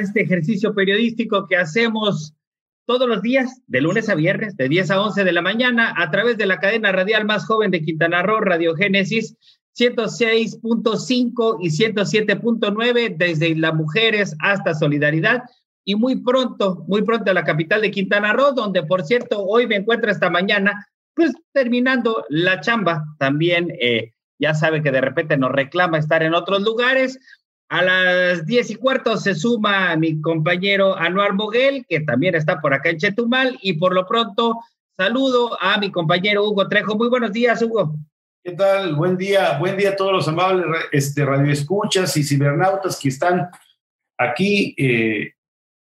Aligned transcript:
este 0.00 0.22
ejercicio 0.22 0.74
periodístico 0.74 1.46
que 1.46 1.56
hacemos 1.56 2.34
todos 2.86 3.08
los 3.08 3.22
días, 3.22 3.62
de 3.66 3.80
lunes 3.80 4.08
a 4.08 4.14
viernes, 4.14 4.56
de 4.56 4.68
10 4.68 4.90
a 4.90 5.00
11 5.00 5.24
de 5.24 5.32
la 5.32 5.42
mañana, 5.42 5.94
a 5.96 6.10
través 6.10 6.36
de 6.36 6.46
la 6.46 6.58
cadena 6.58 6.92
radial 6.92 7.24
más 7.24 7.46
joven 7.46 7.70
de 7.70 7.82
Quintana 7.82 8.22
Roo, 8.22 8.40
Radio 8.40 8.74
Génesis, 8.74 9.36
106.5 9.78 11.58
y 11.60 11.68
107.9, 11.68 13.16
desde 13.16 13.54
las 13.56 13.74
mujeres 13.74 14.36
hasta 14.40 14.74
Solidaridad. 14.74 15.42
Y 15.84 15.94
muy 15.94 16.16
pronto, 16.22 16.84
muy 16.86 17.02
pronto 17.02 17.30
a 17.30 17.34
la 17.34 17.44
capital 17.44 17.82
de 17.82 17.90
Quintana 17.90 18.32
Roo, 18.32 18.52
donde 18.52 18.82
por 18.82 19.04
cierto 19.04 19.42
hoy 19.44 19.66
me 19.66 19.76
encuentro 19.76 20.10
esta 20.10 20.30
mañana, 20.30 20.86
pues 21.14 21.32
terminando 21.52 22.24
la 22.28 22.60
chamba. 22.60 23.04
También 23.18 23.72
eh, 23.80 24.12
ya 24.38 24.54
sabe 24.54 24.82
que 24.82 24.90
de 24.90 25.00
repente 25.00 25.36
nos 25.36 25.52
reclama 25.52 25.98
estar 25.98 26.22
en 26.22 26.34
otros 26.34 26.62
lugares. 26.62 27.18
A 27.72 27.80
las 27.80 28.44
diez 28.44 28.70
y 28.70 28.74
cuarto 28.74 29.16
se 29.16 29.34
suma 29.34 29.96
mi 29.96 30.20
compañero 30.20 30.94
Anuar 30.94 31.32
Moguel, 31.32 31.86
que 31.88 32.00
también 32.00 32.34
está 32.34 32.60
por 32.60 32.74
acá 32.74 32.90
en 32.90 32.98
Chetumal, 32.98 33.58
y 33.62 33.72
por 33.72 33.94
lo 33.94 34.06
pronto 34.06 34.60
saludo 34.94 35.56
a 35.58 35.78
mi 35.78 35.90
compañero 35.90 36.46
Hugo 36.46 36.68
Trejo. 36.68 36.98
Muy 36.98 37.08
buenos 37.08 37.32
días, 37.32 37.62
Hugo. 37.62 37.94
¿Qué 38.44 38.52
tal? 38.52 38.94
Buen 38.94 39.16
día, 39.16 39.58
buen 39.58 39.78
día 39.78 39.92
a 39.92 39.96
todos 39.96 40.12
los 40.12 40.28
amables 40.28 40.66
este, 40.92 41.24
radioescuchas 41.24 42.14
y 42.18 42.24
cibernautas 42.24 43.00
que 43.00 43.08
están 43.08 43.48
aquí 44.18 44.74
eh, 44.76 45.32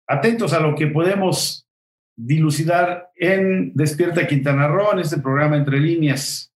atentos 0.06 0.52
a 0.52 0.60
lo 0.60 0.74
que 0.74 0.88
podemos 0.88 1.66
dilucidar 2.14 3.08
en 3.16 3.72
Despierta 3.74 4.27
Quintana 4.27 4.68
Roo, 4.68 4.92
en 4.92 4.98
este 4.98 5.20
programa 5.20 5.56
Entre 5.56 5.80
Líneas. 5.80 6.52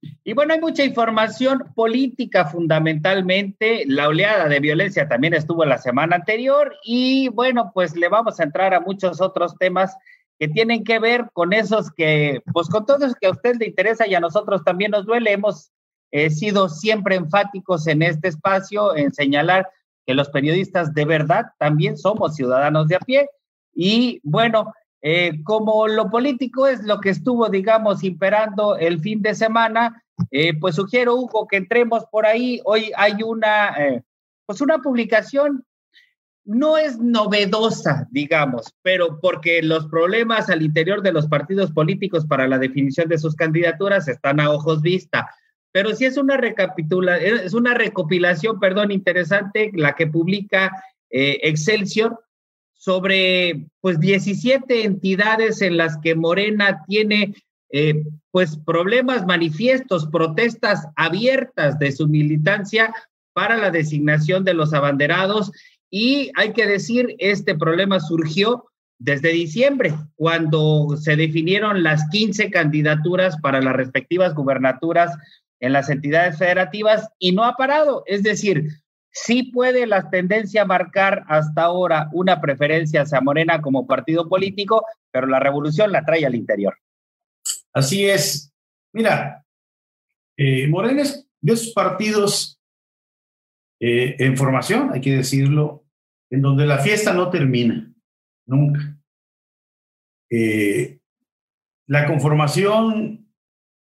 Y 0.00 0.32
bueno, 0.32 0.54
hay 0.54 0.60
mucha 0.60 0.84
información 0.84 1.64
política 1.74 2.46
fundamentalmente. 2.46 3.84
La 3.86 4.08
oleada 4.08 4.48
de 4.48 4.60
violencia 4.60 5.08
también 5.08 5.34
estuvo 5.34 5.64
la 5.64 5.78
semana 5.78 6.16
anterior 6.16 6.76
y 6.84 7.28
bueno, 7.28 7.72
pues 7.74 7.96
le 7.96 8.08
vamos 8.08 8.38
a 8.38 8.44
entrar 8.44 8.74
a 8.74 8.80
muchos 8.80 9.20
otros 9.20 9.56
temas 9.58 9.96
que 10.38 10.48
tienen 10.48 10.84
que 10.84 11.00
ver 11.00 11.30
con 11.32 11.52
esos 11.52 11.90
que, 11.90 12.42
pues 12.52 12.68
con 12.68 12.86
todo 12.86 13.04
eso 13.04 13.16
que 13.20 13.26
a 13.26 13.32
usted 13.32 13.56
le 13.56 13.66
interesa 13.66 14.06
y 14.06 14.14
a 14.14 14.20
nosotros 14.20 14.62
también 14.62 14.92
nos 14.92 15.04
duele. 15.04 15.32
Hemos 15.32 15.72
eh, 16.12 16.30
sido 16.30 16.68
siempre 16.68 17.16
enfáticos 17.16 17.86
en 17.88 18.02
este 18.02 18.28
espacio 18.28 18.96
en 18.96 19.12
señalar 19.12 19.68
que 20.06 20.14
los 20.14 20.30
periodistas 20.30 20.94
de 20.94 21.04
verdad 21.04 21.46
también 21.58 21.98
somos 21.98 22.36
ciudadanos 22.36 22.86
de 22.86 22.96
a 22.96 23.00
pie. 23.00 23.28
Y 23.74 24.20
bueno, 24.22 24.72
eh, 25.00 25.42
como 25.44 25.86
lo 25.86 26.10
político 26.10 26.66
es 26.66 26.82
lo 26.82 27.00
que 27.00 27.10
estuvo, 27.10 27.48
digamos, 27.48 28.02
imperando 28.02 28.76
el 28.76 29.00
fin 29.00 29.22
de 29.22 29.34
semana, 29.34 30.02
eh, 30.30 30.58
pues 30.58 30.74
sugiero, 30.74 31.14
Hugo, 31.14 31.46
que 31.46 31.56
entremos 31.56 32.04
por 32.10 32.26
ahí. 32.26 32.60
Hoy 32.64 32.90
hay 32.96 33.22
una, 33.22 33.68
eh, 33.78 34.02
pues 34.46 34.60
una 34.60 34.78
publicación, 34.78 35.64
no 36.44 36.78
es 36.78 36.98
novedosa, 36.98 38.08
digamos, 38.10 38.74
pero 38.82 39.20
porque 39.20 39.62
los 39.62 39.86
problemas 39.86 40.48
al 40.48 40.62
interior 40.62 41.02
de 41.02 41.12
los 41.12 41.28
partidos 41.28 41.70
políticos 41.72 42.26
para 42.26 42.48
la 42.48 42.58
definición 42.58 43.08
de 43.08 43.18
sus 43.18 43.36
candidaturas 43.36 44.08
están 44.08 44.40
a 44.40 44.50
ojos 44.50 44.80
vista. 44.80 45.28
Pero 45.70 45.94
sí 45.94 46.06
es 46.06 46.16
una 46.16 46.38
recapitula, 46.38 47.18
es 47.18 47.52
una 47.52 47.74
recopilación, 47.74 48.58
perdón, 48.58 48.90
interesante, 48.90 49.70
la 49.74 49.94
que 49.94 50.06
publica 50.06 50.72
Excelsior, 51.10 52.18
sobre 52.78 53.66
pues 53.80 54.00
17 54.00 54.84
entidades 54.84 55.60
en 55.60 55.76
las 55.76 55.98
que 55.98 56.14
Morena 56.14 56.82
tiene 56.86 57.34
eh, 57.70 58.02
pues 58.30 58.56
problemas 58.56 59.26
manifiestos, 59.26 60.06
protestas 60.06 60.86
abiertas 60.96 61.78
de 61.78 61.92
su 61.92 62.08
militancia 62.08 62.94
para 63.34 63.56
la 63.56 63.70
designación 63.70 64.44
de 64.44 64.54
los 64.54 64.72
abanderados 64.72 65.52
y 65.90 66.30
hay 66.36 66.52
que 66.52 66.66
decir, 66.66 67.14
este 67.18 67.54
problema 67.54 68.00
surgió 68.00 68.64
desde 68.98 69.30
diciembre, 69.30 69.94
cuando 70.16 70.96
se 70.96 71.16
definieron 71.16 71.82
las 71.82 72.08
15 72.10 72.50
candidaturas 72.50 73.36
para 73.40 73.60
las 73.60 73.74
respectivas 73.74 74.34
gubernaturas 74.34 75.16
en 75.60 75.72
las 75.72 75.88
entidades 75.88 76.38
federativas 76.38 77.08
y 77.18 77.32
no 77.32 77.44
ha 77.44 77.54
parado. 77.54 78.02
Es 78.06 78.22
decir, 78.22 78.68
Sí 79.10 79.44
puede 79.44 79.86
la 79.86 80.10
tendencia 80.10 80.64
marcar 80.64 81.24
hasta 81.28 81.62
ahora 81.62 82.08
una 82.12 82.40
preferencia 82.40 83.02
hacia 83.02 83.20
Morena 83.20 83.60
como 83.60 83.86
partido 83.86 84.28
político, 84.28 84.84
pero 85.10 85.26
la 85.26 85.40
revolución 85.40 85.92
la 85.92 86.04
trae 86.04 86.24
al 86.26 86.34
interior. 86.34 86.76
Así 87.72 88.06
es. 88.06 88.52
Mira, 88.92 89.44
eh, 90.36 90.66
Morena 90.68 91.02
es 91.02 91.28
de 91.40 91.52
esos 91.52 91.72
partidos 91.72 92.60
eh, 93.80 94.16
en 94.18 94.36
formación, 94.36 94.90
hay 94.92 95.00
que 95.00 95.16
decirlo, 95.16 95.84
en 96.30 96.42
donde 96.42 96.66
la 96.66 96.78
fiesta 96.78 97.12
no 97.12 97.30
termina, 97.30 97.92
nunca. 98.46 98.98
Eh, 100.30 100.98
la 101.86 102.06
conformación 102.06 103.27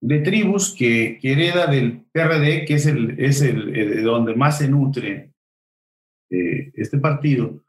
de 0.03 0.19
tribus 0.19 0.75
que, 0.77 1.21
hereda 1.23 1.69
del 1.69 2.05
PRD, 2.13 2.65
que 2.65 2.75
es 2.75 2.87
el, 2.87 3.15
es 3.19 3.41
el, 3.41 4.03
donde 4.03 4.35
más 4.35 4.59
se 4.59 4.69
nutre 4.69 5.31
eh, 6.29 6.73
este 6.75 6.99
partido, 6.99 7.63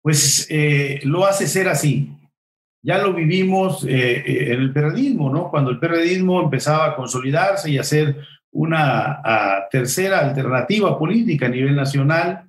pues 0.00 0.46
eh, 0.50 1.00
lo 1.02 1.26
hace 1.26 1.48
ser 1.48 1.68
así. 1.68 2.12
Ya 2.80 2.98
lo 2.98 3.12
vivimos 3.12 3.84
eh, 3.84 4.52
en 4.52 4.60
el 4.60 4.72
periodismo, 4.72 5.30
¿no? 5.30 5.50
Cuando 5.50 5.72
el 5.72 5.80
periodismo 5.80 6.40
empezaba 6.40 6.86
a 6.86 6.96
consolidarse 6.96 7.68
y 7.72 7.78
a 7.78 7.82
ser 7.82 8.16
una 8.52 9.20
tercera 9.70 10.20
alternativa 10.20 10.96
política 10.96 11.46
a 11.46 11.50
nivel 11.50 11.74
nacional, 11.74 12.48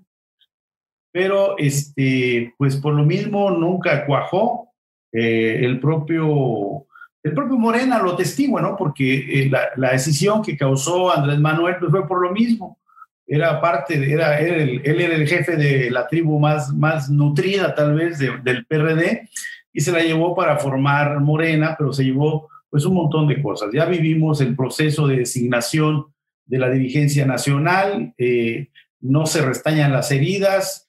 pero 1.12 1.58
este, 1.58 2.54
pues 2.60 2.78
por 2.78 2.94
lo 2.94 3.04
mismo 3.04 3.50
nunca 3.50 4.06
cuajó 4.06 4.72
el 5.12 5.80
propio 5.80 6.86
el 7.24 7.34
propio 7.34 7.58
Morena 7.58 8.00
lo 8.00 8.16
testigua, 8.16 8.62
¿no? 8.62 8.76
Porque 8.76 9.44
eh, 9.44 9.52
la, 9.76 9.92
decisión 9.92 10.42
que 10.42 10.58
causó 10.58 11.14
Andrés 11.14 11.40
Manuel 11.40 11.76
pues, 11.80 11.92
fue 11.92 12.08
por 12.08 12.22
lo 12.22 12.32
mismo. 12.32 12.80
Era 13.28 13.62
parte, 13.62 14.12
era, 14.12 14.40
él 14.40 14.82
era 14.84 15.16
el 15.16 15.28
jefe 15.28 15.56
de 15.56 15.92
la 15.92 16.08
tribu 16.08 16.40
más, 16.40 16.74
más 16.74 17.10
nutrida 17.10 17.76
tal 17.76 17.94
vez 17.94 18.18
del 18.18 18.66
PRD 18.66 19.30
y 19.72 19.82
se 19.82 19.92
la 19.92 20.02
llevó 20.02 20.36
para 20.36 20.58
formar 20.58 21.20
Morena, 21.20 21.76
pero 21.78 21.94
se 21.94 22.04
llevó 22.04 22.50
pues 22.70 22.86
un 22.86 22.96
montón 22.96 23.28
de 23.28 23.42
cosas. 23.42 23.70
Ya 23.74 23.86
vivimos 23.86 24.42
el 24.42 24.56
proceso 24.56 25.08
de 25.08 25.18
designación 25.18 26.08
de 26.46 26.60
la 26.60 26.70
dirigencia 26.70 27.26
nacional, 27.26 28.14
eh, 28.18 28.70
no 29.00 29.26
se 29.26 29.42
restañan 29.42 29.94
las 29.94 30.12
heridas, 30.12 30.89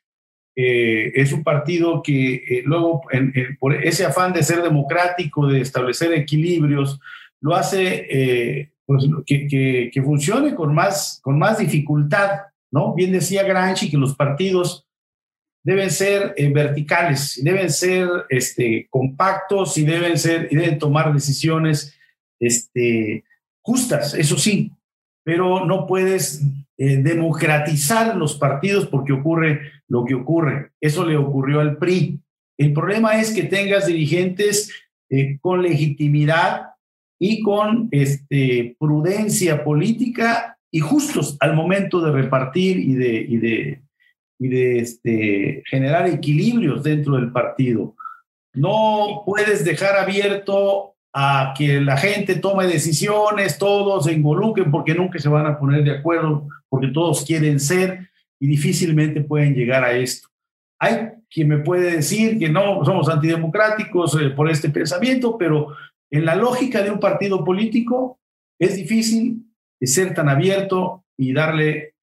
eh, 0.57 1.13
es 1.15 1.33
un 1.33 1.45
partido 1.45 2.03
que 2.03 2.35
eh, 2.35 2.63
luego, 2.65 3.03
por 3.59 3.75
ese 3.75 4.05
afán 4.05 4.33
de 4.33 4.43
ser 4.43 4.63
democrático, 4.63 5.47
de 5.47 5.61
establecer 5.61 6.13
equilibrios, 6.13 7.01
lo 7.41 7.55
hace 7.55 8.07
eh, 8.11 8.73
pues, 8.85 9.05
que, 9.27 10.03
funcione 10.05 10.55
con 10.55 10.75
más, 10.75 11.21
con 11.23 11.39
más 11.39 11.59
dificultad, 11.59 12.31
¿no? 12.71 12.95
Bien 12.95 13.13
decía 13.13 13.45
Granchi 13.45 13.91
que 13.91 13.97
los 13.97 14.15
partidos 14.17 14.87
deben 15.63 15.91
ser 15.91 16.35
verticales, 16.53 17.41
deben 17.43 17.71
ser 17.71 18.09
este, 18.29 18.89
compactos 18.91 19.77
y 19.79 19.85
deben, 19.85 20.19
ser, 20.19 20.49
deben 20.49 20.79
tomar 20.79 21.13
decisiones 21.13 21.97
este, 22.41 23.25
justas, 23.63 24.15
eso 24.15 24.39
sí, 24.39 24.73
pero 25.23 25.65
no 25.67 25.87
puedes 25.87 26.43
democratizar 26.81 28.17
los 28.17 28.39
partidos 28.39 28.87
porque 28.87 29.13
ocurre 29.13 29.61
lo 29.87 30.05
que 30.05 30.15
ocurre. 30.15 30.71
Eso 30.81 31.05
le 31.05 31.17
ocurrió 31.17 31.61
al 31.61 31.77
PRI. 31.77 32.19
El 32.59 32.73
problema 32.73 33.21
es 33.21 33.33
que 33.33 33.43
tengas 33.43 33.87
dirigentes 33.87 34.73
eh, 35.11 35.39
con 35.41 35.63
legitimidad 35.63 36.69
y 37.19 37.43
con 37.43 37.89
este, 37.91 38.77
prudencia 38.79 39.63
política 39.63 40.57
y 40.71 40.81
justos 40.81 41.37
al 41.41 41.55
momento 41.55 42.01
de 42.01 42.13
repartir 42.13 42.79
y 42.79 42.95
de 42.95 43.83
este, 44.81 45.63
generar 45.67 46.09
equilibrios 46.09 46.83
dentro 46.83 47.17
del 47.17 47.31
partido. 47.31 47.95
No 48.55 49.23
puedes 49.27 49.65
dejar 49.65 49.97
abierto 49.97 50.95
a 51.13 51.55
que 51.57 51.81
la 51.81 51.97
gente 51.97 52.37
tome 52.37 52.67
decisiones, 52.67 53.59
todos 53.59 54.05
se 54.05 54.13
involucren 54.13 54.71
porque 54.71 54.95
nunca 54.95 55.19
se 55.19 55.29
van 55.29 55.47
a 55.47 55.59
poner 55.59 55.83
de 55.85 55.93
acuerdo, 55.93 56.49
porque 56.71 56.89
todos 56.89 57.25
quieren 57.25 57.61
ser 57.61 58.09
y 58.39 58.47
difícilmente 58.47 59.21
pueden 59.21 59.55
llegar 59.55 59.85
a 59.85 59.93
esto. 59.93 60.29
Hay 60.79 61.11
quien 61.29 61.49
me 61.49 61.59
puede 61.59 61.97
decir 61.97 62.39
que 62.39 62.49
no 62.49 62.83
somos 62.85 63.09
antidemocráticos 63.11 64.19
eh, 64.19 64.31
por 64.31 64.49
este 64.49 64.71
pensamiento, 64.71 65.37
pero 65.37 65.77
en 66.11 66.25
la 66.25 66.35
lógica 66.35 66.83
de 66.83 66.91
un 66.91 66.99
partido 66.99 67.45
político 67.45 68.19
es 68.59 68.77
difícil 68.77 69.45
ser 69.81 70.15
tan 70.15 70.29
abierto 70.29 71.05
y 71.17 71.33
darle 71.33 71.95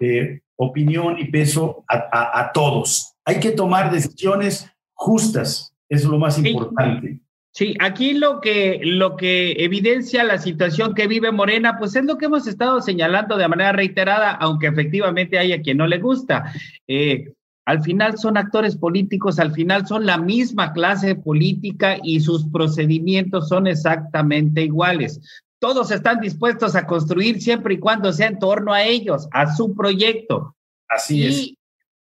eh, 0.00 0.40
opinión 0.56 1.18
y 1.18 1.26
peso 1.26 1.84
a, 1.88 2.50
todos. 2.52 3.14
Hay 3.24 3.40
que 3.40 3.50
tomar 3.50 3.90
decisiones 3.90 4.70
justas, 4.94 5.74
eso 5.88 6.04
es 6.06 6.10
lo 6.10 6.18
más 6.18 6.38
importante. 6.38 7.20
Sí, 7.56 7.74
aquí 7.80 8.12
lo 8.12 8.42
que, 8.42 8.80
lo 8.82 9.16
que 9.16 9.52
evidencia 9.52 10.22
la 10.24 10.36
situación 10.36 10.92
que 10.92 11.06
vive 11.06 11.32
Morena, 11.32 11.78
pues 11.78 11.96
es 11.96 12.04
lo 12.04 12.18
que 12.18 12.26
hemos 12.26 12.46
estado 12.46 12.82
señalando 12.82 13.38
de 13.38 13.48
manera 13.48 13.72
reiterada, 13.72 14.32
aunque 14.32 14.66
efectivamente 14.66 15.38
haya 15.38 15.62
quien 15.62 15.78
no 15.78 15.86
le 15.86 15.96
gusta. 15.96 16.52
Eh, 16.86 17.32
al 17.64 17.82
final 17.82 18.18
son 18.18 18.36
actores 18.36 18.76
políticos, 18.76 19.38
al 19.38 19.54
final 19.54 19.86
son 19.86 20.04
la 20.04 20.18
misma 20.18 20.74
clase 20.74 21.14
política 21.14 21.96
y 22.02 22.20
sus 22.20 22.44
procedimientos 22.50 23.48
son 23.48 23.66
exactamente 23.66 24.60
iguales. 24.60 25.18
Todos 25.58 25.90
están 25.90 26.20
dispuestos 26.20 26.76
a 26.76 26.86
construir 26.86 27.40
siempre 27.40 27.76
y 27.76 27.78
cuando 27.78 28.12
sea 28.12 28.26
en 28.26 28.38
torno 28.38 28.74
a 28.74 28.84
ellos, 28.84 29.28
a 29.32 29.56
su 29.56 29.74
proyecto. 29.74 30.54
Así 30.90 31.24
es. 31.24 31.54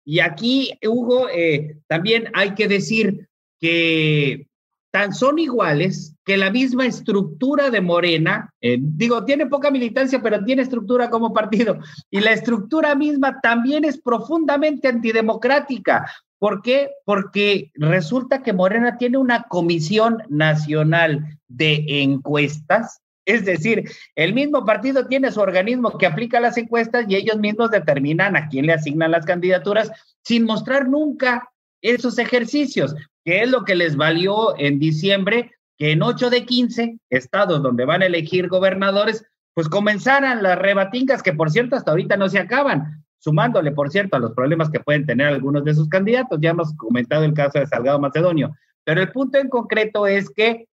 Y 0.04 0.18
aquí, 0.18 0.72
Hugo, 0.84 1.28
eh, 1.28 1.78
también 1.86 2.30
hay 2.34 2.56
que 2.56 2.66
decir 2.66 3.28
que 3.60 4.48
tan 4.96 5.12
son 5.12 5.38
iguales 5.38 6.16
que 6.24 6.38
la 6.38 6.50
misma 6.50 6.86
estructura 6.86 7.68
de 7.68 7.82
Morena, 7.82 8.48
eh, 8.62 8.78
digo, 8.80 9.26
tiene 9.26 9.44
poca 9.44 9.70
militancia, 9.70 10.22
pero 10.22 10.42
tiene 10.42 10.62
estructura 10.62 11.10
como 11.10 11.34
partido, 11.34 11.80
y 12.10 12.20
la 12.20 12.32
estructura 12.32 12.94
misma 12.94 13.42
también 13.42 13.84
es 13.84 14.00
profundamente 14.00 14.88
antidemocrática. 14.88 16.10
¿Por 16.38 16.62
qué? 16.62 16.92
Porque 17.04 17.72
resulta 17.74 18.42
que 18.42 18.54
Morena 18.54 18.96
tiene 18.96 19.18
una 19.18 19.42
comisión 19.42 20.22
nacional 20.30 21.38
de 21.46 21.84
encuestas, 22.02 23.02
es 23.26 23.44
decir, 23.44 23.90
el 24.14 24.32
mismo 24.32 24.64
partido 24.64 25.06
tiene 25.08 25.30
su 25.30 25.40
organismo 25.40 25.98
que 25.98 26.06
aplica 26.06 26.40
las 26.40 26.56
encuestas 26.56 27.04
y 27.06 27.16
ellos 27.16 27.36
mismos 27.36 27.70
determinan 27.70 28.34
a 28.34 28.48
quién 28.48 28.64
le 28.64 28.72
asignan 28.72 29.10
las 29.10 29.26
candidaturas 29.26 29.90
sin 30.22 30.44
mostrar 30.44 30.88
nunca 30.88 31.52
esos 31.82 32.18
ejercicios, 32.18 32.94
que 33.26 33.42
es 33.42 33.50
lo 33.50 33.64
que 33.64 33.74
les 33.74 33.96
valió 33.96 34.56
en 34.56 34.78
diciembre 34.78 35.50
que 35.76 35.90
en 35.90 36.00
8 36.00 36.30
de 36.30 36.46
15 36.46 37.00
estados 37.10 37.60
donde 37.60 37.84
van 37.84 38.00
a 38.02 38.06
elegir 38.06 38.48
gobernadores, 38.48 39.26
pues 39.52 39.68
comenzaran 39.68 40.44
las 40.44 40.56
rebatingas 40.56 41.24
que 41.24 41.32
por 41.32 41.50
cierto 41.50 41.74
hasta 41.74 41.90
ahorita 41.90 42.16
no 42.16 42.28
se 42.28 42.38
acaban, 42.38 43.04
sumándole 43.18 43.72
por 43.72 43.90
cierto 43.90 44.16
a 44.16 44.20
los 44.20 44.32
problemas 44.32 44.70
que 44.70 44.78
pueden 44.78 45.04
tener 45.04 45.26
algunos 45.26 45.64
de 45.64 45.74
sus 45.74 45.88
candidatos. 45.88 46.38
Ya 46.40 46.50
hemos 46.50 46.72
comentado 46.76 47.24
el 47.24 47.34
caso 47.34 47.58
de 47.58 47.66
Salgado 47.66 47.98
Macedonio, 47.98 48.54
pero 48.84 49.02
el 49.02 49.10
punto 49.10 49.38
en 49.38 49.48
concreto 49.48 50.06
es 50.06 50.30
que 50.30 50.68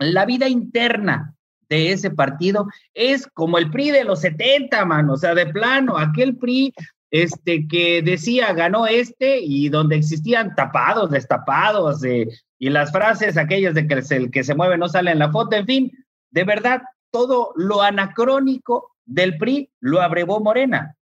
la 0.00 0.26
vida 0.26 0.48
interna 0.48 1.36
de 1.68 1.92
ese 1.92 2.10
partido 2.10 2.66
es 2.92 3.28
como 3.28 3.56
el 3.56 3.70
PRI 3.70 3.92
de 3.92 4.04
los 4.04 4.20
70, 4.20 4.84
man, 4.84 5.08
o 5.10 5.16
sea, 5.16 5.34
de 5.36 5.46
plano, 5.46 5.96
aquel 5.96 6.36
PRI 6.36 6.74
este, 7.14 7.68
que 7.68 8.02
decía 8.02 8.52
ganó 8.54 8.88
este 8.88 9.38
y 9.40 9.68
donde 9.68 9.94
existían 9.94 10.56
tapados, 10.56 11.12
destapados 11.12 12.02
eh, 12.02 12.26
y 12.58 12.70
las 12.70 12.90
frases 12.90 13.36
aquellas 13.36 13.72
de 13.72 13.86
que 13.86 14.02
el 14.16 14.32
que 14.32 14.42
se 14.42 14.56
mueve 14.56 14.76
no 14.76 14.88
sale 14.88 15.12
en 15.12 15.20
la 15.20 15.30
foto, 15.30 15.54
en 15.54 15.64
fin, 15.64 15.92
de 16.32 16.42
verdad, 16.42 16.82
todo 17.12 17.52
lo 17.54 17.82
anacrónico 17.82 18.96
del 19.04 19.38
PRI 19.38 19.70
lo 19.78 20.02
abrevó 20.02 20.40
Morena. 20.40 20.96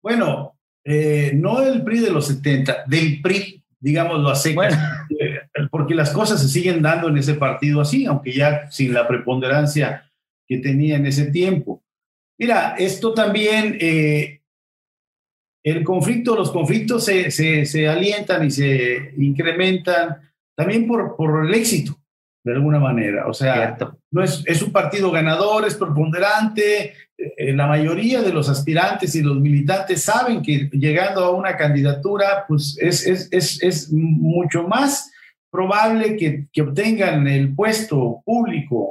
Bueno, 0.00 0.56
eh, 0.84 1.32
no 1.34 1.60
el 1.60 1.82
PRI 1.82 1.98
de 1.98 2.10
los 2.12 2.28
70, 2.28 2.84
del 2.86 3.20
PRI, 3.20 3.64
digámoslo 3.80 4.28
así, 4.28 4.54
eh, 5.18 5.40
porque 5.72 5.96
las 5.96 6.10
cosas 6.10 6.40
se 6.40 6.48
siguen 6.50 6.82
dando 6.82 7.08
en 7.08 7.18
ese 7.18 7.34
partido 7.34 7.80
así, 7.80 8.06
aunque 8.06 8.32
ya 8.32 8.70
sin 8.70 8.94
la 8.94 9.08
preponderancia 9.08 10.08
que 10.46 10.58
tenía 10.58 10.94
en 10.94 11.06
ese 11.06 11.32
tiempo. 11.32 11.82
Mira, 12.38 12.76
esto 12.78 13.12
también 13.12 13.76
el 15.64 15.84
conflicto, 15.84 16.34
los 16.34 16.50
conflictos 16.50 17.04
se, 17.04 17.30
se, 17.30 17.88
alientan 17.88 18.44
y 18.44 18.50
se 18.50 19.14
incrementan 19.16 20.32
también 20.56 20.86
por, 20.86 21.16
por 21.16 21.46
el 21.46 21.54
éxito, 21.54 21.96
de 22.44 22.52
alguna 22.52 22.80
manera. 22.80 23.28
O 23.28 23.32
sea, 23.32 23.76
no 24.10 24.22
es, 24.22 24.42
es, 24.46 24.62
un 24.62 24.72
partido 24.72 25.10
ganador, 25.10 25.66
es 25.66 25.74
preponderante. 25.74 26.94
Eh, 27.16 27.52
la 27.52 27.66
mayoría 27.66 28.22
de 28.22 28.32
los 28.32 28.48
aspirantes 28.48 29.14
y 29.14 29.22
los 29.22 29.38
militantes 29.38 30.02
saben 30.02 30.42
que 30.42 30.68
llegando 30.72 31.24
a 31.24 31.30
una 31.30 31.56
candidatura, 31.56 32.44
pues 32.48 32.76
es, 32.80 33.06
es, 33.06 33.28
es, 33.30 33.62
es 33.62 33.92
mucho 33.92 34.66
más 34.66 35.12
probable 35.50 36.16
que, 36.16 36.46
que 36.52 36.62
obtengan 36.62 37.28
el 37.28 37.54
puesto 37.54 38.22
público 38.24 38.90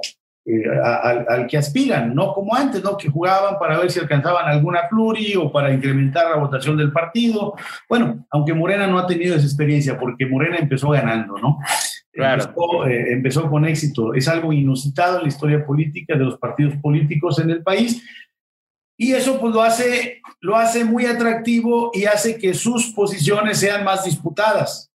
eh, 0.54 0.80
al, 0.84 1.48
que 1.48 1.58
aspiran, 1.58 2.14
no 2.14 2.34
como 2.34 2.54
antes, 2.54 2.84
¿no? 2.84 2.98
Que 2.98 3.10
jugaban 3.10 3.58
para 3.58 3.80
ver 3.80 3.90
si 3.90 4.00
alcanzaban 4.00 4.48
alguna 4.48 4.90
pluri 4.90 5.36
o 5.36 5.52
para 5.52 5.74
incrementar 5.74 6.30
la 6.30 6.38
votación 6.38 6.76
del 6.76 6.92
partido. 6.92 7.56
Bueno, 7.88 8.26
aunque 8.32 8.54
Morena 8.54 8.86
no 8.88 9.00
ha 9.00 9.08
tenido 9.08 9.36
esa 9.36 9.46
experiencia, 9.46 9.98
porque 9.98 10.26
Morena 10.26 10.58
empezó 10.58 10.90
ganando, 10.90 11.38
¿no? 11.38 11.60
Claro. 12.12 12.44
Empezó, 12.44 12.88
eh, 12.88 13.14
empezó 13.14 13.50
con 13.50 13.66
éxito. 13.66 14.14
Es 14.14 14.28
algo 14.28 14.52
inusitado 14.52 15.18
en 15.18 15.24
la 15.24 15.30
historia 15.30 15.66
política 15.66 16.18
de 16.18 16.26
los 16.26 16.38
partidos 16.38 16.76
políticos 16.82 17.40
en 17.40 17.50
el 17.50 17.64
país. 17.64 18.04
Y 18.98 19.14
eso 19.14 19.40
pues 19.40 19.54
lo 19.54 19.62
hace, 19.62 20.22
lo 20.42 20.58
hace 20.58 20.84
muy 20.84 21.06
atractivo 21.06 21.92
y 21.94 22.06
hace 22.06 22.38
que 22.38 22.54
sus 22.54 22.88
posiciones 22.94 23.58
sean 23.58 23.84
más 23.84 24.04
disputadas 24.04 24.91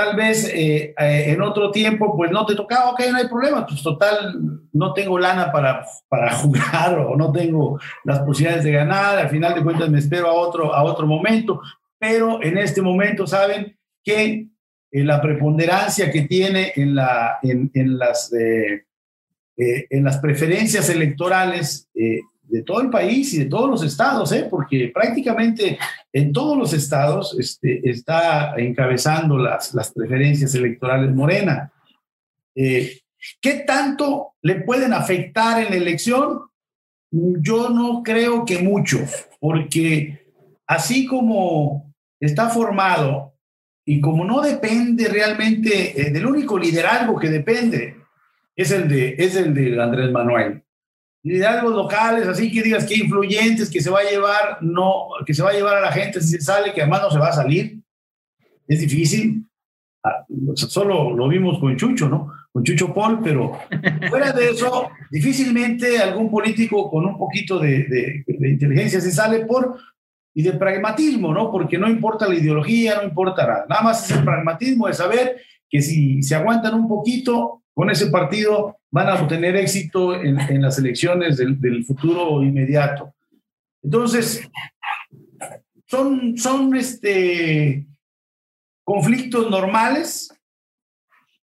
tal 0.00 0.16
vez 0.16 0.46
eh, 0.46 0.94
eh, 0.98 1.24
en 1.26 1.42
otro 1.42 1.70
tiempo, 1.70 2.16
pues 2.16 2.30
no 2.30 2.46
te 2.46 2.54
tocaba, 2.54 2.90
ok, 2.92 3.02
no 3.10 3.18
hay 3.18 3.28
problema, 3.28 3.66
pues 3.66 3.82
total, 3.82 4.62
no 4.72 4.94
tengo 4.94 5.18
lana 5.18 5.52
para, 5.52 5.84
para 6.08 6.32
jugar 6.36 6.98
o 7.00 7.16
no 7.16 7.30
tengo 7.30 7.78
las 8.04 8.20
posibilidades 8.20 8.64
de 8.64 8.72
ganar, 8.72 9.18
al 9.18 9.28
final 9.28 9.54
de 9.54 9.62
cuentas 9.62 9.90
me 9.90 9.98
espero 9.98 10.28
a 10.28 10.32
otro, 10.32 10.74
a 10.74 10.82
otro 10.84 11.06
momento, 11.06 11.60
pero 11.98 12.42
en 12.42 12.56
este 12.56 12.80
momento 12.80 13.26
saben 13.26 13.76
que 14.02 14.48
eh, 14.90 15.04
la 15.04 15.20
preponderancia 15.20 16.10
que 16.10 16.22
tiene 16.22 16.72
en, 16.76 16.94
la, 16.94 17.38
en, 17.42 17.70
en 17.74 17.98
las, 17.98 18.32
en 18.32 20.04
las 20.04 20.16
preferencias 20.16 20.88
electorales 20.88 21.90
de 22.50 22.62
todo 22.62 22.80
el 22.80 22.90
país 22.90 23.32
y 23.34 23.38
de 23.38 23.44
todos 23.46 23.70
los 23.70 23.82
estados, 23.82 24.32
¿eh? 24.32 24.46
porque 24.50 24.90
prácticamente 24.92 25.78
en 26.12 26.32
todos 26.32 26.58
los 26.58 26.72
estados 26.72 27.36
este, 27.38 27.88
está 27.88 28.54
encabezando 28.56 29.38
las, 29.38 29.72
las 29.74 29.92
preferencias 29.92 30.54
electorales 30.54 31.14
Morena. 31.14 31.72
Eh, 32.54 32.98
¿Qué 33.40 33.64
tanto 33.66 34.34
le 34.42 34.56
pueden 34.56 34.92
afectar 34.92 35.62
en 35.62 35.70
la 35.70 35.76
elección? 35.76 36.40
Yo 37.10 37.68
no 37.70 38.02
creo 38.02 38.44
que 38.44 38.58
mucho, 38.58 38.98
porque 39.38 40.32
así 40.66 41.06
como 41.06 41.94
está 42.18 42.48
formado 42.48 43.34
y 43.84 44.00
como 44.00 44.24
no 44.24 44.40
depende 44.40 45.08
realmente 45.08 46.00
eh, 46.00 46.10
del 46.10 46.26
único 46.26 46.58
liderazgo 46.58 47.18
que 47.18 47.28
depende, 47.28 47.96
es 48.56 48.70
el 48.70 48.88
de, 48.88 49.14
es 49.18 49.36
el 49.36 49.54
de 49.54 49.80
Andrés 49.80 50.10
Manuel 50.10 50.62
liderazgos 51.22 51.74
locales, 51.74 52.26
así 52.26 52.50
que 52.50 52.62
digas 52.62 52.86
que 52.86 52.96
influyentes, 52.96 53.70
que 53.70 53.80
se 53.80 53.90
va 53.90 54.00
a 54.00 54.10
llevar, 54.10 54.58
no, 54.62 55.08
que 55.26 55.34
se 55.34 55.42
va 55.42 55.50
a 55.50 55.54
llevar 55.54 55.76
a 55.76 55.82
la 55.82 55.92
gente 55.92 56.20
si 56.20 56.28
se 56.28 56.40
sale, 56.40 56.72
que 56.72 56.80
además 56.80 57.02
no 57.02 57.10
se 57.10 57.18
va 57.18 57.28
a 57.28 57.32
salir. 57.32 57.78
Es 58.66 58.80
difícil. 58.80 59.44
Ah, 60.02 60.24
solo 60.54 61.14
lo 61.14 61.28
vimos 61.28 61.58
con 61.58 61.76
Chucho, 61.76 62.08
¿no? 62.08 62.32
Con 62.52 62.64
Chucho 62.64 62.94
Paul, 62.94 63.20
pero 63.22 63.52
fuera 64.08 64.32
de 64.32 64.50
eso, 64.50 64.88
difícilmente 65.10 65.98
algún 65.98 66.30
político 66.30 66.90
con 66.90 67.04
un 67.04 67.18
poquito 67.18 67.58
de, 67.58 67.84
de, 68.26 68.48
inteligencia 68.48 69.00
se 69.00 69.12
sale 69.12 69.44
por 69.44 69.78
y 70.32 70.42
de 70.42 70.54
pragmatismo, 70.54 71.34
¿no? 71.34 71.50
Porque 71.50 71.76
no 71.76 71.88
importa 71.88 72.28
la 72.28 72.34
ideología, 72.34 72.96
no 72.96 73.08
importa 73.08 73.46
nada. 73.46 73.66
Nada 73.68 73.82
más 73.82 74.08
es 74.08 74.16
el 74.16 74.24
pragmatismo 74.24 74.86
de 74.86 74.94
saber 74.94 75.36
que 75.68 75.82
si 75.82 76.22
se 76.22 76.34
aguantan 76.34 76.74
un 76.74 76.88
poquito 76.88 77.62
con 77.74 77.90
ese 77.90 78.06
partido, 78.06 78.79
van 78.90 79.08
a 79.08 79.14
obtener 79.14 79.56
éxito 79.56 80.14
en, 80.14 80.38
en 80.38 80.62
las 80.62 80.78
elecciones 80.78 81.36
del, 81.36 81.60
del, 81.60 81.84
futuro 81.84 82.42
inmediato. 82.42 83.14
Entonces, 83.82 84.48
son, 85.86 86.36
son 86.36 86.74
este, 86.76 87.86
conflictos 88.84 89.50
normales 89.50 90.32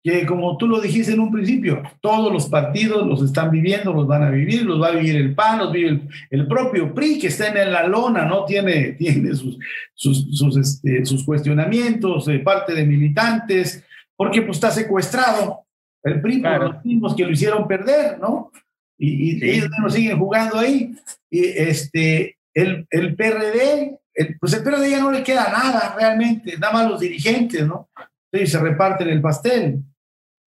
que, 0.03 0.25
como 0.25 0.55
tú 0.57 0.67
lo 0.67 0.79
dijiste 0.79 1.13
en 1.13 1.19
un 1.19 1.31
principio, 1.31 1.81
todos 1.99 2.31
los 2.31 2.47
partidos 2.47 3.07
los 3.07 3.23
están 3.23 3.49
viviendo, 3.49 3.91
los 3.91 4.05
van 4.05 4.23
a 4.23 4.29
vivir, 4.29 4.63
los 4.63 4.79
va 4.79 4.89
a 4.89 4.91
vivir 4.91 5.15
el 5.15 5.33
PAN, 5.33 5.57
los 5.57 5.71
vive 5.71 6.01
el, 6.29 6.47
propio 6.47 6.93
PRI, 6.93 7.17
que 7.17 7.27
está 7.27 7.47
en 7.47 7.71
la 7.71 7.87
lona, 7.87 8.25
¿no? 8.25 8.45
Tiene, 8.45 8.91
tiene 8.93 9.33
sus, 9.35 9.57
sus, 9.95 10.37
sus, 10.37 10.57
este, 10.57 11.03
cuestionamientos 11.25 12.27
de 12.27 12.37
parte 12.39 12.75
de 12.75 12.85
militantes, 12.85 13.83
porque 14.15 14.43
pues 14.43 14.57
está 14.57 14.69
secuestrado 14.69 15.64
el 16.05 16.21
PRI 16.21 16.39
los 16.39 16.85
mismos 16.85 17.15
que 17.15 17.23
lo 17.23 17.31
hicieron 17.31 17.67
perder, 17.67 18.19
¿no? 18.19 18.51
Y, 18.97 19.43
ellos 19.43 19.69
no 19.81 19.89
siguen 19.89 20.19
jugando 20.19 20.59
ahí. 20.59 20.95
Y 21.29 21.45
este, 21.45 22.37
el, 22.53 22.87
el 22.91 23.15
PRD, 23.15 23.99
pues 24.39 24.53
el 24.53 24.63
PRD 24.63 24.91
ya 24.91 24.99
no 24.99 25.11
le 25.11 25.23
queda 25.23 25.51
nada 25.51 25.95
realmente, 25.97 26.57
nada 26.57 26.73
más 26.73 26.89
los 26.89 26.99
dirigentes, 26.99 27.67
¿no? 27.67 27.89
Entonces 28.31 28.51
se 28.51 28.59
reparten 28.59 29.09
el 29.09 29.21
pastel. 29.21 29.79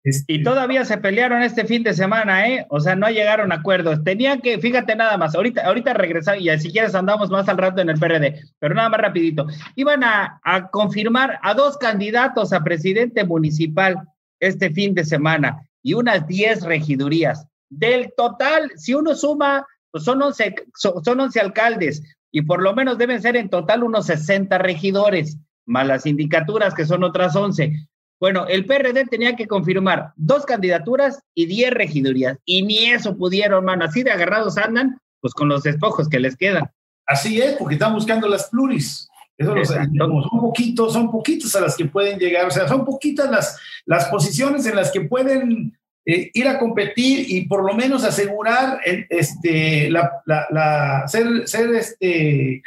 Este, 0.04 0.34
y 0.34 0.44
todavía 0.44 0.84
se 0.84 0.98
pelearon 0.98 1.44
este 1.44 1.66
fin 1.66 1.84
de 1.84 1.94
semana, 1.94 2.50
¿eh? 2.50 2.66
O 2.70 2.80
sea, 2.82 2.96
no 2.96 3.08
llegaron 3.10 3.52
a 3.52 3.56
acuerdos. 3.56 4.04
Tenían 4.04 4.42
que, 4.42 4.58
fíjate 4.58 4.96
nada 4.96 5.18
más, 5.18 5.36
ahorita, 5.36 5.66
ahorita 5.66 5.94
regresar, 5.94 6.42
y 6.42 6.50
si 6.60 6.72
quieres 6.72 6.96
andamos 6.96 7.30
más 7.30 7.48
al 7.48 7.58
rato 7.58 7.80
en 7.80 7.90
el 7.90 8.00
PRD, 8.00 8.42
pero 8.60 8.74
nada 8.74 8.90
más 8.90 9.00
rapidito. 9.00 9.48
Iban 9.76 10.04
a, 10.04 10.42
a 10.44 10.68
confirmar 10.70 11.40
a 11.42 11.54
dos 11.54 11.78
candidatos 11.78 12.52
a 12.52 12.64
presidente 12.64 13.24
municipal 13.24 14.10
este 14.48 14.72
fin 14.72 14.94
de 14.94 15.06
semana 15.06 15.68
y 15.82 15.94
unas 15.94 16.28
10 16.28 16.64
regidurías. 16.64 17.46
Del 17.70 18.14
total, 18.16 18.72
si 18.76 18.94
uno 18.94 19.16
suma, 19.16 19.66
pues 19.92 20.04
son 20.04 20.22
11, 20.22 20.56
son 20.76 21.20
11 21.20 21.40
alcaldes 21.40 22.04
y 22.32 22.42
por 22.42 22.62
lo 22.62 22.74
menos 22.74 22.98
deben 22.98 23.22
ser 23.22 23.36
en 23.36 23.50
total 23.50 23.84
unos 23.84 24.08
60 24.08 24.58
regidores. 24.58 25.38
más 25.66 25.88
las 25.88 26.04
sindicaturas, 26.04 26.74
que 26.74 26.86
son 26.86 27.04
otras 27.04 27.36
11. 27.36 27.74
Bueno, 28.20 28.48
el 28.48 28.66
PRD 28.66 29.06
tenía 29.06 29.36
que 29.36 29.48
confirmar 29.48 30.14
dos 30.16 30.46
candidaturas 30.46 31.20
y 31.34 31.46
diez 31.46 31.72
regidurías, 31.72 32.38
y 32.46 32.64
ni 32.64 32.86
eso 32.86 33.18
pudieron, 33.18 33.66
mano. 33.66 33.86
Así 33.86 34.04
de 34.04 34.12
agarrados 34.12 34.58
andan, 34.58 34.98
pues 35.22 35.34
con 35.34 35.48
los 35.48 35.64
despojos 35.64 36.10
que 36.10 36.20
les 36.20 36.36
quedan. 36.36 36.70
Así 37.06 37.42
es, 37.42 37.56
porque 37.58 37.76
están 37.76 37.94
buscando 37.94 38.28
las 38.28 38.50
pluris. 38.50 39.08
Eso 39.38 39.56
son 39.66 40.40
poquitos, 40.40 40.94
son 40.94 41.12
poquitos 41.12 41.56
a 41.56 41.62
las 41.62 41.76
que 41.76 41.86
pueden 41.86 42.20
llegar, 42.20 42.46
o 42.46 42.52
sea, 42.52 42.68
son 42.68 42.86
poquitas 42.86 43.30
las, 43.32 43.60
las 43.86 44.06
posiciones 44.06 44.66
en 44.66 44.76
las 44.76 44.92
que 44.92 45.02
pueden 45.02 45.78
eh, 46.06 46.30
ir 46.34 46.48
a 46.48 46.60
competir 46.60 47.26
y 47.30 47.48
por 47.48 47.66
lo 47.66 47.74
menos 47.74 48.04
asegurar 48.04 48.80
este, 49.10 49.90
la, 49.90 50.22
la, 50.26 51.08
ser, 51.08 51.48
ser 51.48 51.74
este 51.74 52.62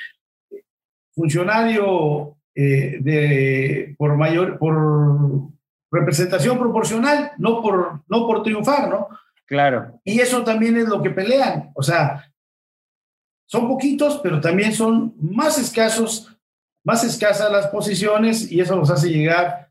funcionario 1.15 2.37
eh, 2.55 2.99
de, 3.01 3.95
por 3.99 4.17
mayor, 4.17 4.59
por 4.59 5.51
representación 5.91 6.59
proporcional, 6.59 7.33
no 7.39 7.63
por, 7.63 8.01
no 8.09 8.27
por 8.27 8.43
triunfar, 8.43 8.89
¿no? 8.89 9.09
Claro. 9.47 10.01
Y 10.03 10.19
eso 10.19 10.43
también 10.43 10.77
es 10.77 10.89
lo 10.89 11.03
que 11.03 11.11
pelean, 11.11 11.71
o 11.75 11.83
sea, 11.83 12.33
son 13.47 13.69
poquitos, 13.69 14.19
pero 14.23 14.41
también 14.41 14.73
son 14.73 15.15
más 15.21 15.59
escasos, 15.59 16.36
más 16.87 17.03
escasas 17.03 17.51
las 17.51 17.67
posiciones 17.67 18.51
y 18.51 18.61
eso 18.61 18.77
nos 18.77 18.91
hace 18.91 19.11
llegar 19.11 19.69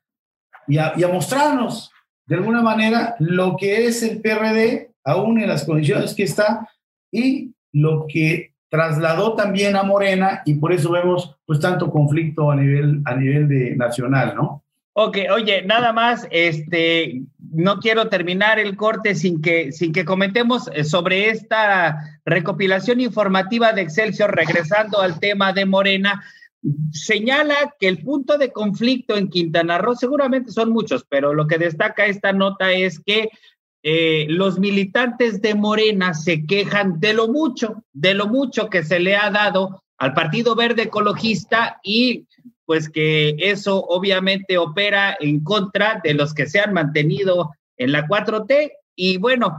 y 0.68 0.78
a, 0.78 0.94
y 0.98 1.04
a 1.04 1.08
mostrarnos 1.08 1.90
de 2.28 2.36
alguna 2.36 2.62
manera 2.62 3.16
lo 3.20 3.56
que 3.56 3.86
es 3.86 4.04
el 4.04 4.20
PRD, 4.20 4.92
aún 5.04 5.40
en 5.40 5.48
las 5.48 5.64
condiciones 5.64 6.14
que 6.14 6.24
está, 6.24 6.68
y 7.12 7.54
lo 7.72 8.06
que 8.08 8.54
trasladó 8.70 9.36
también 9.36 9.78
a 9.78 9.84
Morena, 9.84 10.42
y 10.44 10.56
por 10.56 10.74
eso 10.74 10.92
vemos 10.92 11.38
pues 11.46 11.60
tanto 11.62 11.90
conflicto 11.90 12.52
a 12.52 12.56
nivel, 12.56 13.02
a 13.06 13.16
nivel 13.16 13.48
de 13.48 13.76
nacional, 13.76 14.34
¿no? 14.36 14.64
Ok, 14.98 15.18
oye, 15.34 15.62
nada 15.62 15.94
más, 15.94 16.28
este, 16.32 17.22
no 17.52 17.80
quiero 17.80 18.10
terminar 18.10 18.60
el 18.60 18.76
corte 18.76 19.14
sin 19.14 19.42
que, 19.42 19.72
sin 19.72 19.92
que 19.92 20.06
comentemos 20.06 20.70
eh, 20.74 20.84
sobre 20.84 21.30
esta 21.30 22.20
recopilación 22.26 23.02
informativa 23.02 23.72
de 23.74 23.82
Excelsior, 23.82 24.34
regresando 24.34 25.00
al 25.00 25.20
tema 25.20 25.54
de 25.54 25.66
Morena 25.66 26.24
señala 26.92 27.76
que 27.80 27.88
el 27.88 28.04
punto 28.04 28.38
de 28.38 28.52
conflicto 28.52 29.16
en 29.16 29.30
Quintana 29.30 29.78
Roo, 29.78 29.96
seguramente 29.96 30.52
son 30.52 30.72
muchos, 30.72 31.06
pero 31.08 31.34
lo 31.34 31.48
que 31.48 31.58
destaca 31.58 32.06
esta 32.06 32.34
nota 32.34 32.72
es 32.72 33.00
que 33.00 33.30
eh, 33.84 34.26
los 34.30 34.58
militantes 34.60 35.42
de 35.42 35.54
Morena 35.54 36.14
se 36.14 36.46
quejan 36.46 37.00
de 37.00 37.14
lo 37.14 37.28
mucho, 37.28 37.84
de 37.94 38.16
lo 38.16 38.28
mucho 38.28 38.70
que 38.70 38.84
se 38.84 39.00
le 39.00 39.16
ha 39.16 39.30
dado 39.30 39.84
al 39.98 40.14
Partido 40.14 40.56
Verde 40.56 40.84
Ecologista 40.84 41.80
y 41.84 42.26
pues 42.66 42.90
que 42.90 43.36
eso 43.38 43.80
obviamente 43.80 44.58
opera 44.58 45.16
en 45.20 45.44
contra 45.44 46.02
de 46.04 46.16
los 46.16 46.34
que 46.34 46.48
se 46.48 46.60
han 46.60 46.74
mantenido 46.74 47.52
en 47.78 47.92
la 47.92 48.08
4T. 48.08 48.72
Y 48.96 49.18
bueno, 49.18 49.56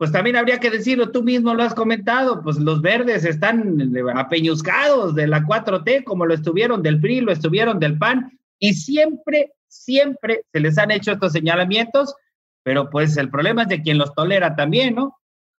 pues 0.00 0.12
también 0.12 0.36
habría 0.36 0.60
que 0.60 0.70
decirlo, 0.70 1.10
tú 1.10 1.22
mismo 1.22 1.52
lo 1.52 1.62
has 1.62 1.74
comentado, 1.74 2.42
pues 2.42 2.56
los 2.56 2.80
verdes 2.80 3.22
están 3.26 3.92
apeñuzcados 4.14 5.14
de 5.14 5.26
la 5.26 5.42
4T, 5.42 6.04
como 6.04 6.24
lo 6.24 6.32
estuvieron 6.32 6.82
del 6.82 6.98
PRI, 7.02 7.20
lo 7.20 7.32
estuvieron 7.32 7.78
del 7.78 7.98
PAN, 7.98 8.32
y 8.58 8.72
siempre, 8.72 9.52
siempre 9.68 10.46
se 10.50 10.60
les 10.60 10.78
han 10.78 10.90
hecho 10.90 11.12
estos 11.12 11.32
señalamientos, 11.32 12.14
pero 12.62 12.88
pues 12.88 13.18
el 13.18 13.28
problema 13.28 13.64
es 13.64 13.68
de 13.68 13.82
quien 13.82 13.98
los 13.98 14.14
tolera 14.14 14.56
también, 14.56 14.94
¿no? 14.94 15.18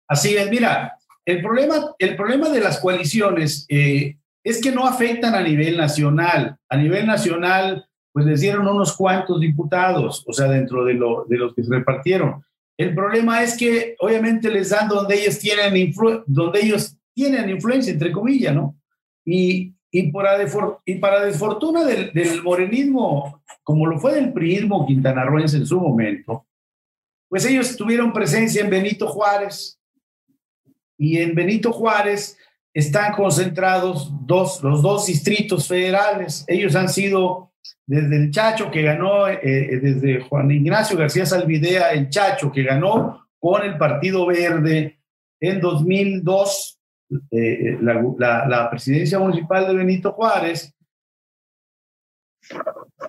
Así 0.08 0.34
es, 0.34 0.50
mira, 0.50 0.96
el 1.26 1.42
problema, 1.42 1.74
el 1.98 2.16
problema 2.16 2.48
de 2.48 2.60
las 2.62 2.78
coaliciones 2.78 3.66
eh, 3.68 4.16
es 4.42 4.62
que 4.62 4.72
no 4.72 4.86
afectan 4.86 5.34
a 5.34 5.42
nivel 5.42 5.76
nacional. 5.76 6.56
A 6.70 6.78
nivel 6.78 7.06
nacional, 7.06 7.86
pues 8.10 8.24
les 8.24 8.40
dieron 8.40 8.66
unos 8.66 8.96
cuantos 8.96 9.38
diputados, 9.38 10.24
o 10.26 10.32
sea, 10.32 10.48
dentro 10.48 10.82
de, 10.86 10.94
lo, 10.94 11.26
de 11.28 11.36
los 11.36 11.54
que 11.54 11.62
se 11.62 11.74
repartieron 11.74 12.42
el 12.80 12.94
problema 12.94 13.42
es 13.42 13.58
que 13.58 13.94
obviamente 13.98 14.48
les 14.48 14.70
dan 14.70 14.88
donde 14.88 15.14
ellos 15.14 15.38
tienen, 15.38 15.92
donde 16.26 16.60
ellos 16.60 16.96
tienen 17.12 17.50
influencia, 17.50 17.92
entre 17.92 18.10
comillas, 18.10 18.54
¿no? 18.54 18.74
Y, 19.22 19.74
para, 20.10 20.38
desfortuna 20.38 21.84
del, 21.84 22.42
morenismo, 22.42 23.42
como 23.62 23.86
lo 23.86 23.98
fue 23.98 24.14
del 24.14 24.32
priismo 24.32 24.86
quintanarroense 24.86 25.58
en 25.58 25.66
su 25.66 25.78
momento, 25.78 26.46
pues 27.28 27.44
ellos 27.44 27.76
tuvieron 27.76 28.14
presencia 28.14 28.62
en 28.62 28.70
Benito 28.70 29.08
Juárez. 29.08 29.78
Y 30.96 31.18
en 31.18 31.34
Benito 31.34 31.74
Juárez 31.74 32.38
están 32.72 33.12
concentrados 33.12 34.10
dos, 34.22 34.62
los 34.62 34.80
dos 34.80 35.04
distritos 35.04 35.68
federales. 35.68 36.46
Ellos 36.48 36.74
han 36.74 36.88
sido 36.88 37.49
desde 37.86 38.16
el 38.16 38.30
Chacho 38.30 38.70
que 38.70 38.82
ganó, 38.82 39.26
eh, 39.28 39.40
eh, 39.42 39.80
desde 39.80 40.20
Juan 40.20 40.50
Ignacio 40.50 40.96
García 40.96 41.26
Salvidea, 41.26 41.90
el 41.90 42.08
Chacho 42.08 42.52
que 42.52 42.62
ganó 42.62 43.26
con 43.38 43.62
el 43.62 43.76
Partido 43.76 44.26
Verde 44.26 45.00
en 45.40 45.60
2002 45.60 46.80
eh, 47.32 47.78
la, 47.80 48.46
la, 48.46 48.70
presidencia 48.70 49.18
municipal 49.18 49.66
de 49.66 49.74
Benito 49.74 50.12
Juárez, 50.12 50.72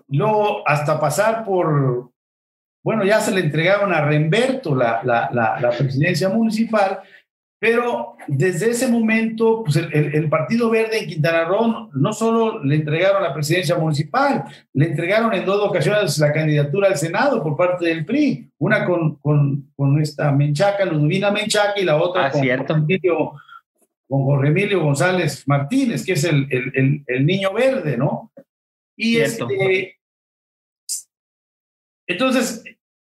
luego 0.07 0.67
hasta 0.67 0.99
pasar 0.99 1.45
por, 1.45 2.09
bueno, 2.83 3.05
ya 3.05 3.19
se 3.19 3.31
le 3.31 3.41
entregaron 3.41 3.93
a 3.93 4.03
Remberto 4.03 4.75
la, 4.75 5.03
la 5.03 5.69
presidencia 5.77 6.29
municipal 6.29 7.01
pero 7.61 8.15
desde 8.27 8.71
ese 8.71 8.87
momento, 8.87 9.63
pues 9.63 9.75
el, 9.75 10.27
Partido 10.29 10.71
Verde 10.71 10.97
en 10.97 11.07
Quintana 11.07 11.45
Roo 11.45 11.91
no 11.93 12.11
solo 12.11 12.63
le 12.63 12.73
entregaron 12.73 13.21
la 13.21 13.35
presidencia 13.35 13.77
municipal, 13.77 14.45
le 14.73 14.87
entregaron 14.87 15.31
en 15.35 15.45
dos 15.45 15.69
ocasiones 15.69 16.17
la 16.17 16.33
candidatura 16.33 16.87
al 16.87 16.97
Senado 16.97 17.43
por 17.43 17.55
parte 17.55 17.85
del 17.85 18.03
PRI, 18.03 18.49
una 18.57 18.83
con, 18.83 19.17
con, 19.17 19.71
con 19.75 20.01
esta 20.01 20.31
Menchaca, 20.31 20.85
Ludovina 20.85 21.29
Menchaca, 21.29 21.79
y 21.79 21.83
la 21.85 21.97
otra 21.97 22.25
ah, 22.25 22.31
con, 22.31 22.41
Emilio, 22.41 23.33
con, 24.07 24.23
Jorge 24.23 24.47
Emilio 24.47 24.81
González 24.81 25.47
Martínez, 25.47 26.03
que 26.03 26.13
es 26.13 26.23
el, 26.23 26.47
el, 26.49 27.03
el 27.05 27.25
niño 27.27 27.53
verde, 27.53 27.95
¿no? 27.95 28.31
Y 28.97 29.17
este, 29.17 29.99
entonces, 32.07 32.63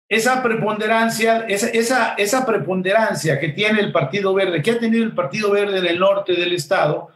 esa 0.09 0.43
preponderancia, 0.43 1.47
esa, 1.49 1.69
esa, 1.69 2.15
esa 2.15 2.47
preponderancia 2.47 3.41
que 3.41 3.49
tiene 3.49 3.81
el 3.81 3.93
Partido 3.93 4.35
Verde, 4.35 4.63
que 4.63 4.73
ha 4.73 4.79
tenido 4.79 5.03
el 5.03 5.15
Partido 5.15 5.51
Verde 5.51 5.79
en 5.79 5.87
el 5.87 5.99
norte 5.99 6.35
del 6.35 6.53
estado, 6.53 7.09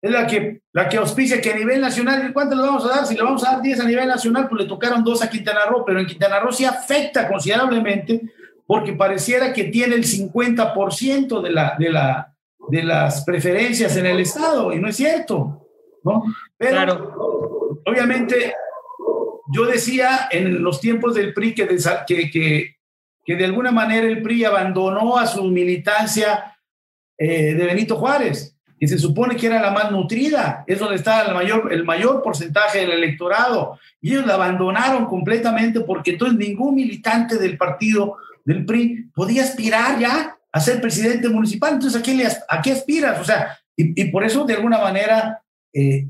es 0.00 0.10
la 0.10 0.26
que, 0.26 0.60
la 0.72 0.88
que 0.88 0.96
auspicia 0.96 1.40
que 1.40 1.50
a 1.50 1.56
nivel 1.56 1.80
nacional, 1.80 2.32
¿cuánto 2.32 2.54
le 2.54 2.62
vamos 2.62 2.84
a 2.86 2.96
dar? 2.96 3.06
Si 3.06 3.16
le 3.16 3.22
vamos 3.22 3.44
a 3.44 3.52
dar 3.52 3.62
10 3.62 3.80
a 3.80 3.84
nivel 3.84 4.06
nacional, 4.06 4.48
pues 4.48 4.62
le 4.62 4.68
tocaron 4.68 5.02
dos 5.02 5.22
a 5.22 5.28
Quintana 5.28 5.66
Roo, 5.68 5.84
pero 5.84 5.98
en 5.98 6.06
Quintana 6.06 6.38
Roo 6.38 6.52
sí 6.52 6.64
afecta 6.64 7.28
considerablemente 7.28 8.22
porque 8.64 8.92
pareciera 8.92 9.52
que 9.52 9.64
tiene 9.64 9.96
el 9.96 10.04
50% 10.04 11.42
de, 11.42 11.50
la, 11.50 11.74
de, 11.78 11.90
la, 11.90 12.34
de 12.68 12.82
las 12.82 13.24
preferencias 13.24 13.96
en 13.96 14.06
el 14.06 14.20
estado, 14.20 14.72
y 14.72 14.78
no 14.78 14.88
es 14.88 14.96
cierto, 14.96 15.66
¿no? 16.04 16.22
Pero 16.56 16.72
claro. 16.72 17.80
obviamente 17.84 18.54
yo 19.48 19.66
decía 19.66 20.28
en 20.30 20.62
los 20.62 20.80
tiempos 20.80 21.14
del 21.14 21.32
PRI 21.32 21.54
que 21.54 21.66
de, 21.66 22.04
que, 22.06 22.76
que, 23.24 23.36
de 23.36 23.44
alguna 23.44 23.70
manera 23.70 24.06
el 24.06 24.22
PRI 24.22 24.44
abandonó 24.44 25.18
a 25.18 25.26
su 25.26 25.44
militancia 25.44 26.56
eh, 27.16 27.54
de 27.54 27.66
Benito 27.66 27.96
Juárez, 27.96 28.56
que 28.78 28.86
se 28.86 28.98
supone 28.98 29.36
que 29.36 29.46
era 29.46 29.60
la 29.60 29.70
más 29.70 29.90
nutrida, 29.90 30.64
es 30.66 30.78
donde 30.78 30.96
estaba 30.96 31.22
el 31.22 31.34
mayor, 31.34 31.72
el 31.72 31.84
mayor 31.84 32.22
porcentaje 32.22 32.80
del 32.80 32.92
electorado, 32.92 33.78
y 34.00 34.12
ellos 34.12 34.26
la 34.26 34.34
abandonaron 34.34 35.06
completamente 35.06 35.80
porque 35.80 36.12
entonces 36.12 36.38
ningún 36.38 36.74
militante 36.74 37.36
del 37.36 37.56
partido 37.56 38.16
del 38.44 38.64
PRI 38.64 39.10
podía 39.14 39.42
aspirar 39.42 39.98
ya 39.98 40.36
a 40.52 40.60
ser 40.60 40.80
presidente 40.80 41.28
municipal, 41.28 41.74
entonces 41.74 42.00
¿a 42.00 42.02
qué, 42.02 42.14
le, 42.14 42.26
a 42.26 42.60
aspiras? 42.72 43.20
O 43.20 43.24
sea, 43.24 43.58
y, 43.76 44.04
por 44.10 44.24
eso 44.24 44.44
de 44.44 44.54
alguna 44.54 44.78
manera 44.78 45.42
eh, 45.72 46.08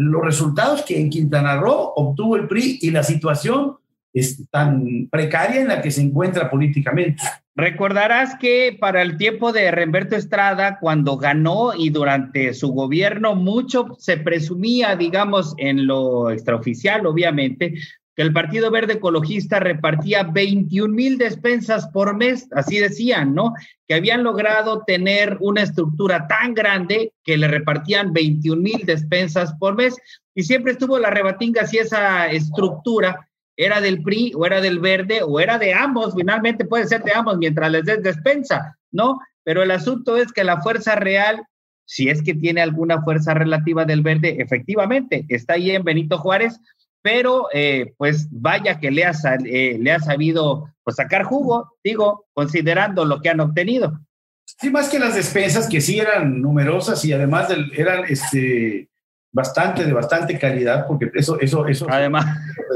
los 0.00 0.24
resultados 0.24 0.82
que 0.82 0.98
en 0.98 1.10
Quintana 1.10 1.56
Roo 1.56 1.92
obtuvo 1.94 2.36
el 2.36 2.48
PRI 2.48 2.78
y 2.80 2.90
la 2.90 3.02
situación 3.02 3.76
es 4.14 4.48
tan 4.50 5.08
precaria 5.10 5.60
en 5.60 5.68
la 5.68 5.82
que 5.82 5.90
se 5.90 6.00
encuentra 6.00 6.50
políticamente. 6.50 7.22
Recordarás 7.54 8.34
que 8.36 8.76
para 8.80 9.02
el 9.02 9.18
tiempo 9.18 9.52
de 9.52 9.70
Remberto 9.70 10.16
Estrada, 10.16 10.78
cuando 10.80 11.18
ganó 11.18 11.74
y 11.76 11.90
durante 11.90 12.54
su 12.54 12.72
gobierno, 12.72 13.36
mucho 13.36 13.88
se 13.98 14.16
presumía, 14.16 14.96
digamos, 14.96 15.54
en 15.58 15.86
lo 15.86 16.30
extraoficial, 16.30 17.06
obviamente, 17.06 17.74
que 18.16 18.22
el 18.22 18.32
Partido 18.32 18.70
Verde 18.70 18.94
Ecologista 18.94 19.60
repartía 19.60 20.24
21 20.24 20.92
mil 20.92 21.18
despensas 21.18 21.88
por 21.88 22.16
mes, 22.16 22.48
así 22.52 22.78
decían, 22.78 23.34
¿no? 23.34 23.54
Que 23.86 23.94
habían 23.94 24.22
logrado 24.24 24.82
tener 24.84 25.36
una 25.40 25.62
estructura 25.62 26.26
tan 26.26 26.54
grande 26.54 27.12
que 27.24 27.36
le 27.36 27.48
repartían 27.48 28.12
21 28.12 28.60
mil 28.60 28.84
despensas 28.84 29.52
por 29.54 29.76
mes 29.76 29.96
y 30.34 30.42
siempre 30.42 30.72
estuvo 30.72 30.98
la 30.98 31.10
rebatinga 31.10 31.66
si 31.66 31.78
esa 31.78 32.26
estructura 32.28 33.28
era 33.56 33.80
del 33.80 34.02
PRI 34.02 34.32
o 34.34 34.46
era 34.46 34.60
del 34.60 34.78
Verde 34.78 35.22
o 35.22 35.38
era 35.38 35.58
de 35.58 35.74
ambos, 35.74 36.14
finalmente 36.14 36.64
puede 36.64 36.86
ser 36.86 37.02
de 37.02 37.12
ambos 37.12 37.36
mientras 37.38 37.70
les 37.70 37.84
des 37.84 38.02
despensa, 38.02 38.76
¿no? 38.90 39.20
Pero 39.44 39.62
el 39.62 39.70
asunto 39.70 40.16
es 40.16 40.32
que 40.32 40.44
la 40.44 40.60
fuerza 40.60 40.94
real 40.94 41.42
si 41.90 42.08
es 42.08 42.22
que 42.22 42.34
tiene 42.34 42.62
alguna 42.62 43.02
fuerza 43.02 43.34
relativa 43.34 43.84
del 43.84 44.02
verde, 44.02 44.36
efectivamente, 44.38 45.26
está 45.28 45.54
ahí 45.54 45.72
en 45.72 45.82
Benito 45.82 46.18
Juárez, 46.18 46.60
pero 47.02 47.48
eh, 47.52 47.94
pues 47.96 48.28
vaya 48.30 48.78
que 48.78 48.90
le 48.90 49.04
ha, 49.04 49.12
eh, 49.44 49.76
le 49.78 49.92
ha 49.92 50.00
sabido 50.00 50.68
pues, 50.84 50.96
sacar 50.96 51.24
jugo, 51.24 51.76
digo, 51.82 52.26
considerando 52.32 53.04
lo 53.04 53.20
que 53.20 53.30
han 53.30 53.40
obtenido. 53.40 54.00
Sí, 54.44 54.70
más 54.70 54.88
que 54.88 54.98
las 54.98 55.14
despensas, 55.14 55.68
que 55.68 55.80
sí 55.80 55.98
eran 55.98 56.40
numerosas 56.42 57.04
y 57.04 57.12
además 57.12 57.48
eran 57.72 58.04
este, 58.08 58.88
bastante, 59.32 59.84
de 59.84 59.92
bastante 59.92 60.38
calidad, 60.38 60.86
porque 60.86 61.10
eso, 61.14 61.38
eso, 61.40 61.66
eso. 61.66 61.86
Además. 61.88 62.26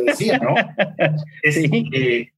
decía, 0.06 0.38
¿no? 0.38 0.54
sí. 1.50 1.90
Eh, 1.92 2.30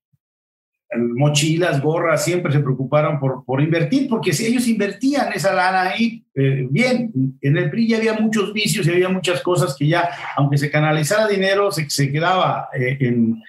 mochilas, 0.94 1.82
gorras, 1.82 2.24
siempre 2.24 2.52
se 2.52 2.60
preocuparon 2.60 3.18
por, 3.18 3.44
por 3.44 3.60
invertir, 3.60 4.08
porque 4.08 4.32
si 4.32 4.46
ellos 4.46 4.68
invertían 4.68 5.32
esa 5.32 5.52
lana 5.52 5.82
ahí, 5.82 6.24
eh, 6.34 6.66
bien, 6.70 7.12
en 7.40 7.56
el 7.56 7.70
PRI 7.70 7.88
ya 7.88 7.96
había 7.96 8.14
muchos 8.14 8.52
vicios 8.52 8.86
y 8.86 8.90
había 8.90 9.08
muchas 9.08 9.42
cosas 9.42 9.74
que 9.76 9.88
ya, 9.88 10.08
aunque 10.36 10.58
se 10.58 10.70
canalizara 10.70 11.26
dinero, 11.26 11.70
se, 11.72 11.88
se 11.90 12.10
quedaba 12.10 12.68
eh, 12.78 12.96
en... 13.00 13.42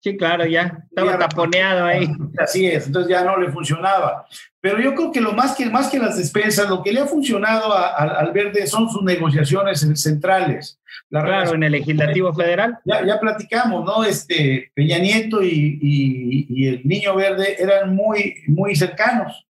Sí, 0.00 0.16
claro, 0.16 0.46
ya 0.46 0.84
estaba 0.88 1.18
taponeado 1.18 1.84
ahí. 1.84 2.08
Así 2.38 2.66
es, 2.66 2.86
entonces 2.86 3.10
ya 3.10 3.24
no 3.24 3.36
le 3.36 3.50
funcionaba. 3.50 4.26
Pero 4.60 4.80
yo 4.80 4.94
creo 4.94 5.12
que 5.12 5.20
lo 5.20 5.32
más 5.32 5.54
que, 5.54 5.66
más 5.66 5.88
que 5.88 6.00
las 6.00 6.16
despensas, 6.16 6.68
lo 6.68 6.82
que 6.82 6.92
le 6.92 7.00
ha 7.00 7.06
funcionado 7.06 7.72
al 7.74 8.32
Verde 8.32 8.66
son 8.66 8.90
sus 8.90 9.04
negociaciones 9.04 9.86
centrales. 9.94 10.80
claro, 11.08 11.54
en 11.54 11.62
el 11.62 11.72
legislativo 11.72 12.34
federal. 12.34 12.78
Ya, 12.84 13.06
ya, 13.06 13.20
platicamos, 13.20 13.84
¿no? 13.84 14.02
Este, 14.02 14.72
Peña 14.74 14.98
Nieto 14.98 15.42
y, 15.42 15.78
y, 15.80 16.66
el 16.66 16.82
Niño 16.84 17.14
Verde 17.14 17.56
eran 17.62 17.94
muy, 17.94 18.34
muy 18.48 18.74
cercanos. 18.74 19.46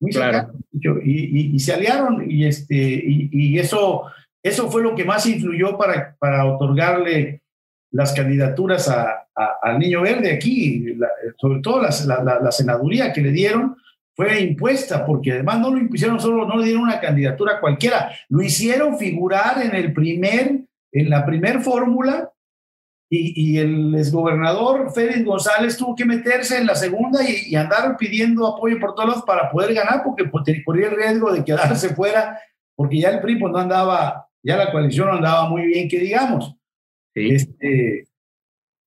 Muy 0.00 0.12
cercanos. 0.12 0.56
Y, 0.72 1.54
y, 1.54 1.58
se 1.58 1.74
aliaron 1.74 2.24
y, 2.30 2.46
este, 2.46 2.74
y, 2.74 3.58
eso, 3.58 4.04
eso 4.42 4.70
fue 4.70 4.82
lo 4.82 4.94
que 4.94 5.04
más 5.04 5.26
influyó 5.26 5.76
para, 5.76 6.16
para 6.18 6.46
otorgarle 6.46 7.42
las 7.90 8.14
candidaturas 8.14 8.88
a, 8.88 9.28
al 9.60 9.78
Niño 9.78 10.00
Verde 10.00 10.32
aquí, 10.32 10.96
sobre 11.36 11.60
todo 11.60 11.82
la, 11.82 11.90
la, 12.24 12.40
la 12.40 12.50
senaduría 12.50 13.12
que 13.12 13.20
le 13.20 13.30
dieron 13.30 13.76
fue 14.16 14.40
impuesta, 14.40 15.04
porque 15.04 15.32
además 15.32 15.60
no 15.60 15.70
lo 15.70 15.78
impusieron 15.78 16.18
solo, 16.18 16.48
no 16.48 16.56
le 16.56 16.64
dieron 16.64 16.84
una 16.84 16.98
candidatura 16.98 17.60
cualquiera, 17.60 18.10
lo 18.30 18.42
hicieron 18.42 18.98
figurar 18.98 19.62
en 19.62 19.74
el 19.74 19.92
primer, 19.92 20.62
en 20.90 21.10
la 21.10 21.26
primer 21.26 21.60
fórmula, 21.60 22.32
y, 23.08 23.52
y, 23.52 23.58
el 23.58 23.94
exgobernador 23.94 24.90
Félix 24.92 25.24
González 25.24 25.76
tuvo 25.76 25.94
que 25.94 26.04
meterse 26.04 26.58
en 26.58 26.66
la 26.66 26.74
segunda 26.74 27.20
y, 27.22 27.54
andar 27.54 27.96
pidiendo 27.96 28.48
apoyo 28.48 28.80
por 28.80 28.96
todos 28.96 29.08
lados 29.10 29.24
para 29.24 29.48
poder 29.48 29.74
ganar, 29.74 30.02
porque 30.02 30.28
corría 30.64 30.88
el 30.88 30.96
riesgo 30.96 31.32
de 31.32 31.44
quedarse 31.44 31.90
fuera, 31.94 32.40
porque 32.74 32.98
ya 32.98 33.10
el 33.10 33.20
PRI 33.20 33.36
pues, 33.36 33.52
no 33.52 33.58
andaba, 33.58 34.26
ya 34.42 34.56
la 34.56 34.72
coalición 34.72 35.06
no 35.06 35.14
andaba 35.14 35.48
muy 35.48 35.66
bien, 35.66 35.88
que 35.88 36.00
digamos. 36.00 36.56
Este, 37.14 38.08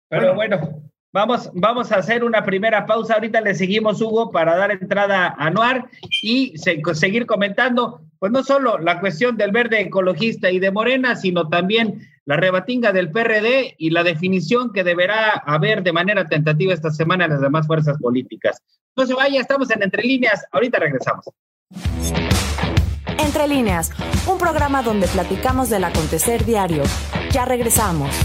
Pero 0.09 0.35
bueno 0.35 0.88
Vamos, 1.11 1.49
vamos 1.55 1.91
a 1.91 1.97
hacer 1.97 2.23
una 2.23 2.45
primera 2.45 2.85
pausa. 2.85 3.15
Ahorita 3.15 3.41
le 3.41 3.55
seguimos, 3.55 3.99
Hugo, 3.99 4.29
para 4.29 4.55
dar 4.55 4.71
entrada 4.71 5.27
a 5.27 5.47
Anuar 5.47 5.89
y 6.21 6.53
seguir 6.57 7.25
comentando, 7.25 8.01
pues 8.19 8.31
no 8.31 8.43
solo 8.43 8.77
la 8.77 8.99
cuestión 8.99 9.35
del 9.35 9.51
verde 9.51 9.81
ecologista 9.81 10.51
y 10.51 10.59
de 10.59 10.71
Morena, 10.71 11.15
sino 11.15 11.49
también 11.49 12.07
la 12.25 12.37
rebatinga 12.37 12.91
del 12.91 13.09
PRD 13.09 13.73
y 13.79 13.89
la 13.89 14.03
definición 14.03 14.71
que 14.71 14.83
deberá 14.83 15.31
haber 15.31 15.81
de 15.81 15.93
manera 15.93 16.27
tentativa 16.27 16.75
esta 16.75 16.91
semana 16.91 17.25
en 17.25 17.31
las 17.31 17.41
demás 17.41 17.65
fuerzas 17.65 17.97
políticas. 17.97 18.61
No 18.95 19.07
se 19.07 19.15
vaya, 19.15 19.41
estamos 19.41 19.71
en 19.71 19.81
Entre 19.81 20.03
Líneas. 20.03 20.45
Ahorita 20.51 20.77
regresamos. 20.77 21.25
Entre 23.17 23.47
Líneas, 23.47 23.91
un 24.27 24.37
programa 24.37 24.83
donde 24.83 25.07
platicamos 25.07 25.71
del 25.71 25.85
acontecer 25.85 26.45
diario. 26.45 26.83
Ya 27.31 27.45
regresamos. 27.45 28.15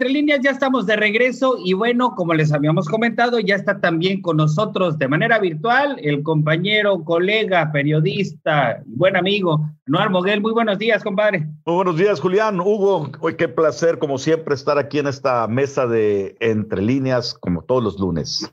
Entre 0.00 0.14
líneas, 0.14 0.40
ya 0.42 0.52
estamos 0.52 0.86
de 0.86 0.96
regreso 0.96 1.56
y 1.62 1.74
bueno, 1.74 2.14
como 2.14 2.32
les 2.32 2.54
habíamos 2.54 2.88
comentado, 2.88 3.38
ya 3.38 3.54
está 3.54 3.82
también 3.82 4.22
con 4.22 4.38
nosotros 4.38 4.96
de 4.96 5.06
manera 5.06 5.38
virtual 5.38 5.98
el 6.02 6.22
compañero, 6.22 7.04
colega, 7.04 7.70
periodista, 7.70 8.82
buen 8.86 9.14
amigo, 9.14 9.60
Noar 9.84 10.08
Moguel. 10.08 10.40
Muy 10.40 10.52
buenos 10.52 10.78
días, 10.78 11.04
compadre. 11.04 11.46
Muy 11.66 11.74
buenos 11.74 11.98
días, 11.98 12.18
Julián. 12.18 12.60
Hugo, 12.60 13.10
hoy 13.20 13.34
qué 13.34 13.46
placer, 13.46 13.98
como 13.98 14.16
siempre, 14.16 14.54
estar 14.54 14.78
aquí 14.78 15.00
en 15.00 15.06
esta 15.06 15.46
mesa 15.48 15.86
de 15.86 16.34
Entre 16.40 16.80
líneas, 16.80 17.34
como 17.34 17.60
todos 17.60 17.84
los 17.84 18.00
lunes. 18.00 18.50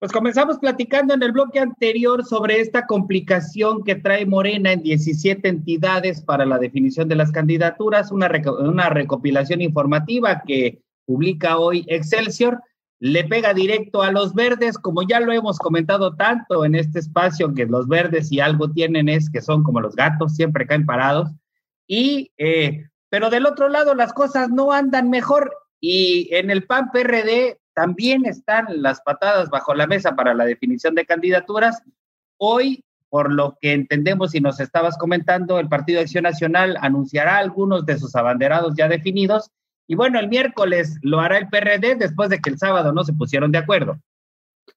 Pues 0.00 0.12
comenzamos 0.12 0.56
platicando 0.58 1.12
en 1.12 1.22
el 1.22 1.32
bloque 1.32 1.58
anterior 1.58 2.24
sobre 2.24 2.58
esta 2.58 2.86
complicación 2.86 3.84
que 3.84 3.96
trae 3.96 4.24
Morena 4.24 4.72
en 4.72 4.82
17 4.82 5.46
entidades 5.46 6.22
para 6.22 6.46
la 6.46 6.58
definición 6.58 7.06
de 7.06 7.16
las 7.16 7.30
candidaturas, 7.30 8.10
una, 8.10 8.28
recopilación 8.88 9.60
informativa 9.60 10.42
que 10.46 10.80
publica 11.04 11.58
hoy 11.58 11.84
Excelsior, 11.86 12.62
le 12.98 13.24
pega 13.24 13.52
directo 13.52 14.02
a 14.02 14.10
los 14.10 14.32
verdes, 14.32 14.78
como 14.78 15.02
ya 15.02 15.20
lo 15.20 15.32
hemos 15.32 15.58
comentado 15.58 16.16
tanto 16.16 16.64
en 16.64 16.76
este 16.76 16.98
espacio, 16.98 17.52
que 17.52 17.66
los 17.66 17.86
verdes 17.86 18.28
si 18.28 18.40
algo 18.40 18.70
tienen 18.70 19.10
es 19.10 19.28
que 19.28 19.42
son 19.42 19.62
como 19.62 19.82
los 19.82 19.94
gatos, 19.94 20.34
siempre 20.34 20.66
caen 20.66 20.86
parados, 20.86 21.28
y, 21.86 22.32
eh, 22.38 22.86
pero 23.10 23.28
del 23.28 23.44
otro 23.44 23.68
lado 23.68 23.94
las 23.94 24.14
cosas 24.14 24.48
no 24.48 24.72
andan 24.72 25.10
mejor 25.10 25.52
y 25.78 26.34
en 26.34 26.50
el 26.50 26.64
PAN 26.64 26.90
PRD 26.90 27.59
también 27.80 28.26
están 28.26 28.66
las 28.82 29.00
patadas 29.00 29.48
bajo 29.48 29.72
la 29.72 29.86
mesa 29.86 30.14
para 30.14 30.34
la 30.34 30.44
definición 30.44 30.94
de 30.94 31.06
candidaturas. 31.06 31.82
Hoy, 32.36 32.84
por 33.08 33.32
lo 33.32 33.56
que 33.58 33.72
entendemos 33.72 34.34
y 34.34 34.40
nos 34.40 34.60
estabas 34.60 34.98
comentando, 34.98 35.58
el 35.58 35.70
Partido 35.70 36.02
Acción 36.02 36.24
Nacional 36.24 36.76
anunciará 36.82 37.38
algunos 37.38 37.86
de 37.86 37.98
sus 37.98 38.14
abanderados 38.16 38.74
ya 38.76 38.86
definidos. 38.86 39.50
Y 39.86 39.94
bueno, 39.94 40.20
el 40.20 40.28
miércoles 40.28 40.98
lo 41.00 41.20
hará 41.20 41.38
el 41.38 41.48
PRD 41.48 41.94
después 41.94 42.28
de 42.28 42.40
que 42.40 42.50
el 42.50 42.58
sábado 42.58 42.92
no 42.92 43.02
se 43.02 43.14
pusieron 43.14 43.50
de 43.50 43.58
acuerdo. 43.58 43.98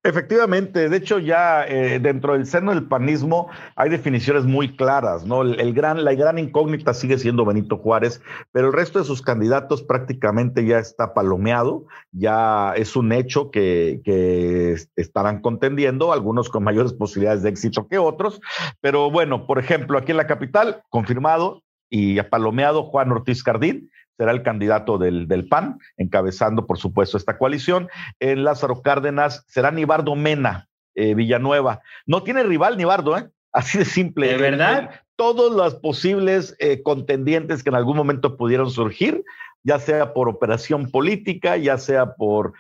Efectivamente, 0.01 0.89
de 0.89 0.97
hecho 0.97 1.19
ya 1.19 1.65
eh, 1.65 1.99
dentro 1.99 2.33
del 2.33 2.45
seno 2.45 2.73
del 2.73 2.87
panismo 2.87 3.49
hay 3.75 3.89
definiciones 3.89 4.45
muy 4.45 4.75
claras, 4.75 5.25
¿no? 5.25 5.41
El, 5.43 5.73
gran, 5.73 6.03
la 6.03 6.13
gran 6.13 6.39
incógnita 6.39 6.93
sigue 6.93 7.17
siendo 7.17 7.45
Benito 7.45 7.77
Juárez, 7.77 8.21
pero 8.51 8.67
el 8.67 8.73
resto 8.73 8.99
de 8.99 9.05
sus 9.05 9.21
candidatos 9.21 9.83
prácticamente 9.83 10.65
ya 10.65 10.79
está 10.79 11.13
palomeado, 11.13 11.85
ya 12.11 12.73
es 12.75 12.95
un 12.95 13.11
hecho 13.11 13.51
que, 13.51 14.01
que 14.03 14.75
estarán 14.95 15.41
contendiendo, 15.41 16.11
algunos 16.11 16.49
con 16.49 16.63
mayores 16.63 16.93
posibilidades 16.93 17.43
de 17.43 17.49
éxito 17.49 17.87
que 17.87 17.97
otros, 17.97 18.41
pero 18.81 19.11
bueno, 19.11 19.45
por 19.45 19.59
ejemplo, 19.59 19.97
aquí 19.97 20.11
en 20.11 20.17
la 20.17 20.27
capital, 20.27 20.83
confirmado 20.89 21.63
y 21.89 22.17
apalomeado 22.19 22.83
Juan 22.83 23.11
Ortiz 23.11 23.43
Cardín, 23.43 23.89
será 24.17 24.31
el 24.31 24.43
candidato 24.43 24.97
del, 24.97 25.27
del, 25.27 25.47
PAN, 25.47 25.79
encabezando, 25.97 26.65
por 26.65 26.77
supuesto, 26.77 27.17
esta 27.17 27.37
coalición. 27.37 27.89
En 28.19 28.43
Lázaro 28.43 28.81
Cárdenas 28.81 29.43
será 29.47 29.71
Nibardo 29.71 30.15
Mena, 30.15 30.69
eh, 30.95 31.15
Villanueva. 31.15 31.81
No 32.05 32.23
tiene 32.23 32.43
rival 32.43 32.77
Nibardo, 32.77 33.17
¿eh? 33.17 33.29
Así 33.51 33.77
de 33.77 33.85
simple. 33.85 34.27
¿De 34.27 34.37
verdad? 34.37 35.01
Todos 35.15 35.55
los 35.55 35.75
posibles 35.75 36.55
eh, 36.59 36.81
contendientes 36.81 37.63
que 37.63 37.69
en 37.69 37.75
algún 37.75 37.95
momento 37.95 38.35
pudieron 38.35 38.71
surgir, 38.71 39.23
ya 39.63 39.77
sea 39.77 40.13
por 40.13 40.27
operación 40.27 40.89
política, 40.89 41.55
ya 41.57 41.77
sea 41.77 42.15
por 42.15 42.53
eh, 42.53 42.57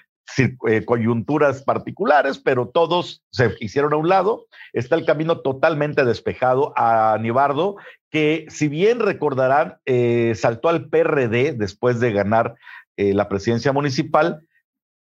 coyunturas 0.85 1.63
particulares, 1.63 2.39
pero 2.39 2.69
todos 2.69 3.23
se 3.31 3.55
hicieron 3.59 3.93
a 3.93 3.97
un 3.97 4.09
lado. 4.09 4.47
Está 4.73 4.95
el 4.95 5.05
camino 5.05 5.41
totalmente 5.41 6.05
despejado 6.05 6.73
a 6.75 7.17
Nibardo, 7.19 7.75
que 8.09 8.45
si 8.49 8.67
bien 8.67 8.99
recordarán, 8.99 9.77
eh, 9.85 10.33
saltó 10.35 10.69
al 10.69 10.89
PRD 10.89 11.53
después 11.53 11.99
de 11.99 12.11
ganar 12.11 12.55
eh, 12.95 13.13
la 13.13 13.27
presidencia 13.27 13.73
municipal, 13.73 14.47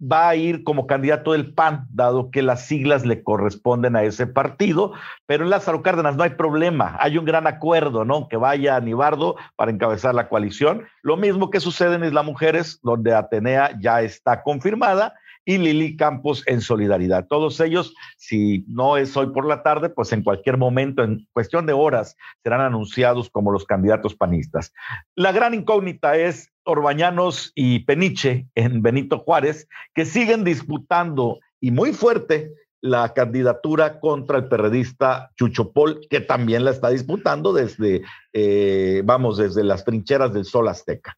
va 0.01 0.29
a 0.29 0.37
ir 0.37 0.63
como 0.63 0.87
candidato 0.87 1.33
del 1.33 1.55
PAN, 1.55 1.87
dado 1.91 2.31
que 2.31 2.43
las 2.43 2.67
siglas 2.67 3.07
le 3.07 3.23
corresponden 3.23 3.97
a 3.97 4.03
ese 4.03 4.27
partido, 4.27 4.93
pero 5.27 5.45
en 5.45 5.51
Lázaro 5.51 5.83
Cárdenas 5.83 6.17
no 6.17 6.23
hay 6.23 6.31
problema, 6.31 6.97
hay 7.01 7.19
un 7.19 7.25
gran 7.25 7.47
acuerdo, 7.47 8.05
¿no? 8.05 8.29
Que 8.29 8.37
vaya 8.37 8.77
a 8.77 8.81
Nibardo 8.81 9.37
para 9.57 9.71
encabezar 9.71 10.15
la 10.15 10.29
coalición. 10.29 10.87
Lo 11.03 11.17
mismo 11.17 11.51
que 11.51 11.61
sucede 11.61 11.97
en 11.97 12.05
Isla 12.05 12.23
Mujeres, 12.23 12.81
donde 12.83 13.15
Atenea 13.15 13.79
ya 13.81 14.03
está 14.03 14.43
confirmada 14.43 15.15
y 15.47 15.59
Lili 15.59 15.97
Campos 15.97 16.43
en 16.47 16.61
solidaridad. 16.61 17.27
Todos 17.29 17.61
ellos, 17.61 17.95
si 18.19 18.65
no 18.69 18.99
es 18.99 19.17
hoy 19.17 19.29
por 19.29 19.47
la 19.47 19.63
tarde, 19.63 19.89
pues 19.89 20.13
en 20.13 20.23
cualquier 20.23 20.59
momento, 20.59 21.03
en 21.03 21.27
cuestión 21.33 21.65
de 21.65 21.73
horas, 21.73 22.17
serán 22.43 22.61
anunciados 22.61 23.31
como 23.31 23.53
los 23.53 23.65
candidatos 23.65 24.15
panistas. 24.15 24.75
La 25.15 25.33
gran 25.33 25.55
incógnita 25.55 26.17
es 26.17 26.53
Orbañanos 26.65 27.53
y 27.55 27.79
Peniche 27.81 28.49
en 28.57 28.83
Benito 28.83 29.21
Juárez, 29.21 29.69
que 29.95 30.05
siguen 30.05 30.43
disputando 30.43 31.39
y 31.61 31.71
muy 31.71 31.93
fuerte 31.93 32.53
la 32.81 33.15
candidatura 33.15 34.01
contra 34.01 34.39
el 34.39 34.49
perredista 34.49 35.31
Chucho 35.37 35.73
Pol, 35.73 36.01
que 36.11 36.21
también 36.21 36.65
la 36.65 36.73
está 36.73 36.91
disputando 36.91 37.53
desde, 37.53 38.03
eh, 38.33 39.03
vamos, 39.05 39.39
desde 39.39 39.63
las 39.63 39.85
trincheras 39.85 40.33
del 40.33 40.45
Sol 40.45 40.69
Azteca. 40.69 41.17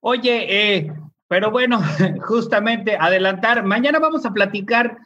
Oye, 0.00 0.76
eh, 0.76 0.92
pero 1.28 1.50
bueno, 1.50 1.80
justamente 2.22 2.96
adelantar, 2.98 3.64
mañana 3.64 3.98
vamos 3.98 4.24
a 4.26 4.32
platicar 4.32 4.98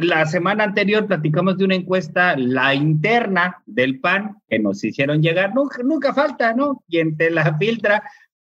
la 0.00 0.26
semana 0.26 0.64
anterior 0.64 1.06
platicamos 1.06 1.56
de 1.56 1.64
una 1.64 1.76
encuesta, 1.76 2.36
la 2.36 2.74
interna 2.74 3.62
del 3.64 4.00
PAN, 4.00 4.36
que 4.48 4.58
nos 4.58 4.82
hicieron 4.82 5.22
llegar. 5.22 5.54
Nunca, 5.54 5.82
nunca 5.84 6.12
falta, 6.12 6.52
¿no? 6.52 6.82
Quien 6.88 7.16
te 7.16 7.30
la 7.30 7.56
filtra. 7.58 8.02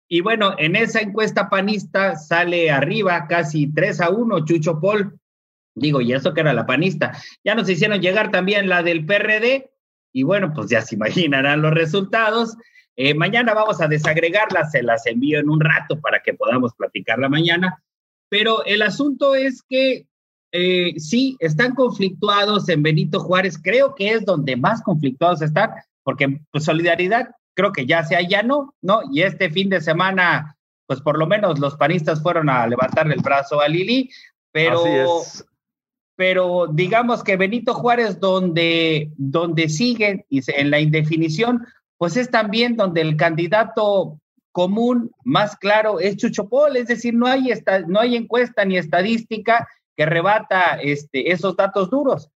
Y 0.07 0.21
bueno, 0.21 0.55
en 0.57 0.77
esa 0.77 1.01
encuesta 1.01 1.49
panista 1.49 2.15
sale 2.15 2.71
arriba 2.71 3.27
casi 3.27 3.67
3 3.67 3.99
a 4.01 4.09
1 4.11 4.45
Chucho 4.45 4.79
Paul. 4.79 5.19
Digo, 5.75 5.99
y 5.99 6.13
eso 6.13 6.33
que 6.33 6.39
era 6.39 6.53
la 6.53 6.65
panista. 6.65 7.11
Ya 7.43 7.53
nos 7.53 7.69
hicieron 7.69 8.01
llegar 8.01 8.31
también 8.31 8.69
la 8.69 8.81
del 8.81 9.05
PRD. 9.05 9.71
Y 10.13 10.23
bueno, 10.23 10.53
pues 10.53 10.69
ya 10.69 10.81
se 10.81 10.95
imaginarán 10.95 11.61
los 11.61 11.73
resultados. 11.73 12.55
Eh, 13.01 13.13
mañana 13.13 13.53
vamos 13.53 13.79
a 13.79 13.87
desagregarlas, 13.87 14.71
se 14.73 14.83
las 14.83 15.05
envío 15.05 15.39
en 15.39 15.49
un 15.49 15.61
rato 15.61 16.01
para 16.01 16.21
que 16.21 16.33
podamos 16.33 16.73
platicarla 16.73 17.29
mañana. 17.29 17.81
Pero 18.27 18.65
el 18.65 18.81
asunto 18.81 19.35
es 19.35 19.63
que 19.69 20.05
eh, 20.51 20.95
sí, 20.97 21.37
están 21.39 21.75
conflictuados 21.75 22.67
en 22.67 22.83
Benito 22.83 23.21
Juárez, 23.21 23.57
creo 23.57 23.95
que 23.95 24.09
es 24.09 24.25
donde 24.25 24.57
más 24.57 24.81
conflictuados 24.81 25.41
están, 25.41 25.71
porque 26.03 26.41
pues, 26.51 26.65
solidaridad 26.65 27.29
creo 27.53 27.71
que 27.71 27.85
ya 27.85 28.03
se 28.03 28.17
allanó, 28.17 28.75
¿no? 28.81 28.99
Y 29.13 29.21
este 29.21 29.49
fin 29.49 29.69
de 29.69 29.79
semana, 29.79 30.57
pues 30.85 30.99
por 30.99 31.17
lo 31.17 31.25
menos 31.25 31.57
los 31.57 31.77
panistas 31.77 32.21
fueron 32.21 32.49
a 32.49 32.67
levantarle 32.67 33.13
el 33.13 33.21
brazo 33.21 33.61
a 33.61 33.69
Lili, 33.69 34.09
pero, 34.51 34.83
pero 36.17 36.67
digamos 36.67 37.23
que 37.23 37.37
Benito 37.37 37.73
Juárez 37.73 38.19
donde, 38.19 39.13
donde 39.15 39.69
sigue 39.69 40.25
y 40.29 40.41
en 40.51 40.69
la 40.69 40.81
indefinición, 40.81 41.65
pues 41.99 42.15
es 42.17 42.31
también 42.31 42.77
donde 42.77 43.01
el 43.01 43.17
candidato 43.17 44.19
común 44.53 45.11
más 45.25 45.57
claro 45.57 45.99
es 45.99 46.15
Chucho 46.15 46.47
Pol, 46.47 46.77
es 46.77 46.87
decir, 46.87 47.13
no 47.13 47.27
hay, 47.27 47.51
no 47.87 47.99
hay 47.99 48.15
encuesta 48.15 48.63
ni 48.65 48.77
estadística 48.77 49.67
que 49.97 50.05
rebata 50.05 50.79
este, 50.81 51.31
esos 51.31 51.57
datos 51.57 51.89
duros. 51.89 52.31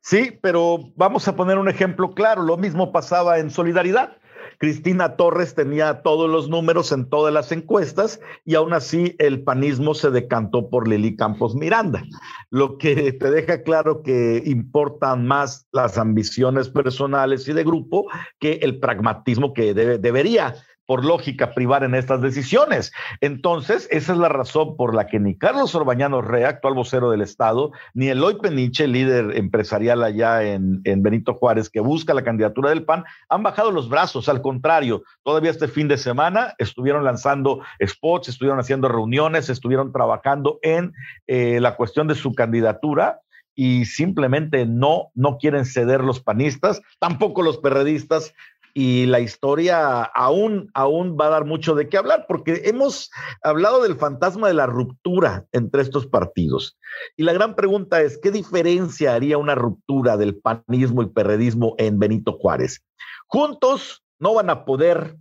Sí, 0.00 0.38
pero 0.40 0.92
vamos 0.94 1.26
a 1.26 1.34
poner 1.34 1.58
un 1.58 1.68
ejemplo 1.68 2.14
claro. 2.14 2.42
Lo 2.42 2.56
mismo 2.56 2.92
pasaba 2.92 3.38
en 3.38 3.50
Solidaridad. 3.50 4.16
Cristina 4.62 5.16
Torres 5.16 5.56
tenía 5.56 6.02
todos 6.02 6.30
los 6.30 6.48
números 6.48 6.92
en 6.92 7.08
todas 7.08 7.34
las 7.34 7.50
encuestas 7.50 8.20
y 8.44 8.54
aún 8.54 8.72
así 8.72 9.16
el 9.18 9.42
panismo 9.42 9.92
se 9.92 10.12
decantó 10.12 10.70
por 10.70 10.86
Lili 10.86 11.16
Campos 11.16 11.56
Miranda, 11.56 12.04
lo 12.48 12.78
que 12.78 13.12
te 13.12 13.32
deja 13.32 13.64
claro 13.64 14.04
que 14.04 14.40
importan 14.46 15.26
más 15.26 15.66
las 15.72 15.98
ambiciones 15.98 16.68
personales 16.68 17.48
y 17.48 17.54
de 17.54 17.64
grupo 17.64 18.06
que 18.38 18.60
el 18.62 18.78
pragmatismo 18.78 19.52
que 19.52 19.74
debe, 19.74 19.98
debería 19.98 20.54
por 20.86 21.04
lógica 21.04 21.54
privar 21.54 21.84
en 21.84 21.94
estas 21.94 22.20
decisiones. 22.20 22.92
Entonces, 23.20 23.88
esa 23.90 24.12
es 24.12 24.18
la 24.18 24.28
razón 24.28 24.76
por 24.76 24.94
la 24.94 25.06
que 25.06 25.20
ni 25.20 25.36
Carlos 25.36 25.74
Orbañano 25.74 26.22
Rea, 26.22 26.48
actual 26.48 26.74
vocero 26.74 27.10
del 27.10 27.22
Estado, 27.22 27.72
ni 27.94 28.08
Eloy 28.08 28.38
Peniche, 28.40 28.86
líder 28.86 29.36
empresarial 29.36 30.02
allá 30.02 30.42
en, 30.42 30.80
en 30.84 31.02
Benito 31.02 31.34
Juárez, 31.34 31.70
que 31.70 31.80
busca 31.80 32.14
la 32.14 32.24
candidatura 32.24 32.70
del 32.70 32.84
PAN, 32.84 33.04
han 33.28 33.42
bajado 33.42 33.70
los 33.70 33.88
brazos. 33.88 34.28
Al 34.28 34.42
contrario, 34.42 35.02
todavía 35.22 35.50
este 35.50 35.68
fin 35.68 35.88
de 35.88 35.98
semana 35.98 36.54
estuvieron 36.58 37.04
lanzando 37.04 37.60
spots, 37.84 38.28
estuvieron 38.28 38.60
haciendo 38.60 38.88
reuniones, 38.88 39.48
estuvieron 39.48 39.92
trabajando 39.92 40.58
en 40.62 40.92
eh, 41.26 41.58
la 41.60 41.76
cuestión 41.76 42.08
de 42.08 42.14
su 42.14 42.34
candidatura 42.34 43.20
y 43.54 43.84
simplemente 43.84 44.66
no, 44.66 45.10
no 45.14 45.36
quieren 45.36 45.66
ceder 45.66 46.02
los 46.02 46.20
panistas, 46.20 46.80
tampoco 46.98 47.42
los 47.42 47.58
perredistas, 47.58 48.34
y 48.74 49.06
la 49.06 49.20
historia 49.20 50.02
aún, 50.02 50.70
aún 50.74 51.16
va 51.20 51.26
a 51.26 51.30
dar 51.30 51.44
mucho 51.44 51.74
de 51.74 51.88
qué 51.88 51.98
hablar, 51.98 52.26
porque 52.26 52.62
hemos 52.64 53.10
hablado 53.42 53.82
del 53.82 53.96
fantasma 53.96 54.48
de 54.48 54.54
la 54.54 54.66
ruptura 54.66 55.46
entre 55.52 55.82
estos 55.82 56.06
partidos. 56.06 56.78
Y 57.16 57.24
la 57.24 57.32
gran 57.32 57.54
pregunta 57.54 58.00
es, 58.00 58.18
¿qué 58.18 58.30
diferencia 58.30 59.14
haría 59.14 59.38
una 59.38 59.54
ruptura 59.54 60.16
del 60.16 60.36
panismo 60.36 61.02
y 61.02 61.10
perredismo 61.10 61.74
en 61.78 61.98
Benito 61.98 62.32
Juárez? 62.32 62.82
Juntos 63.26 64.04
no 64.18 64.34
van 64.34 64.50
a 64.50 64.64
poder, 64.64 65.16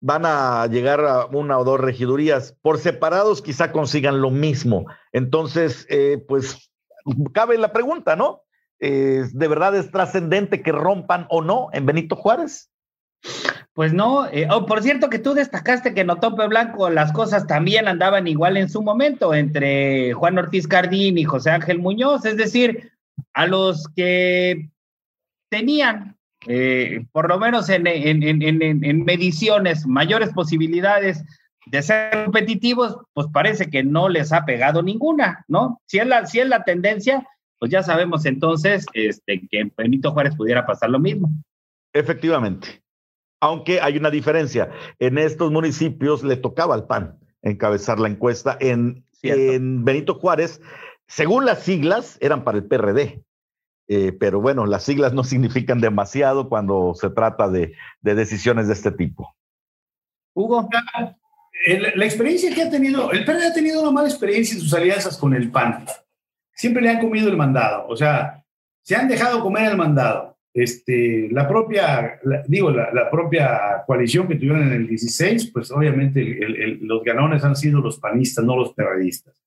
van 0.00 0.22
a 0.24 0.66
llegar 0.66 1.04
a 1.04 1.26
una 1.26 1.58
o 1.58 1.64
dos 1.64 1.78
regidurías, 1.78 2.56
por 2.62 2.78
separados 2.78 3.42
quizá 3.42 3.72
consigan 3.72 4.20
lo 4.20 4.30
mismo. 4.30 4.86
Entonces, 5.12 5.86
eh, 5.88 6.24
pues 6.26 6.70
cabe 7.32 7.58
la 7.58 7.72
pregunta, 7.72 8.16
¿no? 8.16 8.42
¿De 8.80 9.48
verdad 9.48 9.76
es 9.76 9.90
trascendente 9.90 10.62
que 10.62 10.72
rompan 10.72 11.26
o 11.28 11.42
no 11.42 11.68
en 11.72 11.86
Benito 11.86 12.16
Juárez? 12.16 12.70
Pues 13.72 13.92
no, 13.92 14.26
eh, 14.26 14.48
oh, 14.50 14.66
por 14.66 14.82
cierto 14.82 15.08
que 15.08 15.18
tú 15.18 15.32
destacaste 15.32 15.94
que 15.94 16.00
en 16.00 16.10
Otope 16.10 16.46
Blanco 16.48 16.90
las 16.90 17.12
cosas 17.12 17.46
también 17.46 17.86
andaban 17.86 18.26
igual 18.26 18.56
en 18.56 18.68
su 18.68 18.82
momento 18.82 19.32
entre 19.34 20.12
Juan 20.12 20.38
Ortiz 20.38 20.66
Cardín 20.66 21.18
y 21.18 21.24
José 21.24 21.50
Ángel 21.50 21.78
Muñoz, 21.78 22.24
es 22.24 22.36
decir, 22.36 22.92
a 23.32 23.46
los 23.46 23.86
que 23.94 24.70
tenían, 25.50 26.16
eh, 26.46 27.04
por 27.12 27.28
lo 27.28 27.38
menos 27.38 27.68
en, 27.68 27.86
en, 27.86 29.04
mediciones, 29.04 29.86
mayores 29.86 30.30
posibilidades 30.30 31.24
de 31.66 31.82
ser 31.82 32.24
competitivos, 32.24 32.98
pues 33.12 33.28
parece 33.32 33.70
que 33.70 33.84
no 33.84 34.08
les 34.08 34.32
ha 34.32 34.44
pegado 34.44 34.82
ninguna, 34.82 35.44
¿no? 35.46 35.80
Si 35.86 35.98
es 35.98 36.06
la, 36.06 36.26
si 36.26 36.40
es 36.40 36.48
la 36.48 36.64
tendencia, 36.64 37.26
pues 37.60 37.70
ya 37.70 37.82
sabemos 37.82 38.24
entonces 38.24 38.86
este, 38.94 39.46
que 39.48 39.60
en 39.60 39.72
Benito 39.76 40.12
Juárez 40.12 40.34
pudiera 40.34 40.66
pasar 40.66 40.88
lo 40.88 40.98
mismo. 40.98 41.28
Efectivamente. 41.92 42.82
Aunque 43.38 43.80
hay 43.82 43.98
una 43.98 44.10
diferencia. 44.10 44.70
En 44.98 45.18
estos 45.18 45.52
municipios 45.52 46.24
le 46.24 46.36
tocaba 46.36 46.74
al 46.74 46.86
PAN 46.86 47.18
encabezar 47.42 48.00
la 48.00 48.08
encuesta. 48.08 48.56
En, 48.60 49.04
en 49.22 49.84
Benito 49.84 50.14
Juárez, 50.14 50.62
según 51.06 51.44
las 51.44 51.62
siglas, 51.62 52.16
eran 52.22 52.44
para 52.44 52.58
el 52.58 52.64
PRD. 52.64 53.22
Eh, 53.88 54.12
pero 54.12 54.40
bueno, 54.40 54.64
las 54.64 54.84
siglas 54.84 55.12
no 55.12 55.22
significan 55.24 55.82
demasiado 55.82 56.48
cuando 56.48 56.94
se 56.94 57.10
trata 57.10 57.50
de, 57.50 57.74
decisiones 58.00 58.68
de 58.68 58.72
este 58.72 58.90
tipo. 58.90 59.36
Hugo. 60.34 60.66
la 61.66 62.04
experiencia 62.06 62.54
que 62.54 62.62
ha 62.62 62.70
tenido, 62.70 63.12
el 63.12 63.26
PRD 63.26 63.48
ha 63.48 63.52
tenido 63.52 63.82
una 63.82 63.90
mala 63.90 64.08
experiencia 64.08 64.54
en 64.54 64.62
sus 64.62 64.72
alianzas 64.72 65.18
con 65.18 65.34
el 65.34 65.50
PAN 65.50 65.84
siempre 66.60 66.82
le 66.82 66.90
han 66.90 67.00
comido 67.00 67.30
el 67.30 67.38
mandado, 67.38 67.86
o 67.88 67.96
sea, 67.96 68.44
se 68.82 68.94
han 68.94 69.08
dejado 69.08 69.40
comer 69.40 69.70
el 69.70 69.78
mandado. 69.78 70.36
Este, 70.52 71.28
la 71.30 71.48
propia, 71.48 72.20
digo, 72.48 72.70
la, 72.70 73.08
propia 73.10 73.82
coalición 73.86 74.28
que 74.28 74.34
tuvieron 74.34 74.62
en 74.64 74.72
el 74.72 74.86
16, 74.86 75.52
pues 75.52 75.70
obviamente 75.70 76.22
los 76.82 77.02
ganones 77.02 77.44
han 77.44 77.56
sido 77.56 77.80
los 77.80 77.98
panistas, 77.98 78.44
no 78.44 78.56
los 78.56 78.74
perredistas. 78.74 79.40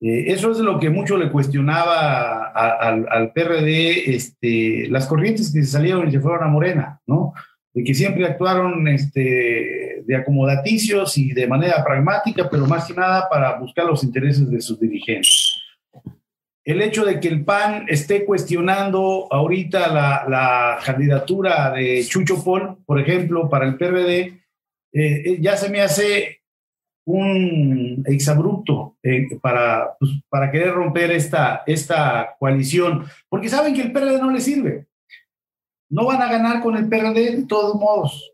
Eh, 0.00 0.26
eso 0.28 0.52
es 0.52 0.58
lo 0.60 0.78
que 0.78 0.88
mucho 0.88 1.18
le 1.18 1.30
cuestionaba 1.30 2.52
al 2.52 3.32
PRD, 3.32 4.14
este, 4.14 4.86
las 4.88 5.06
corrientes 5.06 5.52
que 5.52 5.62
se 5.62 5.72
salieron 5.72 6.08
y 6.08 6.12
se 6.12 6.20
fueron 6.20 6.44
a 6.44 6.48
Morena, 6.48 7.00
¿no? 7.06 7.34
De 7.74 7.84
que 7.84 7.92
siempre 7.92 8.24
actuaron 8.24 8.88
este, 8.88 10.04
de 10.06 10.16
acomodaticios 10.16 11.18
y 11.18 11.32
de 11.32 11.46
manera 11.48 11.84
pragmática, 11.84 12.48
pero 12.48 12.66
más 12.66 12.86
que 12.86 12.94
nada 12.94 13.28
para 13.28 13.58
buscar 13.58 13.84
los 13.84 14.02
intereses 14.04 14.48
de 14.48 14.60
sus 14.62 14.80
dirigentes 14.80 15.53
el 16.64 16.80
hecho 16.80 17.04
de 17.04 17.20
que 17.20 17.28
el 17.28 17.44
PAN 17.44 17.84
esté 17.88 18.24
cuestionando 18.24 19.28
ahorita 19.30 19.88
la, 19.88 20.78
candidatura 20.84 21.70
de 21.72 22.04
Chucho 22.04 22.42
Pol, 22.42 22.78
por 22.86 23.00
ejemplo, 23.00 23.48
para 23.50 23.66
el 23.66 23.76
PRD, 23.76 24.20
eh, 24.20 24.42
eh, 24.92 25.38
ya 25.40 25.56
se 25.56 25.68
me 25.68 25.82
hace 25.82 26.40
un 27.06 28.02
exabrupto 28.06 28.96
eh, 29.02 29.26
para, 29.42 29.94
pues, 30.00 30.12
para 30.28 30.50
querer 30.50 30.72
romper 30.72 31.10
esta, 31.10 31.62
esta 31.66 32.34
coalición, 32.38 33.04
porque 33.28 33.50
saben 33.50 33.74
que 33.74 33.82
el 33.82 33.92
PRD 33.92 34.18
no 34.18 34.30
le 34.30 34.40
sirve. 34.40 34.86
No 35.90 36.06
van 36.06 36.22
a 36.22 36.32
ganar 36.32 36.62
con 36.62 36.76
el 36.76 36.88
PRD 36.88 37.36
de 37.36 37.46
todos 37.46 37.74
modos. 37.76 38.32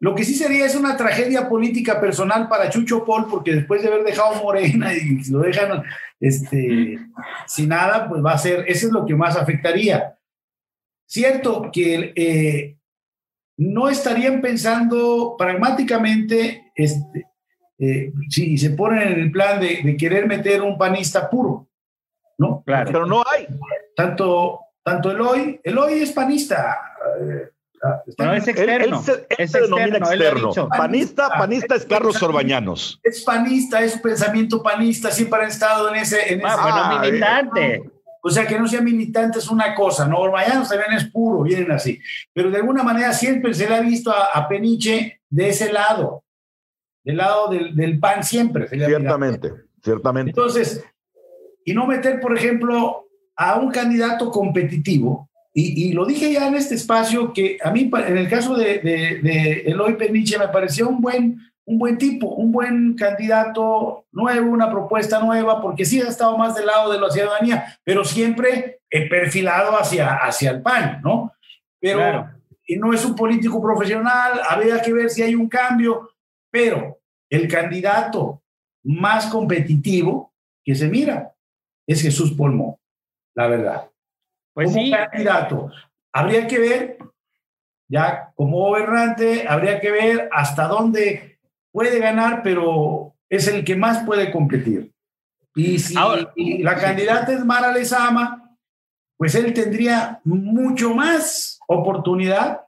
lo 0.00 0.14
que 0.14 0.24
sí 0.24 0.34
sería 0.34 0.66
es 0.66 0.74
una 0.74 0.96
tragedia 0.96 1.48
política 1.48 2.00
personal 2.00 2.48
para 2.48 2.68
Chucho 2.68 3.04
Paul, 3.06 3.26
porque 3.30 3.54
después 3.54 3.80
de 3.80 3.88
haber 3.88 4.04
dejado 4.04 4.42
Morena 4.42 4.92
y 4.92 5.22
lo 5.30 5.38
dejan 5.38 5.84
este, 6.20 6.98
sin 7.46 7.68
nada, 7.68 8.08
pues 8.08 8.24
va 8.24 8.32
a 8.32 8.38
ser, 8.38 8.64
eso 8.68 8.86
es 8.86 8.92
lo 8.92 9.06
que 9.06 9.14
más 9.14 9.36
afectaría. 9.36 10.18
Cierto 11.06 11.70
que 11.72 12.12
eh, 12.14 12.78
no 13.56 13.88
estarían 13.88 14.40
pensando 14.40 15.36
pragmáticamente 15.38 16.72
este, 16.74 17.26
eh, 17.78 18.12
si 18.28 18.58
se 18.58 18.70
ponen 18.70 19.08
en 19.08 19.20
el 19.20 19.30
plan 19.30 19.60
de, 19.60 19.80
de, 19.82 19.96
querer 19.96 20.26
meter 20.26 20.62
un 20.62 20.76
panista 20.76 21.30
puro, 21.30 21.68
¿no? 22.36 22.62
Claro. 22.64 22.90
Pero 22.92 23.06
no 23.06 23.22
hay. 23.26 23.46
Tanto 23.94 24.60
tanto 24.88 25.10
Eloy, 25.10 25.60
Eloy 25.62 26.00
es 26.00 26.12
panista. 26.12 26.80
Eh, 27.20 27.50
no, 28.18 28.34
es 28.34 28.48
externo. 28.48 29.02
es, 29.30 29.54
externo. 29.54 30.68
Panista, 30.68 31.28
panista 31.28 31.74
es 31.74 31.84
Carlos 31.84 32.22
Orbañanos. 32.22 33.00
Es 33.02 33.22
panista, 33.22 33.82
es 33.82 33.98
pensamiento 33.98 34.62
panista, 34.62 35.10
siempre 35.10 35.42
han 35.42 35.48
estado 35.48 35.88
en 35.88 35.96
ese. 35.96 36.32
En 36.32 36.40
ah, 36.44 37.00
militante. 37.02 37.90
O 38.20 38.30
sea, 38.30 38.46
que 38.46 38.58
no 38.58 38.66
sea 38.66 38.80
militante 38.80 39.38
es 39.38 39.48
una 39.48 39.74
cosa, 39.74 40.06
¿no? 40.06 40.18
Orbañanos 40.18 40.68
también 40.68 40.92
es 40.92 41.04
puro, 41.04 41.42
vienen 41.42 41.70
así. 41.70 42.00
Pero 42.32 42.50
de 42.50 42.58
alguna 42.58 42.82
manera 42.82 43.12
siempre 43.12 43.54
se 43.54 43.68
le 43.68 43.76
ha 43.76 43.80
visto 43.80 44.12
a, 44.12 44.48
Peniche 44.48 45.20
de 45.30 45.48
ese 45.48 45.72
lado, 45.72 46.24
del 47.04 47.16
lado 47.16 47.48
del, 47.48 47.76
del 47.76 47.98
PAN 47.98 48.24
siempre. 48.24 48.68
ciertamente, 48.68 49.52
ciertamente. 49.82 50.30
Entonces, 50.30 50.84
y 51.64 51.72
no 51.74 51.86
meter, 51.86 52.20
por 52.20 52.36
ejemplo, 52.36 53.08
a 53.36 53.56
un 53.56 53.70
candidato 53.70 54.30
competitivo. 54.30 55.27
Y, 55.60 55.92
lo 55.92 56.06
dije 56.06 56.32
ya 56.32 56.46
en 56.46 56.54
este 56.54 56.76
espacio 56.76 57.32
que 57.32 57.58
a 57.64 57.72
mí, 57.72 57.90
en 58.06 58.16
el 58.16 58.28
caso 58.30 58.56
de, 58.56 58.78
de, 58.78 59.62
Eloy 59.66 59.94
Peniche, 59.94 60.38
me 60.38 60.46
pareció 60.46 60.88
un 60.88 61.00
buen, 61.00 61.40
un 61.64 61.78
buen 61.78 61.98
tipo, 61.98 62.28
un 62.28 62.52
buen 62.52 62.94
candidato 62.94 64.06
nuevo, 64.12 64.52
una 64.52 64.70
propuesta 64.70 65.18
nueva, 65.18 65.60
porque 65.60 65.84
sí 65.84 66.00
ha 66.00 66.06
estado 66.06 66.38
más 66.38 66.54
del 66.54 66.66
lado 66.66 66.92
de 66.92 67.00
la 67.00 67.10
ciudadanía, 67.10 67.76
pero 67.82 68.04
siempre 68.04 68.82
perfilado 69.10 69.76
hacia, 69.76 70.14
hacia 70.14 70.52
el 70.52 70.62
PAN, 70.62 71.00
¿no? 71.02 71.32
Pero 71.80 72.30
no 72.76 72.92
es 72.92 73.04
un 73.04 73.16
político 73.16 73.60
profesional, 73.60 74.40
habría 74.48 74.80
que 74.80 74.92
ver 74.92 75.10
si 75.10 75.22
hay 75.22 75.34
un 75.34 75.48
cambio, 75.48 76.10
pero 76.52 77.00
el 77.28 77.48
candidato 77.48 78.44
más 78.84 79.26
competitivo 79.26 80.32
que 80.64 80.76
se 80.76 80.86
mira 80.86 81.34
es 81.84 82.00
Jesús 82.00 82.32
Polmón, 82.34 82.76
la 83.34 83.48
verdad. 83.48 83.87
Pues 84.58 84.72
como 84.72 84.90
candidato, 84.90 85.70
habría 86.12 86.48
que 86.48 86.58
ver, 86.58 86.98
ya 87.88 88.32
como 88.34 88.58
gobernante, 88.58 89.46
habría 89.46 89.78
que 89.78 89.92
ver 89.92 90.28
hasta 90.32 90.66
dónde 90.66 91.38
puede 91.70 92.00
ganar, 92.00 92.42
pero 92.42 93.14
es 93.30 93.46
el 93.46 93.64
que 93.64 93.76
más 93.76 94.04
puede 94.04 94.32
competir. 94.32 94.90
Y 95.54 95.78
si 95.78 95.94
la 95.94 96.74
candidata 96.74 97.32
es 97.32 97.44
Mara 97.44 97.72
Lezama, 97.72 98.56
pues 99.16 99.36
él 99.36 99.54
tendría 99.54 100.20
mucho 100.24 100.92
más 100.92 101.60
oportunidad 101.68 102.62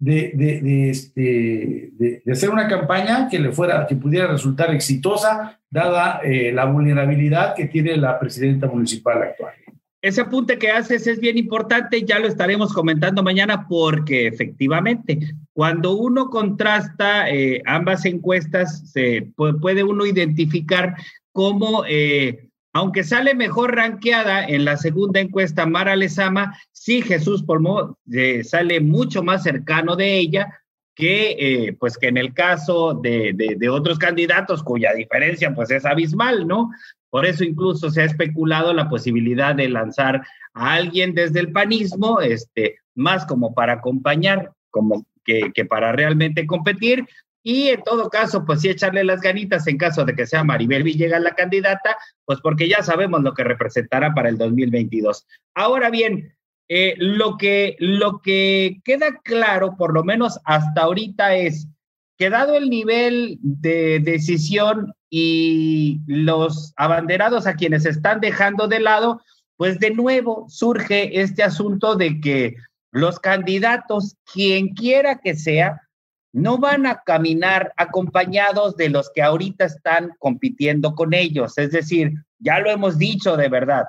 de, 0.00 0.32
de, 0.34 0.90
este, 0.90 1.90
de, 1.92 2.22
hacer 2.32 2.50
una 2.50 2.66
campaña 2.66 3.28
que 3.28 3.38
le 3.38 3.52
fuera, 3.52 3.86
que 3.86 3.94
pudiera 3.94 4.26
resultar 4.26 4.74
exitosa, 4.74 5.60
dada 5.70 6.22
eh, 6.24 6.50
la 6.50 6.64
vulnerabilidad 6.64 7.54
que 7.54 7.66
tiene 7.66 7.96
la 7.96 8.18
presidenta 8.18 8.66
municipal 8.66 9.22
actual. 9.22 9.59
Ese 10.02 10.22
apunte 10.22 10.58
que 10.58 10.70
haces 10.70 11.06
es 11.06 11.20
bien 11.20 11.36
importante, 11.36 12.02
ya 12.02 12.18
lo 12.18 12.26
estaremos 12.26 12.72
comentando 12.72 13.22
mañana 13.22 13.66
porque 13.68 14.26
efectivamente, 14.26 15.18
cuando 15.52 15.92
uno 15.92 16.30
contrasta 16.30 17.28
eh, 17.28 17.62
ambas 17.66 18.06
encuestas, 18.06 18.90
se 18.92 19.30
puede 19.36 19.84
uno 19.84 20.06
identificar 20.06 20.96
cómo 21.32 21.84
eh, 21.86 22.50
aunque 22.72 23.02
sale 23.02 23.34
mejor 23.34 23.74
ranqueada 23.74 24.44
en 24.46 24.64
la 24.64 24.76
segunda 24.76 25.20
encuesta 25.20 25.66
Mara 25.66 25.96
Lezama, 25.96 26.56
sí 26.72 27.02
Jesús 27.02 27.42
Polmó 27.42 27.98
eh, 28.12 28.44
sale 28.44 28.80
mucho 28.80 29.22
más 29.22 29.42
cercano 29.42 29.96
de 29.96 30.18
ella 30.18 30.60
que, 30.94 31.36
eh, 31.38 31.76
pues 31.78 31.96
que 31.96 32.08
en 32.08 32.16
el 32.16 32.34
caso 32.34 32.94
de, 32.94 33.32
de, 33.34 33.68
otros 33.68 33.98
candidatos 33.98 34.62
cuya 34.62 34.92
diferencia 34.92 35.54
pues 35.54 35.70
es 35.70 35.84
abismal, 35.86 36.46
¿no? 36.46 36.70
Por 37.08 37.26
eso 37.26 37.44
incluso 37.44 37.90
se 37.90 38.02
ha 38.02 38.04
especulado 38.04 38.72
la 38.72 38.88
posibilidad 38.88 39.54
de 39.54 39.68
lanzar 39.68 40.22
a 40.54 40.74
alguien 40.74 41.14
desde 41.14 41.40
el 41.40 41.52
panismo, 41.52 42.20
este, 42.20 42.78
más 42.94 43.24
como 43.26 43.54
para 43.54 43.74
acompañar, 43.74 44.52
como 44.70 45.06
que, 45.24 45.52
que 45.54 45.64
para 45.64 45.92
realmente 45.92 46.46
competir, 46.46 47.06
y 47.42 47.68
en 47.68 47.82
todo 47.82 48.10
caso, 48.10 48.44
pues 48.44 48.60
sí 48.60 48.68
echarle 48.68 49.02
las 49.02 49.20
ganitas 49.20 49.66
en 49.66 49.78
caso 49.78 50.04
de 50.04 50.14
que 50.14 50.26
sea 50.26 50.44
Maribel 50.44 50.82
Villegas 50.82 51.22
la 51.22 51.34
candidata, 51.34 51.96
pues 52.26 52.38
porque 52.42 52.68
ya 52.68 52.82
sabemos 52.82 53.22
lo 53.22 53.32
que 53.32 53.44
representará 53.44 54.12
para 54.12 54.28
el 54.28 54.36
2022. 54.36 55.26
Ahora 55.54 55.88
bien, 55.90 56.34
eh, 56.72 56.94
lo, 56.98 57.36
que, 57.36 57.74
lo 57.80 58.20
que 58.20 58.80
queda 58.84 59.18
claro, 59.24 59.76
por 59.76 59.92
lo 59.92 60.04
menos 60.04 60.38
hasta 60.44 60.82
ahorita, 60.82 61.34
es 61.34 61.66
que 62.16 62.30
dado 62.30 62.54
el 62.54 62.70
nivel 62.70 63.40
de 63.42 63.98
decisión 63.98 64.94
y 65.10 65.98
los 66.06 66.72
abanderados 66.76 67.48
a 67.48 67.54
quienes 67.54 67.86
están 67.86 68.20
dejando 68.20 68.68
de 68.68 68.78
lado, 68.78 69.20
pues 69.56 69.80
de 69.80 69.90
nuevo 69.90 70.46
surge 70.48 71.20
este 71.20 71.42
asunto 71.42 71.96
de 71.96 72.20
que 72.20 72.54
los 72.92 73.18
candidatos, 73.18 74.14
quien 74.32 74.68
quiera 74.68 75.18
que 75.18 75.34
sea, 75.34 75.80
no 76.32 76.58
van 76.58 76.86
a 76.86 77.02
caminar 77.02 77.72
acompañados 77.78 78.76
de 78.76 78.90
los 78.90 79.10
que 79.12 79.22
ahorita 79.22 79.64
están 79.64 80.12
compitiendo 80.20 80.94
con 80.94 81.14
ellos. 81.14 81.58
Es 81.58 81.72
decir, 81.72 82.12
ya 82.38 82.60
lo 82.60 82.70
hemos 82.70 82.96
dicho 82.96 83.36
de 83.36 83.48
verdad, 83.48 83.86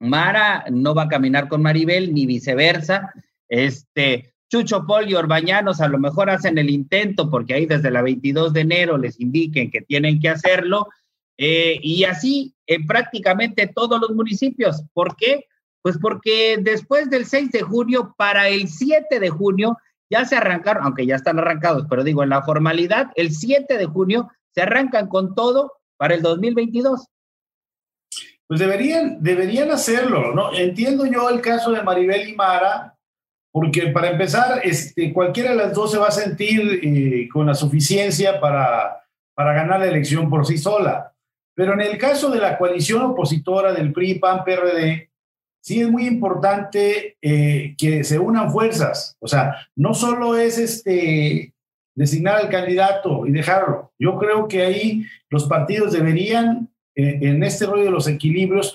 Mara 0.00 0.64
no 0.70 0.94
va 0.94 1.04
a 1.04 1.08
caminar 1.08 1.48
con 1.48 1.62
Maribel 1.62 2.12
ni 2.12 2.26
viceversa. 2.26 3.12
Este, 3.48 4.34
Chucho 4.50 4.84
Pol 4.86 5.08
y 5.08 5.14
Orbañanos 5.14 5.80
a 5.80 5.88
lo 5.88 5.98
mejor 5.98 6.30
hacen 6.30 6.58
el 6.58 6.70
intento 6.70 7.30
porque 7.30 7.54
ahí 7.54 7.66
desde 7.66 7.90
la 7.90 8.02
22 8.02 8.52
de 8.52 8.60
enero 8.60 8.98
les 8.98 9.18
indiquen 9.20 9.70
que 9.70 9.80
tienen 9.82 10.20
que 10.20 10.28
hacerlo. 10.28 10.88
Eh, 11.36 11.78
y 11.82 12.04
así 12.04 12.54
en 12.66 12.86
prácticamente 12.86 13.66
todos 13.66 14.00
los 14.00 14.10
municipios. 14.10 14.82
¿Por 14.92 15.16
qué? 15.16 15.46
Pues 15.82 15.98
porque 15.98 16.56
después 16.60 17.10
del 17.10 17.26
6 17.26 17.50
de 17.50 17.62
junio, 17.62 18.14
para 18.16 18.48
el 18.48 18.68
7 18.68 19.20
de 19.20 19.30
junio, 19.30 19.76
ya 20.10 20.24
se 20.24 20.36
arrancaron, 20.36 20.84
aunque 20.84 21.06
ya 21.06 21.16
están 21.16 21.38
arrancados, 21.38 21.86
pero 21.90 22.04
digo, 22.04 22.22
en 22.22 22.30
la 22.30 22.42
formalidad, 22.42 23.10
el 23.16 23.32
7 23.32 23.76
de 23.76 23.86
junio 23.86 24.30
se 24.52 24.62
arrancan 24.62 25.08
con 25.08 25.34
todo 25.34 25.72
para 25.96 26.14
el 26.14 26.22
2022. 26.22 27.08
Pues 28.46 28.60
deberían, 28.60 29.22
deberían 29.22 29.70
hacerlo, 29.70 30.34
¿no? 30.34 30.52
Entiendo 30.54 31.06
yo 31.06 31.30
el 31.30 31.40
caso 31.40 31.72
de 31.72 31.82
Maribel 31.82 32.28
y 32.28 32.34
Mara, 32.34 32.94
porque 33.52 33.88
para 33.88 34.10
empezar, 34.10 34.60
este, 34.64 35.12
cualquiera 35.12 35.50
de 35.50 35.56
las 35.56 35.72
dos 35.72 35.92
se 35.92 35.98
va 35.98 36.08
a 36.08 36.12
sentir 36.12 36.80
eh, 36.82 37.28
con 37.32 37.46
la 37.46 37.54
suficiencia 37.54 38.40
para, 38.40 39.02
para 39.34 39.54
ganar 39.54 39.80
la 39.80 39.86
elección 39.86 40.28
por 40.28 40.44
sí 40.46 40.58
sola. 40.58 41.12
Pero 41.54 41.72
en 41.74 41.80
el 41.80 41.96
caso 41.98 42.30
de 42.30 42.40
la 42.40 42.58
coalición 42.58 43.02
opositora 43.02 43.72
del 43.72 43.92
PRI, 43.92 44.18
PAN, 44.18 44.44
PRD, 44.44 45.08
sí 45.64 45.80
es 45.80 45.90
muy 45.90 46.06
importante 46.06 47.16
eh, 47.22 47.74
que 47.78 48.04
se 48.04 48.18
unan 48.18 48.50
fuerzas. 48.50 49.16
O 49.20 49.28
sea, 49.28 49.68
no 49.76 49.94
solo 49.94 50.36
es 50.36 50.58
este 50.58 51.54
designar 51.94 52.36
al 52.36 52.50
candidato 52.50 53.26
y 53.26 53.30
dejarlo. 53.30 53.92
Yo 53.98 54.18
creo 54.18 54.48
que 54.48 54.62
ahí 54.62 55.06
los 55.30 55.44
partidos 55.44 55.92
deberían, 55.92 56.68
eh, 56.94 57.18
en 57.22 57.42
este 57.42 57.66
rollo 57.66 57.84
de 57.84 57.90
los 57.90 58.08
equilibrios, 58.08 58.74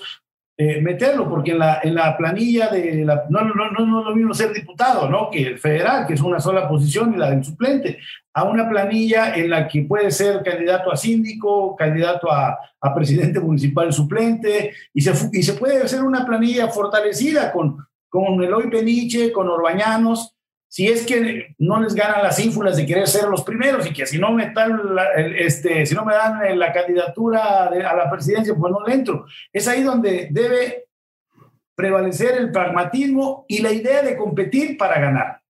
eh, 0.62 0.82
meterlo, 0.82 1.26
porque 1.26 1.52
en 1.52 1.58
la, 1.60 1.80
en 1.82 1.94
la 1.94 2.14
planilla 2.18 2.68
de 2.68 3.02
la, 3.02 3.24
no, 3.30 3.42
no, 3.42 3.70
no, 3.70 3.86
no, 3.86 4.04
lo 4.04 4.14
mismo 4.14 4.34
ser 4.34 4.52
diputado, 4.52 5.08
¿no? 5.08 5.30
Que 5.30 5.42
el 5.46 5.58
federal, 5.58 6.06
que 6.06 6.12
es 6.12 6.20
una 6.20 6.38
sola 6.38 6.68
posición, 6.68 7.14
y 7.14 7.16
la 7.16 7.30
del 7.30 7.42
suplente, 7.42 7.98
a 8.34 8.44
una 8.44 8.68
planilla 8.68 9.34
en 9.34 9.48
la 9.48 9.66
que 9.66 9.82
puede 9.84 10.10
ser 10.10 10.42
candidato 10.42 10.92
a 10.92 10.98
síndico, 10.98 11.74
candidato 11.76 12.30
a, 12.30 12.58
a 12.78 12.94
presidente 12.94 13.40
municipal 13.40 13.90
suplente, 13.90 14.74
y 14.92 15.00
se, 15.00 15.12
y 15.32 15.42
se 15.42 15.54
puede 15.54 15.82
hacer 15.82 16.02
una 16.02 16.26
planilla 16.26 16.68
fortalecida 16.68 17.52
con, 17.52 17.78
con 18.10 18.42
Eloy 18.44 18.68
Peniche, 18.68 19.32
con 19.32 19.48
Orbañanos, 19.48 20.36
si 20.70 20.86
es 20.86 21.04
que 21.04 21.56
no 21.58 21.80
les 21.80 21.94
ganan 21.94 22.22
las 22.22 22.38
ínfulas 22.38 22.76
de 22.76 22.86
querer 22.86 23.08
ser 23.08 23.24
los 23.24 23.42
primeros 23.42 23.84
y 23.88 23.92
que 23.92 24.06
si 24.06 24.20
no 24.20 24.30
me 24.30 24.52
dan 24.52 24.94
la, 24.94 25.04
este, 25.14 25.84
si 25.84 25.96
no 25.96 26.04
me 26.04 26.14
dan 26.14 26.56
la 26.56 26.72
candidatura 26.72 27.66
a 27.66 27.96
la 27.96 28.08
presidencia, 28.08 28.54
pues 28.54 28.72
no 28.72 28.86
le 28.86 28.94
entro. 28.94 29.26
Es 29.52 29.66
ahí 29.66 29.82
donde 29.82 30.28
debe 30.30 30.84
prevalecer 31.74 32.36
el 32.36 32.52
pragmatismo 32.52 33.46
y 33.48 33.62
la 33.62 33.72
idea 33.72 34.02
de 34.02 34.16
competir 34.16 34.78
para 34.78 35.00
ganar. 35.00 35.40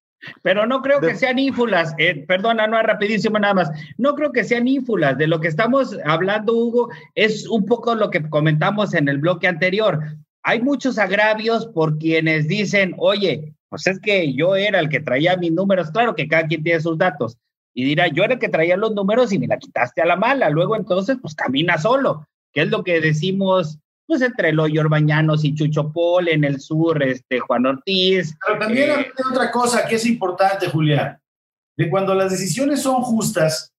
Pero 0.42 0.66
no 0.66 0.80
creo 0.80 1.00
que 1.00 1.14
sean 1.14 1.38
ínfulas, 1.38 1.94
eh, 1.98 2.24
perdona, 2.26 2.66
no 2.66 2.78
es 2.78 2.86
rapidísimo 2.86 3.38
nada 3.38 3.54
más, 3.54 3.70
no 3.98 4.14
creo 4.14 4.32
que 4.32 4.44
sean 4.44 4.68
ínfulas, 4.68 5.18
de 5.18 5.26
lo 5.26 5.40
que 5.40 5.48
estamos 5.48 5.98
hablando, 6.04 6.54
Hugo, 6.54 6.88
es 7.14 7.46
un 7.46 7.66
poco 7.66 7.94
lo 7.94 8.10
que 8.10 8.26
comentamos 8.28 8.94
en 8.94 9.08
el 9.08 9.18
bloque 9.18 9.48
anterior. 9.48 10.00
Hay 10.42 10.62
muchos 10.62 10.98
agravios 10.98 11.66
por 11.66 11.98
quienes 11.98 12.48
dicen, 12.48 12.94
oye, 12.98 13.54
pues 13.68 13.86
es 13.86 14.00
que 14.00 14.32
yo 14.32 14.56
era 14.56 14.80
el 14.80 14.88
que 14.88 15.00
traía 15.00 15.36
mis 15.36 15.52
números, 15.52 15.90
claro 15.90 16.14
que 16.14 16.28
cada 16.28 16.46
quien 16.46 16.62
tiene 16.62 16.80
sus 16.80 16.98
datos, 16.98 17.36
y 17.74 17.84
dirá, 17.84 18.08
yo 18.08 18.24
era 18.24 18.34
el 18.34 18.40
que 18.40 18.48
traía 18.48 18.76
los 18.76 18.92
números 18.94 19.32
y 19.32 19.38
me 19.38 19.46
la 19.46 19.58
quitaste 19.58 20.02
a 20.02 20.06
la 20.06 20.16
mala, 20.16 20.50
luego 20.50 20.76
entonces, 20.76 21.18
pues 21.20 21.34
camina 21.34 21.78
solo, 21.78 22.26
que 22.52 22.62
es 22.62 22.68
lo 22.68 22.82
que 22.82 23.00
decimos, 23.00 23.78
pues 24.06 24.22
entre 24.22 24.52
Loyor 24.52 24.88
Bañanos 24.88 25.44
y 25.44 25.54
Chucho 25.54 25.92
Pol, 25.92 26.28
en 26.28 26.42
el 26.42 26.60
sur, 26.60 27.00
este, 27.02 27.38
Juan 27.38 27.66
Ortiz. 27.66 28.36
Pero 28.44 28.58
también 28.58 28.90
hay 28.90 29.04
eh, 29.04 29.12
otra 29.30 29.52
cosa 29.52 29.86
que 29.86 29.94
es 29.94 30.06
importante, 30.06 30.68
Julián, 30.68 31.20
de 31.76 31.88
cuando 31.88 32.14
las 32.14 32.32
decisiones 32.32 32.82
son 32.82 33.02
justas, 33.02 33.72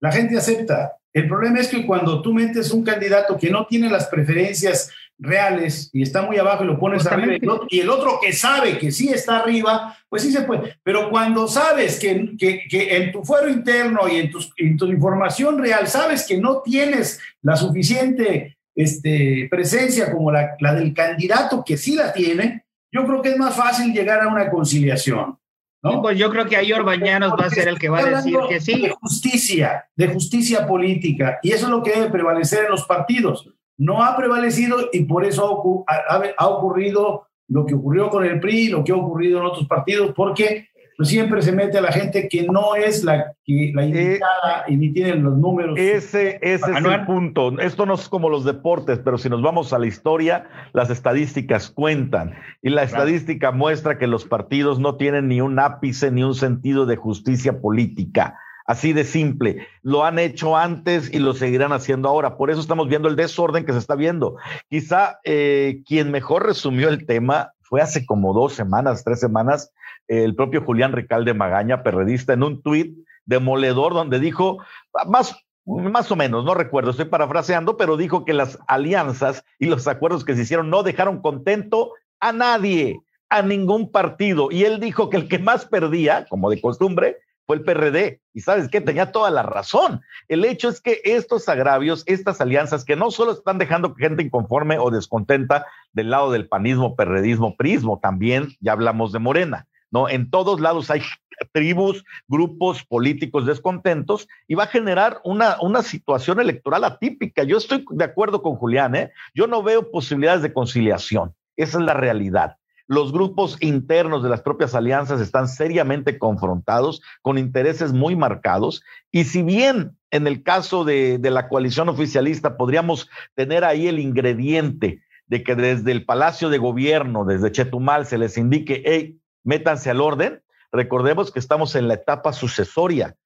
la 0.00 0.10
gente 0.10 0.38
acepta. 0.38 0.96
El 1.12 1.28
problema 1.28 1.60
es 1.60 1.68
que 1.68 1.86
cuando 1.86 2.22
tú 2.22 2.32
metes 2.32 2.72
un 2.72 2.82
candidato 2.82 3.36
que 3.36 3.50
no 3.50 3.66
tiene 3.66 3.90
las 3.90 4.06
preferencias 4.06 4.90
reales 5.18 5.90
y 5.92 6.02
está 6.02 6.22
muy 6.22 6.36
abajo 6.38 6.64
y 6.64 6.66
lo 6.66 6.78
pones 6.78 7.06
arriba 7.06 7.34
y 7.68 7.80
el, 7.80 7.90
otro, 7.90 8.18
que 8.20 8.32
sabe 8.32 8.78
que 8.78 8.90
sí 8.90 9.08
está 9.08 9.38
arriba, 9.38 9.96
pues 10.08 10.22
sí 10.22 10.32
se 10.32 10.42
puede. 10.42 10.76
Pero 10.82 11.10
cuando 11.10 11.46
sabes 11.46 11.98
que, 11.98 12.36
que, 12.38 12.96
en 12.96 13.12
tu 13.12 13.24
fuero 13.24 13.48
interno 13.48 14.08
y 14.08 14.16
en, 14.16 14.32
en, 14.56 14.76
tu 14.76 14.86
información 14.86 15.58
real 15.58 15.86
sabes 15.86 16.26
que 16.26 16.38
no 16.38 16.62
tienes 16.62 17.20
la 17.42 17.56
suficiente 17.56 18.58
este, 18.74 19.46
presencia 19.50 20.10
como 20.12 20.32
la, 20.32 20.56
la 20.60 20.74
del 20.74 20.92
candidato 20.92 21.64
que 21.64 21.76
sí 21.76 21.94
la 21.94 22.12
tiene, 22.12 22.64
yo 22.92 23.06
creo 23.06 23.22
que 23.22 23.30
es 23.30 23.36
más 23.36 23.56
fácil 23.56 23.92
llegar 23.92 24.20
a 24.20 24.28
una 24.28 24.50
conciliación. 24.50 25.38
¿no? 25.82 26.00
pues 26.00 26.18
yo 26.18 26.30
creo 26.30 26.46
que 26.46 26.56
ahí 26.56 26.72
Orbañanos 26.72 27.32
va 27.32 27.44
a 27.44 27.50
ser 27.50 27.68
el 27.68 27.78
que 27.78 27.90
va 27.90 27.98
a 27.98 28.06
decir 28.06 28.38
que 28.48 28.58
sí. 28.58 28.80
De 28.80 28.90
justicia, 28.90 29.84
de 29.94 30.08
justicia 30.08 30.66
política. 30.66 31.38
Y 31.42 31.52
eso 31.52 31.66
es 31.66 31.70
lo 31.70 31.82
que 31.82 31.90
debe 31.90 32.10
prevalecer 32.10 32.64
en 32.64 32.70
los 32.70 32.84
partidos 32.84 33.50
no 33.76 34.02
ha 34.02 34.16
prevalecido 34.16 34.88
y 34.92 35.04
por 35.04 35.24
eso 35.24 35.84
ha, 35.86 36.46
ocurrido 36.48 37.26
lo 37.48 37.66
que 37.66 37.74
ocurrió 37.74 38.08
con 38.08 38.24
el 38.24 38.40
PRI, 38.40 38.68
lo 38.68 38.84
que 38.84 38.92
ha 38.92 38.96
ocurrido 38.96 39.40
en 39.40 39.46
otros 39.46 39.66
partidos, 39.66 40.12
porque 40.14 40.68
pues, 40.96 41.08
siempre 41.08 41.42
se 41.42 41.52
mete 41.52 41.78
a 41.78 41.80
la 41.80 41.92
gente 41.92 42.28
que 42.28 42.44
no 42.44 42.76
es 42.76 43.02
la, 43.02 43.34
que, 43.44 43.72
la 43.74 43.84
eh, 43.84 43.88
indicada 43.88 44.64
y 44.68 44.76
ni 44.76 44.92
tienen 44.92 45.24
los 45.24 45.36
números. 45.36 45.78
Ese, 45.78 46.38
ese 46.40 46.70
es 46.70 46.84
el 46.84 47.04
punto. 47.04 47.58
Esto 47.58 47.84
no 47.84 47.94
es 47.94 48.08
como 48.08 48.28
los 48.28 48.44
deportes, 48.44 49.00
pero 49.04 49.18
si 49.18 49.28
nos 49.28 49.42
vamos 49.42 49.72
a 49.72 49.78
la 49.78 49.86
historia, 49.86 50.46
las 50.72 50.90
estadísticas 50.90 51.68
cuentan. 51.70 52.34
Y 52.62 52.70
la 52.70 52.84
estadística 52.84 53.50
muestra 53.50 53.98
que 53.98 54.06
los 54.06 54.24
partidos 54.24 54.78
no 54.78 54.96
tienen 54.96 55.28
ni 55.28 55.40
un 55.40 55.58
ápice 55.58 56.10
ni 56.12 56.22
un 56.22 56.34
sentido 56.34 56.86
de 56.86 56.96
justicia 56.96 57.60
política. 57.60 58.38
Así 58.66 58.92
de 58.92 59.04
simple. 59.04 59.66
Lo 59.82 60.04
han 60.04 60.18
hecho 60.18 60.56
antes 60.56 61.12
y 61.12 61.18
lo 61.18 61.34
seguirán 61.34 61.72
haciendo 61.72 62.08
ahora. 62.08 62.36
Por 62.36 62.50
eso 62.50 62.60
estamos 62.60 62.88
viendo 62.88 63.08
el 63.08 63.16
desorden 63.16 63.66
que 63.66 63.72
se 63.72 63.78
está 63.78 63.94
viendo. 63.94 64.36
Quizá 64.70 65.18
eh, 65.24 65.82
quien 65.86 66.10
mejor 66.10 66.46
resumió 66.46 66.88
el 66.88 67.04
tema 67.06 67.52
fue 67.60 67.82
hace 67.82 68.06
como 68.06 68.32
dos 68.32 68.54
semanas, 68.54 69.04
tres 69.04 69.20
semanas, 69.20 69.72
el 70.08 70.34
propio 70.34 70.62
Julián 70.62 70.92
Ricalde 70.92 71.34
Magaña, 71.34 71.82
perredista, 71.82 72.32
en 72.32 72.42
un 72.42 72.62
tuit 72.62 72.96
demoledor 73.26 73.94
donde 73.94 74.20
dijo, 74.20 74.58
más, 75.06 75.34
más 75.64 76.10
o 76.12 76.16
menos, 76.16 76.44
no 76.44 76.54
recuerdo, 76.54 76.90
estoy 76.90 77.06
parafraseando, 77.06 77.76
pero 77.76 77.96
dijo 77.96 78.24
que 78.24 78.34
las 78.34 78.58
alianzas 78.68 79.44
y 79.58 79.66
los 79.66 79.88
acuerdos 79.88 80.24
que 80.24 80.34
se 80.34 80.42
hicieron 80.42 80.70
no 80.70 80.82
dejaron 80.82 81.20
contento 81.20 81.92
a 82.20 82.32
nadie, 82.32 83.00
a 83.30 83.42
ningún 83.42 83.90
partido. 83.90 84.48
Y 84.50 84.64
él 84.64 84.78
dijo 84.78 85.10
que 85.10 85.16
el 85.16 85.28
que 85.28 85.38
más 85.38 85.64
perdía, 85.64 86.26
como 86.28 86.50
de 86.50 86.60
costumbre, 86.60 87.18
fue 87.46 87.56
el 87.56 87.64
PRD. 87.64 88.20
Y 88.32 88.40
sabes 88.40 88.68
qué, 88.68 88.80
tenía 88.80 89.12
toda 89.12 89.30
la 89.30 89.42
razón. 89.42 90.00
El 90.28 90.44
hecho 90.44 90.68
es 90.68 90.80
que 90.80 91.00
estos 91.04 91.48
agravios, 91.48 92.02
estas 92.06 92.40
alianzas, 92.40 92.84
que 92.84 92.96
no 92.96 93.10
solo 93.10 93.32
están 93.32 93.58
dejando 93.58 93.94
gente 93.94 94.22
inconforme 94.22 94.78
o 94.78 94.90
descontenta 94.90 95.66
del 95.92 96.10
lado 96.10 96.32
del 96.32 96.48
panismo, 96.48 96.96
perredismo, 96.96 97.56
prismo, 97.56 98.00
también 98.02 98.48
ya 98.60 98.72
hablamos 98.72 99.12
de 99.12 99.18
Morena, 99.18 99.66
¿no? 99.90 100.08
En 100.08 100.30
todos 100.30 100.60
lados 100.60 100.90
hay 100.90 101.02
tribus, 101.52 102.04
grupos 102.26 102.84
políticos 102.84 103.46
descontentos 103.46 104.28
y 104.48 104.54
va 104.54 104.64
a 104.64 104.68
generar 104.68 105.20
una, 105.24 105.56
una 105.60 105.82
situación 105.82 106.40
electoral 106.40 106.84
atípica. 106.84 107.44
Yo 107.44 107.58
estoy 107.58 107.84
de 107.90 108.04
acuerdo 108.04 108.42
con 108.42 108.56
Julián, 108.56 108.94
¿eh? 108.96 109.12
Yo 109.34 109.46
no 109.46 109.62
veo 109.62 109.90
posibilidades 109.90 110.42
de 110.42 110.52
conciliación. 110.52 111.34
Esa 111.56 111.78
es 111.78 111.84
la 111.84 111.94
realidad 111.94 112.56
los 112.86 113.12
grupos 113.12 113.56
internos 113.60 114.22
de 114.22 114.28
las 114.28 114.42
propias 114.42 114.74
alianzas 114.74 115.20
están 115.20 115.48
seriamente 115.48 116.18
confrontados 116.18 117.02
con 117.22 117.38
intereses 117.38 117.92
muy 117.92 118.14
marcados. 118.14 118.82
Y 119.10 119.24
si 119.24 119.42
bien 119.42 119.96
en 120.10 120.26
el 120.26 120.42
caso 120.42 120.84
de, 120.84 121.18
la 121.22 121.48
coalición 121.48 121.88
oficialista 121.88 122.56
podríamos 122.56 123.08
tener 123.34 123.64
ahí 123.64 123.88
el 123.88 123.98
ingrediente 123.98 125.02
de 125.26 125.42
que 125.42 125.54
desde 125.54 125.92
el 125.92 126.04
Palacio 126.04 126.50
de 126.50 126.58
Gobierno, 126.58 127.24
desde 127.24 127.50
Chetumal, 127.50 128.06
se 128.06 128.18
les 128.18 128.36
indique, 128.36 128.82
hey, 128.84 129.18
métanse 129.42 129.90
al 129.90 130.00
orden, 130.00 130.42
recordemos 130.70 131.32
que 131.32 131.38
estamos 131.38 131.74
en 131.74 131.88
la 131.88 131.94
etapa 131.94 132.32
sucesoria. 132.32 133.16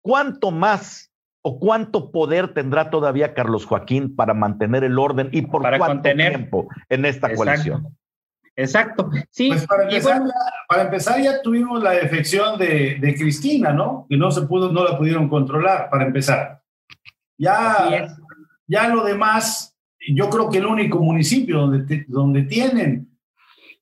¿Cuánto 0.00 0.52
más 0.52 1.10
o 1.42 1.58
cuánto 1.58 2.12
poder 2.12 2.54
tendrá 2.54 2.90
todavía 2.90 3.34
Carlos 3.34 3.66
Joaquín 3.66 4.14
para 4.14 4.32
mantener 4.32 4.84
el 4.84 4.98
orden 4.98 5.28
y 5.32 5.42
por 5.42 5.62
cuánto 5.76 6.10
tiempo 6.14 6.68
en 6.88 7.04
esta 7.04 7.34
coalición? 7.34 7.96
Exacto. 8.60 9.10
Sí. 9.30 9.48
Pues 9.48 9.66
para 9.66 10.82
empezar, 10.82 11.20
ya 11.22 11.40
tuvimos 11.42 11.82
la 11.82 11.92
defección 11.92 12.58
de, 12.58 12.98
de, 13.00 13.14
Cristina, 13.14 13.72
¿no? 13.72 14.06
Que 14.08 14.16
no 14.16 14.30
se 14.30 14.42
pudo, 14.42 14.70
no 14.70 14.84
la 14.84 14.98
pudieron 14.98 15.28
controlar, 15.28 15.88
para 15.90 16.04
empezar. 16.04 16.60
Ya, 17.38 18.16
ya 18.66 18.88
lo 18.88 19.02
demás, 19.02 19.76
yo 20.14 20.28
creo 20.28 20.50
que 20.50 20.58
el 20.58 20.66
único 20.66 20.98
municipio 20.98 21.60
donde, 21.60 22.04
donde 22.06 22.42
tienen 22.42 23.08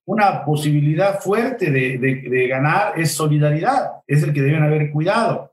una 0.05 0.45
posibilidad 0.45 1.19
fuerte 1.21 1.71
de, 1.71 1.99
de, 1.99 2.49
ganar 2.49 2.99
es 2.99 3.12
solidaridad, 3.12 3.91
es 4.07 4.23
el 4.23 4.33
que 4.33 4.41
deben 4.41 4.62
haber 4.62 4.91
cuidado. 4.91 5.53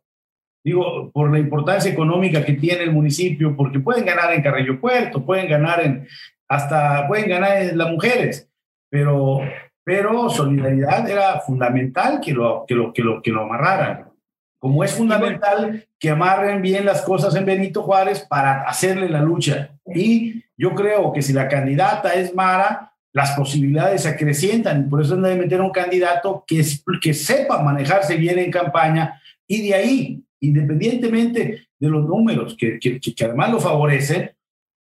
Digo, 0.63 1.11
por 1.11 1.31
la 1.31 1.39
importancia 1.39 1.91
económica 1.91 2.45
que 2.45 2.53
tiene 2.53 2.83
el 2.83 2.91
municipio, 2.91 3.55
porque 3.55 3.79
pueden 3.79 4.05
ganar 4.05 4.33
en 4.33 4.41
Carrillo 4.41 4.79
Puerto, 4.79 5.25
pueden 5.25 5.49
ganar 5.49 5.83
en, 5.83 6.07
hasta 6.47 7.07
pueden 7.07 7.29
ganar 7.29 7.61
en 7.63 7.77
las 7.77 7.89
mujeres 7.89 8.44
pero, 8.95 9.41
pero 9.83 10.29
solidaridad 10.29 11.09
era 11.09 11.41
fundamental 11.41 12.21
que 12.23 12.31
lo, 12.31 12.63
que 12.65 12.73
lo, 12.73 12.93
que 12.93 13.03
lo, 13.03 13.21
que 13.21 13.29
lo 13.29 13.41
amarraran. 13.41 14.05
Como 14.57 14.85
es 14.85 14.93
fundamental 14.93 15.85
que 15.99 16.11
amarren 16.11 16.61
bien 16.61 16.85
las 16.85 17.01
cosas 17.01 17.35
en 17.35 17.43
Benito 17.45 17.83
Juárez 17.83 18.25
para 18.29 18.61
hacerle 18.61 19.09
la 19.09 19.21
lucha. 19.21 19.71
Y 19.93 20.45
yo 20.55 20.73
creo 20.73 21.11
que 21.11 21.21
si 21.21 21.33
la 21.33 21.49
candidata 21.49 22.13
es 22.13 22.33
Mara, 22.33 22.93
las 23.11 23.31
posibilidades 23.31 24.03
se 24.03 24.07
acrecientan. 24.07 24.87
Por 24.87 25.01
eso 25.01 25.17
debe 25.17 25.41
meter 25.41 25.59
un 25.59 25.71
candidato 25.71 26.45
que, 26.47 26.63
que 27.01 27.13
sepa 27.13 27.61
manejarse 27.61 28.15
bien 28.15 28.39
en 28.39 28.49
campaña 28.49 29.21
y 29.45 29.67
de 29.67 29.73
ahí, 29.73 30.23
independientemente 30.39 31.67
de 31.77 31.89
los 31.89 32.05
números 32.05 32.55
que, 32.57 32.79
que, 32.79 32.97
que 33.01 33.25
además 33.25 33.51
lo 33.51 33.59
favorecen, 33.59 34.31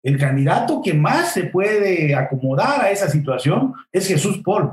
el 0.02 0.18
candidato 0.18 0.80
que 0.82 0.94
más 0.94 1.32
se 1.34 1.44
puede 1.44 2.14
acomodar 2.14 2.80
a 2.80 2.90
esa 2.90 3.08
situación 3.08 3.74
es 3.92 4.08
Jesús 4.08 4.40
Paul. 4.44 4.72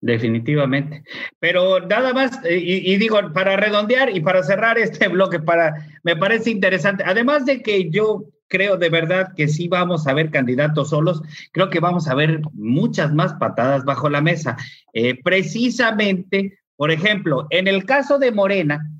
Definitivamente. 0.00 1.02
Pero 1.40 1.80
nada 1.80 2.12
más, 2.12 2.44
eh, 2.44 2.58
y, 2.58 2.96
digo, 2.96 3.18
para 3.32 3.56
redondear 3.56 4.14
y 4.14 4.20
para 4.20 4.42
cerrar 4.42 4.78
este 4.78 5.08
bloque, 5.08 5.40
para, 5.40 5.86
me 6.02 6.16
parece 6.16 6.50
interesante, 6.50 7.02
además 7.06 7.44
de 7.46 7.62
que 7.62 7.90
yo 7.90 8.24
creo 8.46 8.76
de 8.76 8.88
verdad 8.88 9.34
que 9.36 9.48
sí 9.48 9.68
vamos 9.68 10.06
a 10.06 10.14
ver 10.14 10.30
candidatos 10.30 10.90
solos, 10.90 11.22
creo 11.52 11.68
que 11.68 11.80
vamos 11.80 12.08
a 12.08 12.14
ver 12.14 12.40
muchas 12.54 13.12
más 13.12 13.34
patadas 13.34 13.84
bajo 13.84 14.08
la 14.08 14.20
mesa. 14.20 14.56
Eh, 14.94 15.20
precisamente, 15.22 16.58
por 16.76 16.90
ejemplo, 16.90 17.46
en 17.50 17.68
el 17.68 17.84
caso 17.84 18.18
de 18.18 18.32
Morena, 18.32 18.90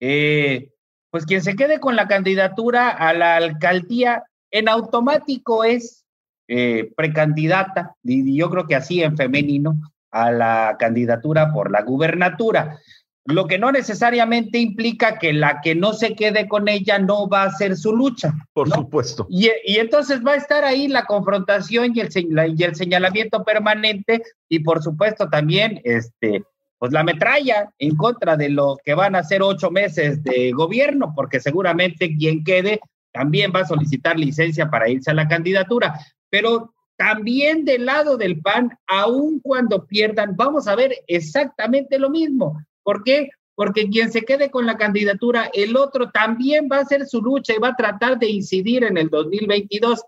eh, 0.00 0.70
pues 1.10 1.26
quien 1.26 1.42
se 1.42 1.56
quede 1.56 1.80
con 1.80 1.96
la 1.96 2.08
candidatura 2.08 2.90
a 2.90 3.12
la 3.12 3.36
alcaldía 3.36 4.24
en 4.52 4.68
automático 4.68 5.64
es 5.64 6.04
eh, 6.46 6.92
precandidata, 6.96 7.96
y 8.04 8.36
yo 8.36 8.50
creo 8.50 8.66
que 8.66 8.76
así 8.76 9.02
en 9.02 9.16
femenino, 9.16 9.80
a 10.10 10.30
la 10.30 10.76
candidatura 10.78 11.52
por 11.52 11.70
la 11.70 11.82
gubernatura. 11.82 12.78
Lo 13.24 13.46
que 13.46 13.58
no 13.58 13.72
necesariamente 13.72 14.58
implica 14.58 15.18
que 15.18 15.32
la 15.32 15.60
que 15.60 15.74
no 15.74 15.92
se 15.92 16.14
quede 16.14 16.48
con 16.48 16.68
ella 16.68 16.98
no 16.98 17.28
va 17.28 17.44
a 17.44 17.46
hacer 17.46 17.76
su 17.76 17.96
lucha. 17.96 18.34
Por 18.52 18.68
supuesto. 18.68 19.26
Y, 19.30 19.48
entonces 19.64 20.20
va 20.26 20.32
a 20.32 20.36
estar 20.36 20.64
ahí 20.64 20.88
la 20.88 21.04
confrontación 21.04 21.92
y 21.94 22.00
el, 22.00 22.10
y 22.58 22.62
el 22.62 22.74
señalamiento 22.74 23.44
permanente 23.44 24.22
y 24.48 24.58
por 24.58 24.82
supuesto 24.82 25.30
también 25.30 25.80
este, 25.84 26.44
pues 26.78 26.92
la 26.92 27.04
metralla 27.04 27.72
en 27.78 27.94
contra 27.96 28.36
de 28.36 28.48
lo 28.48 28.76
que 28.84 28.94
van 28.94 29.14
a 29.14 29.22
ser 29.22 29.40
ocho 29.40 29.70
meses 29.70 30.22
de 30.24 30.50
gobierno, 30.50 31.12
porque 31.14 31.38
seguramente 31.38 32.16
quien 32.16 32.42
quede 32.42 32.80
también 33.12 33.52
va 33.54 33.60
a 33.60 33.66
solicitar 33.66 34.18
licencia 34.18 34.70
para 34.70 34.88
irse 34.88 35.10
a 35.10 35.14
la 35.14 35.28
candidatura, 35.28 35.98
pero 36.30 36.72
también 36.96 37.64
del 37.64 37.86
lado 37.86 38.16
del 38.16 38.40
PAN, 38.40 38.70
aun 38.86 39.40
cuando 39.40 39.86
pierdan, 39.86 40.36
vamos 40.36 40.68
a 40.68 40.76
ver 40.76 40.94
exactamente 41.06 41.98
lo 41.98 42.10
mismo. 42.10 42.62
¿Por 42.82 43.02
qué? 43.02 43.30
Porque 43.54 43.88
quien 43.88 44.12
se 44.12 44.22
quede 44.22 44.50
con 44.50 44.66
la 44.66 44.76
candidatura, 44.76 45.50
el 45.52 45.76
otro 45.76 46.10
también 46.10 46.68
va 46.70 46.78
a 46.78 46.82
hacer 46.82 47.06
su 47.06 47.20
lucha 47.20 47.54
y 47.54 47.58
va 47.58 47.68
a 47.68 47.76
tratar 47.76 48.18
de 48.18 48.30
incidir 48.30 48.84
en 48.84 48.96
el 48.96 49.08
2022. 49.08 50.02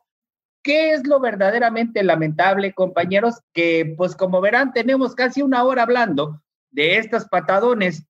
¿Qué 0.62 0.93
es 0.93 1.07
lo 1.07 1.21
verdaderamente 1.21 2.03
lamentable, 2.03 2.73
compañeros? 2.73 3.40
Que, 3.53 3.95
pues 3.97 4.17
como 4.17 4.40
verán, 4.40 4.73
tenemos 4.73 5.14
casi 5.14 5.43
una 5.43 5.64
hora 5.64 5.83
hablando 5.83 6.40
de 6.71 6.97
estos 6.97 7.27
patadones 7.27 8.07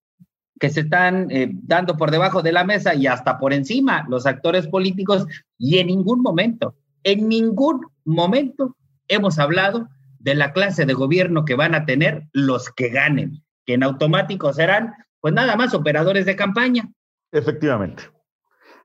que 0.59 0.69
se 0.69 0.81
están 0.81 1.29
eh, 1.31 1.49
dando 1.51 1.97
por 1.97 2.11
debajo 2.11 2.41
de 2.41 2.51
la 2.51 2.63
mesa 2.63 2.95
y 2.95 3.07
hasta 3.07 3.37
por 3.37 3.53
encima 3.53 4.05
los 4.09 4.25
actores 4.25 4.67
políticos 4.67 5.25
y 5.57 5.79
en 5.79 5.87
ningún 5.87 6.21
momento, 6.21 6.75
en 7.03 7.27
ningún 7.27 7.85
momento 8.05 8.75
hemos 9.07 9.37
hablado 9.37 9.87
de 10.19 10.35
la 10.35 10.53
clase 10.53 10.85
de 10.85 10.93
gobierno 10.93 11.45
que 11.45 11.55
van 11.55 11.75
a 11.75 11.85
tener 11.85 12.23
los 12.31 12.69
que 12.71 12.89
ganen, 12.89 13.43
que 13.65 13.73
en 13.73 13.83
automático 13.83 14.51
serán 14.53 14.93
pues 15.19 15.33
nada 15.33 15.55
más 15.55 15.73
operadores 15.73 16.25
de 16.25 16.35
campaña. 16.35 16.89
Efectivamente. 17.31 18.03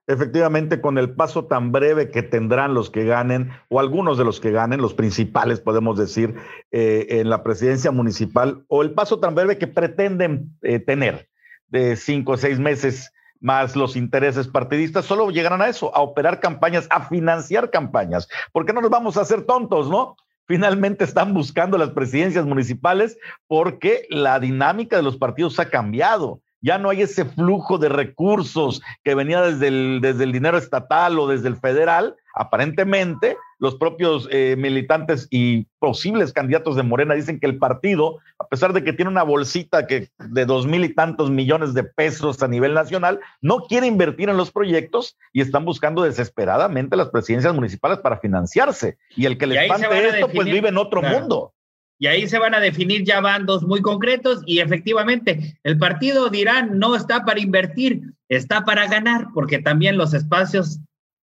Efectivamente, 0.07 0.81
con 0.81 0.99
el 0.99 1.15
paso 1.15 1.45
tan 1.45 1.71
breve 1.71 2.11
que 2.11 2.23
tendrán 2.23 2.75
los 2.75 2.91
que 2.91 3.05
ganen, 3.05 3.51
o 3.69 3.79
algunos 3.79 4.19
de 4.19 4.25
los 4.25 4.41
que 4.41 4.51
ganen, 4.51 4.81
los 4.81 4.95
principales, 4.95 5.61
podemos 5.61 5.97
decir, 5.97 6.35
eh, 6.73 7.07
en 7.11 7.31
la 7.31 7.45
presidencia 7.45 7.93
municipal, 7.93 8.65
o 8.67 8.83
el 8.83 8.93
paso 8.93 9.21
tan 9.21 9.37
breve 9.37 9.57
que 9.57 9.69
pretenden 9.69 10.59
eh, 10.63 10.81
tener 10.81 11.30
de 11.71 11.97
cinco 11.97 12.33
o 12.33 12.37
seis 12.37 12.59
meses 12.59 13.13
más 13.41 13.75
los 13.75 13.97
intereses 13.97 14.49
partidistas, 14.49 15.07
solo 15.07 15.31
llegarán 15.31 15.63
a 15.63 15.69
eso, 15.69 15.95
a 15.97 16.01
operar 16.01 16.41
campañas, 16.41 16.87
a 16.91 17.07
financiar 17.07 17.71
campañas. 17.71 18.29
porque 18.53 18.73
no 18.73 18.81
nos 18.83 18.91
vamos 18.91 19.17
a 19.17 19.23
hacer 19.23 19.43
tontos, 19.43 19.89
no? 19.89 20.17
Finalmente 20.47 21.05
están 21.05 21.33
buscando 21.33 21.79
las 21.79 21.91
presidencias 21.91 22.45
municipales 22.45 23.17
porque 23.47 24.07
la 24.11 24.41
dinámica 24.41 24.97
de 24.97 25.03
los 25.03 25.17
partidos 25.17 25.59
ha 25.61 25.71
cambiado. 25.71 26.41
Ya 26.61 26.77
no 26.77 26.91
hay 26.91 27.03
ese 27.03 27.25
flujo 27.25 27.79
de 27.79 27.89
recursos 27.89 28.83
que 29.03 29.15
venía 29.15 29.41
desde 29.41 29.69
el, 29.69 30.01
desde 30.03 30.25
el 30.25 30.33
dinero 30.33 30.59
estatal 30.59 31.19
o 31.19 31.29
desde 31.29 31.49
el 31.49 31.57
federal 31.57 32.17
Aparentemente, 32.35 33.37
los 33.59 33.75
propios 33.75 34.29
eh, 34.31 34.57
militantes 34.57 35.27
y 35.31 35.67
posibles 35.79 36.33
candidatos 36.33 36.77
de 36.77 36.83
Morena 36.83 37.15
dicen 37.15 37.41
que 37.41 37.47
el 37.47 37.59
partido, 37.59 38.19
a 38.39 38.47
pesar 38.47 38.73
de 38.73 38.85
que 38.85 38.93
tiene 38.93 39.11
una 39.11 39.23
bolsita 39.23 39.87
que 39.87 40.11
de 40.19 40.47
dos 40.47 40.67
mil 40.67 40.85
y 40.85 40.95
tantos 40.95 41.31
millones 41.31 41.75
de 41.75 41.85
pesos 41.85 42.43
a 42.43 42.49
nivel 42.49 42.75
nacional, 42.75 43.21
no 43.41 43.67
quiere 43.67 43.87
invertir 43.87 44.29
en 44.29 44.37
los 44.37 44.51
proyectos 44.51 45.17
y 45.33 45.41
están 45.41 45.65
buscando 45.65 46.03
desesperadamente 46.03 46.97
las 46.97 47.09
presidencias 47.09 47.55
municipales 47.55 47.99
para 47.99 48.19
financiarse. 48.19 48.97
Y 49.17 49.27
el 49.27 49.39
que 49.39 49.47
le 49.47 49.63
espante 49.63 50.09
esto, 50.09 50.29
pues 50.29 50.47
vive 50.47 50.69
en 50.69 50.79
otro 50.79 51.03
mundo. 51.03 51.53
Y 52.03 52.07
ahí 52.07 52.27
se 52.27 52.39
van 52.39 52.55
a 52.55 52.61
definir 52.61 53.05
ya 53.05 53.21
bandos 53.21 53.63
muy 53.63 53.83
concretos 53.83 54.43
y 54.47 54.61
efectivamente 54.61 55.59
el 55.63 55.77
partido 55.77 56.31
dirá 56.31 56.63
no 56.63 56.97
está 56.97 57.27
para 57.27 57.41
invertir, 57.41 58.15
está 58.31 58.65
para 58.65 58.87
ganar, 58.87 59.27
porque 59.35 59.59
también 59.59 59.99
los 59.99 60.15
espacios 60.15 60.81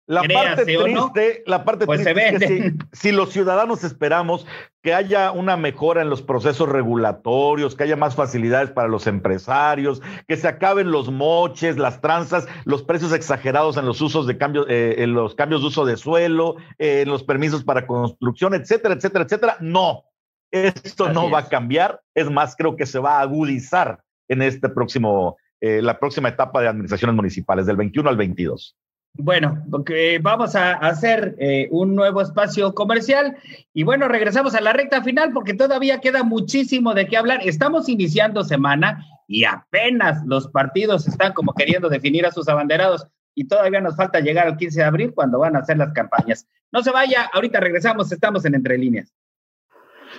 la 0.07 0.21
parte 0.21 0.65
triste, 0.65 1.43
la 1.47 1.65
parte 1.65 1.85
pues 1.85 2.03
triste 2.03 2.29
es 2.29 2.39
que 2.39 2.73
si, 2.91 3.11
los 3.11 3.31
ciudadanos 3.31 3.83
esperamos 3.83 4.45
que 4.83 4.93
haya 4.93 5.31
una 5.31 5.57
mejora 5.57 6.03
en 6.03 6.09
los 6.09 6.21
procesos 6.21 6.69
regulatorios, 6.69 7.75
que 7.75 7.83
haya 7.83 7.95
más 7.95 8.15
facilidades 8.15 8.69
para 8.69 8.87
los 8.87 9.07
empresarios, 9.07 10.03
que 10.27 10.37
se 10.37 10.47
acaben 10.47 10.91
los 10.91 11.09
moches, 11.09 11.77
las 11.77 12.01
tranzas, 12.01 12.47
los 12.65 12.83
precios 12.83 13.13
exagerados 13.13 13.77
en 13.77 13.85
los 13.85 13.99
usos 13.99 14.27
de 14.27 14.37
cambio, 14.37 14.67
eh, 14.67 14.95
en 14.99 15.13
los 15.13 15.33
cambios 15.33 15.61
de 15.61 15.67
uso 15.67 15.85
de 15.85 15.97
suelo, 15.97 16.57
eh, 16.77 17.01
en 17.01 17.09
los 17.09 17.23
permisos 17.23 17.63
para 17.63 17.87
construcción, 17.87 18.53
etcétera, 18.53 18.93
etcétera, 18.93 19.25
etcétera. 19.25 19.57
No, 19.59 20.03
esto 20.51 21.11
no 21.11 21.31
va 21.31 21.39
a 21.39 21.49
cambiar. 21.49 22.01
Es 22.13 22.29
más, 22.29 22.55
creo 22.55 22.75
que 22.75 22.85
se 22.85 22.99
va 22.99 23.17
a 23.17 23.21
agudizar 23.21 24.03
en 24.27 24.43
este 24.43 24.69
próximo, 24.69 25.37
eh, 25.61 25.81
la 25.81 25.99
próxima 25.99 26.29
etapa 26.29 26.61
de 26.61 26.67
administraciones 26.67 27.15
municipales, 27.15 27.65
del 27.65 27.77
21 27.77 28.09
al 28.09 28.17
22. 28.17 28.75
Bueno, 29.17 29.63
vamos 30.21 30.55
a 30.55 30.73
hacer 30.73 31.35
eh, 31.39 31.67
un 31.71 31.95
nuevo 31.95 32.21
espacio 32.21 32.73
comercial 32.73 33.37
y 33.73 33.83
bueno, 33.83 34.09
regresamos 34.09 34.55
a 34.55 34.61
la 34.61 34.73
recta 34.73 35.01
final 35.03 35.31
porque 35.31 35.53
todavía 35.53 36.01
queda 36.01 36.23
muchísimo 36.23 36.93
de 36.93 37.07
qué 37.07 37.15
hablar. 37.15 37.39
Estamos 37.43 37.87
iniciando 37.87 38.43
semana 38.43 39.05
y 39.27 39.45
apenas 39.45 40.21
los 40.25 40.49
partidos 40.49 41.07
están 41.07 41.33
como 41.33 41.53
queriendo 41.53 41.87
definir 41.87 42.25
a 42.25 42.31
sus 42.31 42.49
abanderados 42.49 43.07
y 43.33 43.47
todavía 43.47 43.79
nos 43.79 43.95
falta 43.95 44.19
llegar 44.19 44.47
al 44.47 44.57
15 44.57 44.79
de 44.79 44.85
abril 44.85 45.13
cuando 45.13 45.39
van 45.39 45.55
a 45.55 45.59
hacer 45.59 45.77
las 45.77 45.93
campañas. 45.93 46.45
No 46.71 46.83
se 46.83 46.91
vaya, 46.91 47.29
ahorita 47.31 47.61
regresamos, 47.61 48.11
estamos 48.11 48.43
en 48.43 48.55
Entre 48.55 48.77
Líneas. 48.77 49.13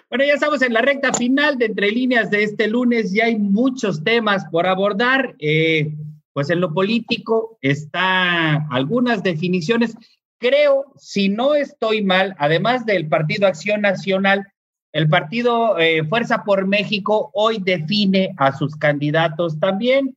Bueno, 0.09 0.25
ya 0.25 0.35
estamos 0.35 0.63
en 0.63 0.73
la 0.73 0.81
recta 0.81 1.13
final 1.13 1.59
de 1.59 1.67
Entre 1.67 1.91
Líneas 1.91 2.31
de 2.31 2.45
este 2.45 2.67
lunes 2.67 3.15
y 3.15 3.21
hay 3.21 3.39
muchos 3.39 4.03
temas 4.05 4.47
por 4.47 4.67
abordar. 4.67 5.35
Eh, 5.39 5.93
pues 6.37 6.51
en 6.51 6.61
lo 6.61 6.75
político 6.75 7.57
está 7.63 8.57
algunas 8.69 9.23
definiciones. 9.23 9.97
Creo, 10.39 10.93
si 10.99 11.31
no 11.31 11.55
estoy 11.55 12.05
mal, 12.05 12.37
además 12.39 12.85
del 12.85 13.09
Partido 13.09 13.47
Acción 13.47 13.81
Nacional, 13.81 14.47
el 14.93 15.09
Partido 15.09 15.79
eh, 15.79 16.05
Fuerza 16.07 16.45
por 16.45 16.67
México 16.67 17.31
hoy 17.33 17.59
define 17.65 18.35
a 18.37 18.53
sus 18.53 18.77
candidatos 18.77 19.59
también. 19.59 20.15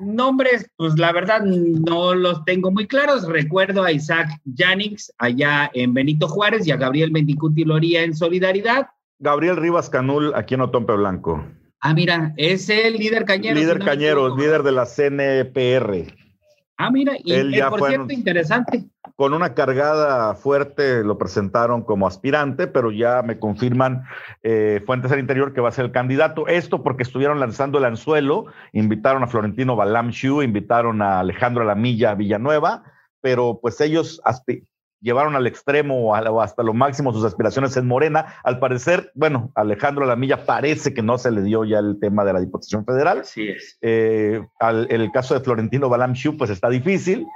Nombres, 0.00 0.70
pues 0.76 0.96
la 1.00 1.10
verdad 1.10 1.40
no 1.42 2.14
los 2.14 2.44
tengo 2.44 2.70
muy 2.70 2.86
claros. 2.86 3.26
Recuerdo 3.26 3.82
a 3.82 3.90
Isaac 3.90 4.40
Jannings 4.56 5.12
allá 5.18 5.68
en 5.74 5.94
Benito 5.94 6.28
Juárez 6.28 6.64
y 6.64 6.70
a 6.70 6.76
Gabriel 6.76 7.10
Mendicuti 7.10 7.64
Loría 7.64 8.04
en 8.04 8.14
Solidaridad. 8.14 8.86
Gabriel 9.18 9.56
Rivas 9.56 9.90
Canul 9.90 10.32
aquí 10.36 10.54
en 10.54 10.60
Otompe 10.60 10.92
Blanco. 10.92 11.44
Ah, 11.86 11.92
mira, 11.92 12.32
es 12.38 12.70
el 12.70 12.94
líder 12.94 13.26
cañero. 13.26 13.56
Líder 13.56 13.78
cañero, 13.80 14.34
líder 14.34 14.62
de 14.62 14.72
la 14.72 14.86
CNPR. 14.86 16.14
Ah, 16.78 16.90
mira, 16.90 17.12
y 17.22 17.34
Él 17.34 17.54
ya 17.54 17.68
por 17.68 17.86
cierto, 17.86 18.10
interesante. 18.10 18.86
Con 19.16 19.34
una 19.34 19.52
cargada 19.52 20.34
fuerte 20.34 21.04
lo 21.04 21.18
presentaron 21.18 21.82
como 21.82 22.06
aspirante, 22.06 22.68
pero 22.68 22.90
ya 22.90 23.20
me 23.20 23.38
confirman 23.38 24.04
eh, 24.42 24.82
fuentes 24.86 25.12
al 25.12 25.18
interior 25.18 25.52
que 25.52 25.60
va 25.60 25.68
a 25.68 25.72
ser 25.72 25.84
el 25.84 25.92
candidato. 25.92 26.46
Esto 26.46 26.82
porque 26.82 27.02
estuvieron 27.02 27.38
lanzando 27.38 27.76
el 27.76 27.84
anzuelo, 27.84 28.46
invitaron 28.72 29.22
a 29.22 29.26
Florentino 29.26 29.76
Balam 29.76 30.10
invitaron 30.42 31.02
a 31.02 31.20
Alejandro 31.20 31.64
Lamilla 31.64 32.14
Villanueva, 32.14 32.82
pero 33.20 33.58
pues 33.60 33.78
ellos 33.82 34.22
llevaron 35.04 35.36
al 35.36 35.46
extremo 35.46 36.10
o 36.10 36.40
hasta 36.40 36.62
lo 36.62 36.72
máximo 36.72 37.12
sus 37.12 37.24
aspiraciones 37.24 37.76
en 37.76 37.86
Morena. 37.86 38.34
Al 38.42 38.58
parecer, 38.58 39.12
bueno, 39.14 39.52
Alejandro 39.54 40.06
Lamilla 40.06 40.46
parece 40.46 40.94
que 40.94 41.02
no 41.02 41.18
se 41.18 41.30
le 41.30 41.42
dio 41.42 41.64
ya 41.64 41.78
el 41.78 41.98
tema 42.00 42.24
de 42.24 42.32
la 42.32 42.40
Diputación 42.40 42.86
Federal. 42.86 43.24
Sí 43.24 43.48
es. 43.48 43.78
Eh, 43.82 44.40
el 44.88 45.12
caso 45.12 45.34
de 45.34 45.40
Florentino 45.40 45.90
Balamchiu, 45.90 46.36
pues 46.38 46.50
está 46.50 46.70
difícil. 46.70 47.26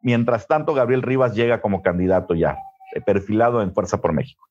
Mientras 0.00 0.46
tanto, 0.46 0.72
Gabriel 0.72 1.02
Rivas 1.02 1.34
llega 1.34 1.60
como 1.60 1.82
candidato 1.82 2.34
ya, 2.34 2.56
eh, 2.94 3.02
perfilado 3.04 3.60
en 3.60 3.74
Fuerza 3.74 4.00
por 4.00 4.14
México. 4.14 4.48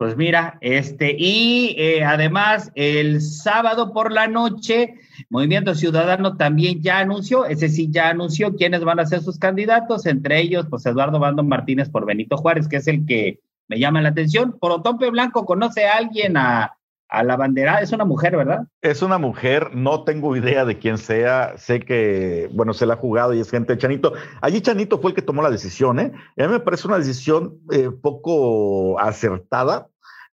Pues 0.00 0.16
mira, 0.16 0.56
este, 0.62 1.14
y 1.18 1.74
eh, 1.76 2.02
además 2.02 2.72
el 2.74 3.20
sábado 3.20 3.92
por 3.92 4.12
la 4.12 4.28
noche, 4.28 4.94
Movimiento 5.28 5.74
Ciudadano 5.74 6.38
también 6.38 6.80
ya 6.80 7.00
anunció, 7.00 7.44
ese 7.44 7.68
sí 7.68 7.90
ya 7.90 8.08
anunció 8.08 8.56
quiénes 8.56 8.82
van 8.82 8.98
a 8.98 9.04
ser 9.04 9.20
sus 9.20 9.38
candidatos, 9.38 10.06
entre 10.06 10.40
ellos, 10.40 10.64
pues 10.70 10.86
Eduardo 10.86 11.18
Bando 11.18 11.42
Martínez 11.42 11.90
por 11.90 12.06
Benito 12.06 12.38
Juárez, 12.38 12.66
que 12.66 12.76
es 12.76 12.88
el 12.88 13.04
que 13.04 13.40
me 13.68 13.78
llama 13.78 14.00
la 14.00 14.08
atención. 14.08 14.56
Por 14.58 14.72
Otompe 14.72 15.10
Blanco, 15.10 15.44
¿conoce 15.44 15.86
a 15.86 15.98
alguien 15.98 16.38
a, 16.38 16.78
la 17.22 17.36
bandera? 17.36 17.82
Es 17.82 17.92
una 17.92 18.06
mujer, 18.06 18.38
¿verdad? 18.38 18.68
Es 18.80 19.02
una 19.02 19.18
mujer, 19.18 19.74
no 19.74 20.04
tengo 20.04 20.34
idea 20.34 20.64
de 20.64 20.78
quién 20.78 20.96
sea, 20.96 21.58
sé 21.58 21.80
que, 21.80 22.48
bueno, 22.54 22.72
se 22.72 22.86
la 22.86 22.94
ha 22.94 22.96
jugado 22.96 23.34
y 23.34 23.40
es 23.40 23.50
gente 23.50 23.74
de 23.74 23.78
Chanito. 23.78 24.14
Allí 24.40 24.62
Chanito 24.62 24.98
fue 24.98 25.10
el 25.10 25.14
que 25.14 25.20
tomó 25.20 25.42
la 25.42 25.50
decisión, 25.50 26.00
¿eh? 26.00 26.10
A 26.38 26.46
mí 26.46 26.52
me 26.52 26.60
parece 26.60 26.88
una 26.88 26.96
decisión 26.96 27.58
eh, 27.70 27.90
poco 27.90 28.98
acertada, 28.98 29.89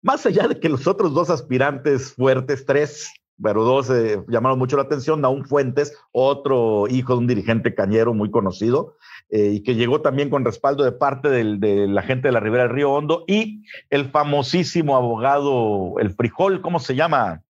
más 0.08 0.26
allá 0.26 0.48
de 0.48 0.58
que 0.58 0.70
los 0.70 0.88
otros 0.88 1.14
dos 1.14 1.30
aspirantes 1.30 2.14
fuertes, 2.14 2.66
tres, 2.66 3.12
pero 3.44 3.66
dos 3.66 3.90
eh, 3.90 4.24
llamaron 4.30 4.58
mucho 4.58 4.78
la 4.78 4.84
atención, 4.84 5.20
Naún 5.20 5.46
Fuentes, 5.46 5.94
otro 6.14 6.88
hijo 6.88 7.12
de 7.12 7.20
un 7.20 7.28
dirigente 7.28 7.76
cañero 7.76 8.14
muy 8.14 8.32
conocido, 8.32 8.96
eh, 9.30 9.52
y 9.56 9.64
que 9.64 9.76
llegó 9.76 10.00
también 10.00 10.30
con 10.30 10.46
respaldo 10.46 10.86
de 10.86 10.94
parte 10.94 11.28
de 11.28 11.88
la 11.90 12.02
gente 12.04 12.30
de 12.30 12.32
la 12.32 12.40
Ribera 12.40 12.64
del 12.64 12.72
Río 12.74 12.94
Hondo, 12.94 13.26
y 13.28 13.66
el 13.90 14.06
famosísimo 14.06 14.96
abogado, 14.96 15.96
el 16.00 16.12
frijol, 16.12 16.62
¿cómo 16.62 16.80
se 16.80 16.96
llama? 16.96 17.42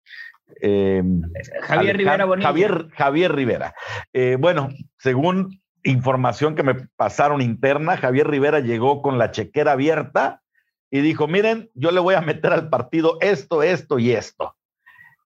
Em, 0.60 1.22
Javier 1.62 1.96
Rivera 1.96 2.26
Bonilla. 2.26 2.48
Javier, 2.48 2.88
Javier 2.96 3.36
Rivera. 3.36 3.76
Eh, 4.14 4.36
bueno, 4.40 4.70
según 4.98 5.62
información 5.84 6.56
que 6.56 6.64
me 6.64 6.74
pasaron 6.96 7.44
interna, 7.44 7.98
Javier 7.98 8.28
Rivera 8.28 8.62
llegó 8.62 9.04
con 9.04 9.20
la 9.20 9.30
chequera 9.30 9.74
abierta 9.74 10.42
y 10.90 11.02
dijo, 11.02 11.28
miren, 11.28 11.70
yo 11.74 11.92
le 11.92 12.00
voy 12.00 12.16
a 12.16 12.22
meter 12.22 12.54
al 12.54 12.70
partido 12.70 13.18
esto, 13.22 13.64
esto 13.64 14.00
y 14.00 14.12
esto. 14.12 14.56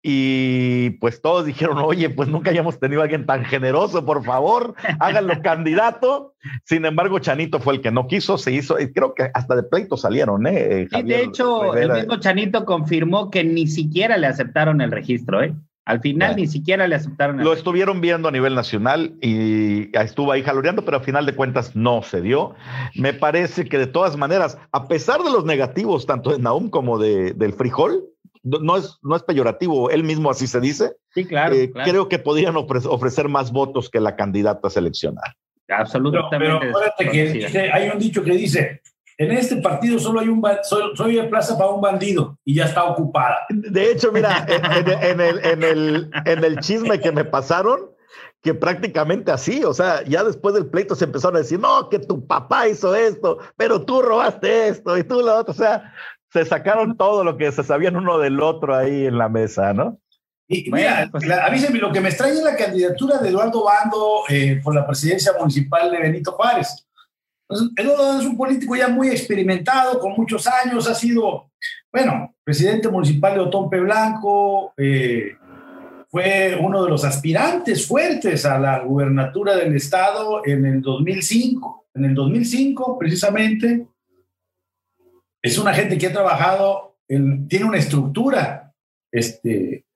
Y 0.09 0.91
pues 1.01 1.21
todos 1.21 1.45
dijeron, 1.47 1.79
oye, 1.79 2.09
pues 2.11 2.29
nunca 2.29 2.51
hayamos 2.51 2.79
tenido 2.79 3.01
a 3.01 3.05
alguien 3.05 3.27
tan 3.27 3.45
generoso, 3.45 4.07
por 4.07 4.25
favor, 4.25 4.77
háganlo 5.01 5.35
candidato. 5.43 6.35
Sin 6.65 6.85
embargo, 6.85 7.19
Chanito 7.19 7.59
fue 7.59 7.75
el 7.75 7.81
que 7.81 7.91
no 7.91 8.07
quiso, 8.07 8.39
se 8.39 8.53
hizo, 8.53 8.79
y 8.79 8.93
creo 8.93 9.15
que 9.15 9.31
hasta 9.35 9.57
de 9.57 9.65
pleito 9.65 9.97
salieron, 9.97 10.47
¿eh? 10.47 10.87
Sí, 10.93 11.03
de 11.03 11.23
hecho, 11.23 11.75
el 11.75 11.91
mismo 11.91 12.21
Chanito 12.21 12.65
confirmó 12.65 13.33
que 13.33 13.43
ni 13.43 13.67
siquiera 13.67 14.17
le 14.17 14.29
aceptaron 14.29 14.81
el 14.81 14.93
registro, 14.93 15.43
¿eh? 15.43 15.57
Al 15.87 16.01
final 16.01 16.35
ni 16.35 16.49
siquiera 16.49 16.89
le 16.89 16.97
aceptaron. 16.97 17.43
Lo 17.43 17.53
estuvieron 17.53 18.01
viendo 18.01 18.29
a 18.29 18.33
nivel 18.33 18.57
nacional 18.57 19.15
y 19.21 19.97
estuvo 19.97 20.33
ahí 20.33 20.43
jaloreando, 20.43 20.85
pero 20.85 20.97
al 20.97 21.05
final 21.05 21.25
de 21.27 21.35
cuentas 21.37 21.77
no 21.77 22.03
se 22.03 22.21
dio. 22.21 22.57
Me 22.97 23.15
parece 23.15 23.67
que 23.67 23.79
de 23.79 23.87
todas 23.87 24.17
maneras, 24.17 24.59
a 24.73 24.89
pesar 24.89 25.23
de 25.23 25.31
los 25.31 25.45
negativos 25.45 26.05
tanto 26.05 26.31
de 26.31 26.41
Naum 26.41 26.71
como 26.71 26.99
de, 26.99 27.35
del 27.35 27.53
frijol, 27.53 28.05
no 28.43 28.77
es, 28.77 28.99
no 29.03 29.15
es 29.15 29.23
peyorativo, 29.23 29.89
él 29.91 30.03
mismo 30.03 30.29
así 30.29 30.49
se 30.49 30.61
dice. 30.61 30.97
Sí, 31.15 31.25
claro. 31.25 31.55
Eh, 31.55 31.73
creo 31.73 32.09
que 32.09 32.19
podrían 32.19 32.57
ofrecer 32.57 33.29
más 33.29 33.53
votos 33.53 33.89
que 33.89 34.01
la 34.01 34.17
candidata 34.17 34.67
a 34.67 34.71
seleccionar. 34.71 35.37
Absolutamente. 35.69 36.39
pero 36.39 36.57
acuérdate 36.57 37.11
que 37.11 37.71
hay 37.73 37.91
un 37.91 37.99
dicho 37.99 38.25
que 38.25 38.33
dice, 38.33 38.83
en 39.19 39.33
este 39.33 39.57
partido 39.57 39.99
solo 39.99 40.21
hay 40.21 40.29
un 40.29 40.43
soy, 40.63 41.17
de 41.17 41.25
plaza 41.25 41.57
para 41.57 41.71
un 41.71 41.81
bandido 41.81 42.39
y 42.45 42.55
ya 42.55 42.67
está 42.67 42.85
ocupada. 42.85 43.47
De 43.49 43.91
hecho, 43.91 44.13
mira, 44.13 44.47
en, 44.49 45.21
el, 45.21 45.45
en, 45.45 45.63
el, 45.63 46.11
en 46.25 46.45
el 46.45 46.59
chisme 46.61 47.01
que 47.01 47.13
me 47.13 47.25
pasaron, 47.25 47.91
que 48.43 48.55
prácticamente 48.55 49.33
así, 49.33 49.65
o 49.65 49.75
sea, 49.75 50.05
ya 50.05 50.23
después 50.23 50.55
del 50.55 50.67
pleito 50.67 50.95
se 50.95 51.05
empezaron 51.05 51.37
a 51.37 51.41
decir, 51.41 51.59
no, 51.59 51.89
que 51.89 51.99
tu 51.99 52.27
papá 52.27 52.69
hizo 52.69 52.95
esto, 52.95 53.39
pero 53.57 53.85
tú 53.85 54.03
robaste 54.03 54.69
esto 54.69 54.97
y 54.97 55.03
tú 55.03 55.21
lo 55.21 55.39
otro, 55.39 55.53
o 55.53 55.57
sea, 55.57 55.95
se 56.33 56.45
sacaron 56.45 56.97
todo 56.97 57.25
lo 57.25 57.37
que 57.37 57.51
se 57.51 57.65
sabían 57.65 57.97
uno 57.97 58.19
del 58.19 58.41
otro 58.41 58.77
ahí 58.77 59.07
en 59.07 59.19
la 59.19 59.29
mesa, 59.29 59.73
¿no? 59.73 59.99
Y 60.49 60.71
mira, 60.71 61.09
pues, 61.11 61.29
a 61.29 61.51
mí 61.51 61.79
lo 61.79 61.91
que 61.91 62.01
me 62.01 62.09
extraña 62.09 62.35
es 62.35 62.43
la 62.43 62.57
candidatura 62.57 63.19
de 63.19 63.31
Eduardo 63.31 63.65
Bando 63.65 64.23
eh, 64.29 64.61
por 64.63 64.75
la 64.75 64.87
presidencia 64.87 65.33
municipal 65.39 65.91
de 65.91 65.99
Benito 65.99 66.33
Juárez. 66.33 66.86
Eduardo 67.77 68.21
es 68.21 68.27
un 68.27 68.37
político 68.37 68.75
ya 68.75 68.89
muy 68.89 69.09
experimentado, 69.09 69.99
con 69.99 70.13
muchos 70.13 70.47
años, 70.47 70.89
ha 70.89 70.95
sido, 70.95 71.51
bueno, 71.93 72.35
presidente 72.43 72.89
municipal 72.89 73.35
de 73.35 73.41
Otompe 73.41 73.81
Blanco, 73.81 74.73
eh, 74.77 75.37
fue 76.09 76.57
uno 76.61 76.85
de 76.85 76.91
los 76.91 77.05
aspirantes 77.05 77.87
fuertes 77.87 78.45
a 78.47 78.59
la 78.59 78.81
gubernatura 78.81 79.57
del 79.57 79.75
estado 79.75 80.43
en 80.45 80.65
el 80.65 80.81
2005. 80.81 81.89
en 81.95 82.05
el 82.05 82.15
2005 82.15 82.99
precisamente. 82.99 83.87
Es 85.43 85.59
una 85.59 85.73
gente 85.73 85.97
que 85.97 86.07
ha 86.09 86.13
trabajado, 86.13 86.97
tiene 87.07 87.65
una 87.65 87.79
estructura 87.79 88.73
este, 89.11 89.87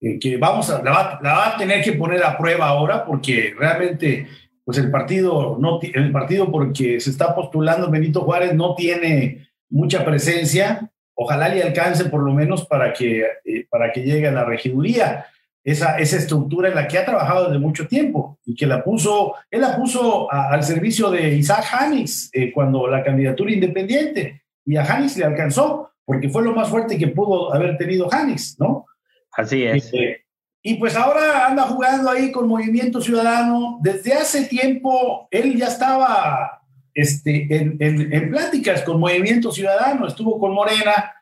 eh, 0.00 0.18
que 0.18 0.36
vamos 0.36 0.70
a, 0.70 0.82
la 0.82 0.90
va, 0.90 1.48
a 1.48 1.56
tener 1.56 1.82
que 1.82 1.92
poner 1.92 2.22
a 2.22 2.36
prueba 2.36 2.68
ahora 2.68 3.04
porque 3.04 3.54
realmente 3.58 4.26
pues 4.64 4.78
el 4.78 4.90
partido, 4.90 5.58
no, 5.60 5.78
el 5.82 6.10
partido 6.10 6.50
porque 6.50 7.00
se 7.00 7.10
está 7.10 7.34
postulando 7.34 7.90
Benito 7.90 8.22
Juárez 8.22 8.54
no 8.54 8.74
tiene 8.74 9.48
mucha 9.68 10.04
presencia. 10.04 10.90
Ojalá 11.14 11.48
le 11.48 11.62
alcance 11.62 12.06
por 12.06 12.22
lo 12.22 12.32
menos 12.32 12.66
para 12.66 12.92
que, 12.92 13.24
eh, 13.44 13.66
para 13.68 13.92
que 13.92 14.02
llegue 14.02 14.28
a 14.28 14.32
la 14.32 14.44
regiduría 14.44 15.26
esa, 15.62 15.98
esa 15.98 16.16
estructura 16.16 16.68
en 16.68 16.74
la 16.74 16.86
que 16.86 16.98
ha 16.98 17.04
trabajado 17.04 17.46
desde 17.46 17.58
mucho 17.58 17.86
tiempo 17.86 18.38
y 18.44 18.54
que 18.54 18.66
la 18.66 18.84
puso, 18.84 19.34
él 19.50 19.62
la 19.62 19.76
puso 19.76 20.30
al 20.30 20.62
servicio 20.62 21.10
de 21.10 21.34
Isaac 21.34 21.64
Hanix 21.72 22.30
eh, 22.32 22.52
cuando 22.52 22.86
la 22.86 23.02
candidatura 23.02 23.52
independiente 23.52 24.42
y 24.64 24.76
a 24.76 24.84
Hanix 24.84 25.16
le 25.16 25.24
alcanzó 25.24 25.90
porque 26.04 26.28
fue 26.28 26.42
lo 26.42 26.54
más 26.54 26.68
fuerte 26.68 26.98
que 26.98 27.08
pudo 27.08 27.54
haber 27.54 27.78
tenido 27.78 28.12
Hanix, 28.12 28.56
¿no? 28.58 28.86
Así 29.32 29.64
es. 29.64 29.92
Eh, 29.94 30.23
y 30.66 30.76
pues 30.76 30.96
ahora 30.96 31.46
anda 31.46 31.64
jugando 31.64 32.10
ahí 32.10 32.32
con 32.32 32.48
Movimiento 32.48 32.98
Ciudadano. 32.98 33.78
Desde 33.82 34.14
hace 34.14 34.46
tiempo 34.46 35.28
él 35.30 35.56
ya 35.56 35.68
estaba 35.68 36.62
este, 36.94 37.46
en, 37.54 37.76
en, 37.80 38.10
en 38.10 38.30
pláticas 38.30 38.82
con 38.82 38.98
Movimiento 38.98 39.52
Ciudadano, 39.52 40.08
estuvo 40.08 40.40
con 40.40 40.54
Morena 40.54 41.12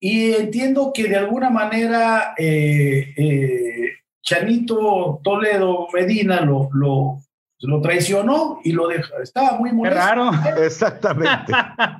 y 0.00 0.32
entiendo 0.32 0.92
que 0.92 1.04
de 1.04 1.16
alguna 1.16 1.48
manera 1.48 2.34
eh, 2.36 3.14
eh, 3.16 3.92
Chanito 4.20 5.20
Toledo 5.22 5.86
Medina 5.92 6.40
lo, 6.40 6.68
lo, 6.72 7.18
lo, 7.62 7.80
traicionó 7.80 8.60
y 8.64 8.72
lo 8.72 8.88
dejó. 8.88 9.18
Estaba 9.22 9.58
muy 9.58 9.72
molesto. 9.72 9.98
raro. 9.98 10.30
Exactamente. 10.62 11.52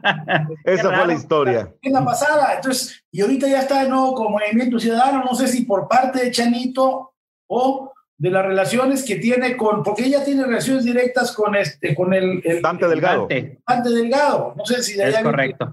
Esa 0.65 0.95
fue 0.95 1.07
la 1.07 1.15
historia. 1.15 1.75
En 1.83 1.93
la 1.93 2.05
pasada. 2.05 2.55
Entonces, 2.57 3.05
y 3.11 3.21
ahorita 3.21 3.49
ya 3.49 3.61
está 3.61 3.83
de 3.83 3.89
nuevo 3.89 4.15
con 4.15 4.33
Movimiento 4.33 4.79
Ciudadano, 4.79 5.25
no 5.25 5.35
sé 5.35 5.49
si 5.49 5.65
por 5.65 5.89
parte 5.89 6.25
de 6.25 6.31
Chanito 6.31 7.15
o 7.49 7.93
de 8.19 8.31
las 8.31 8.45
relaciones 8.45 9.05
que 9.05 9.17
tiene 9.17 9.57
con, 9.57 9.83
porque 9.83 10.05
ella 10.05 10.25
tiene 10.25 10.45
relaciones 10.45 10.85
directas 10.85 11.33
con 11.33 11.57
este, 11.57 11.95
con 11.95 12.15
el, 12.15 12.41
el 12.45 12.63
Dante 12.63 12.87
Delgado. 12.87 13.27
Dante, 13.67 13.91
Delgado. 13.91 14.55
No 14.57 14.65
sé 14.65 14.83
si 14.83 14.95
de 14.95 15.05
allá 15.05 15.19
es 15.19 15.25
correcto. 15.25 15.73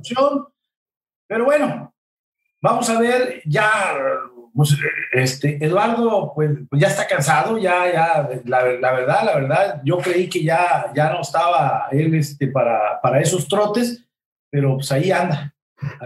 Pero 1.27 1.45
bueno, 1.45 1.93
Vamos 2.61 2.89
a 2.89 2.99
ver, 2.99 3.41
ya, 3.45 3.93
pues, 4.53 4.77
este, 5.11 5.63
Eduardo, 5.63 6.31
pues, 6.35 6.51
pues, 6.69 6.81
ya 6.81 6.87
está 6.87 7.07
cansado, 7.07 7.57
ya, 7.57 7.91
ya, 7.91 8.29
la, 8.45 8.63
verdad, 8.63 9.23
la 9.23 9.35
verdad, 9.35 9.81
yo 9.83 9.97
creí 9.97 10.29
que 10.29 10.43
ya, 10.43 10.91
ya 10.95 11.11
no 11.11 11.21
estaba 11.21 11.87
él 11.91 12.13
este, 12.15 12.47
para, 12.47 12.99
para 13.01 13.19
esos 13.19 13.47
trotes, 13.47 14.05
pero 14.49 14.75
pues 14.75 14.91
ahí 14.91 15.11
anda. 15.11 15.53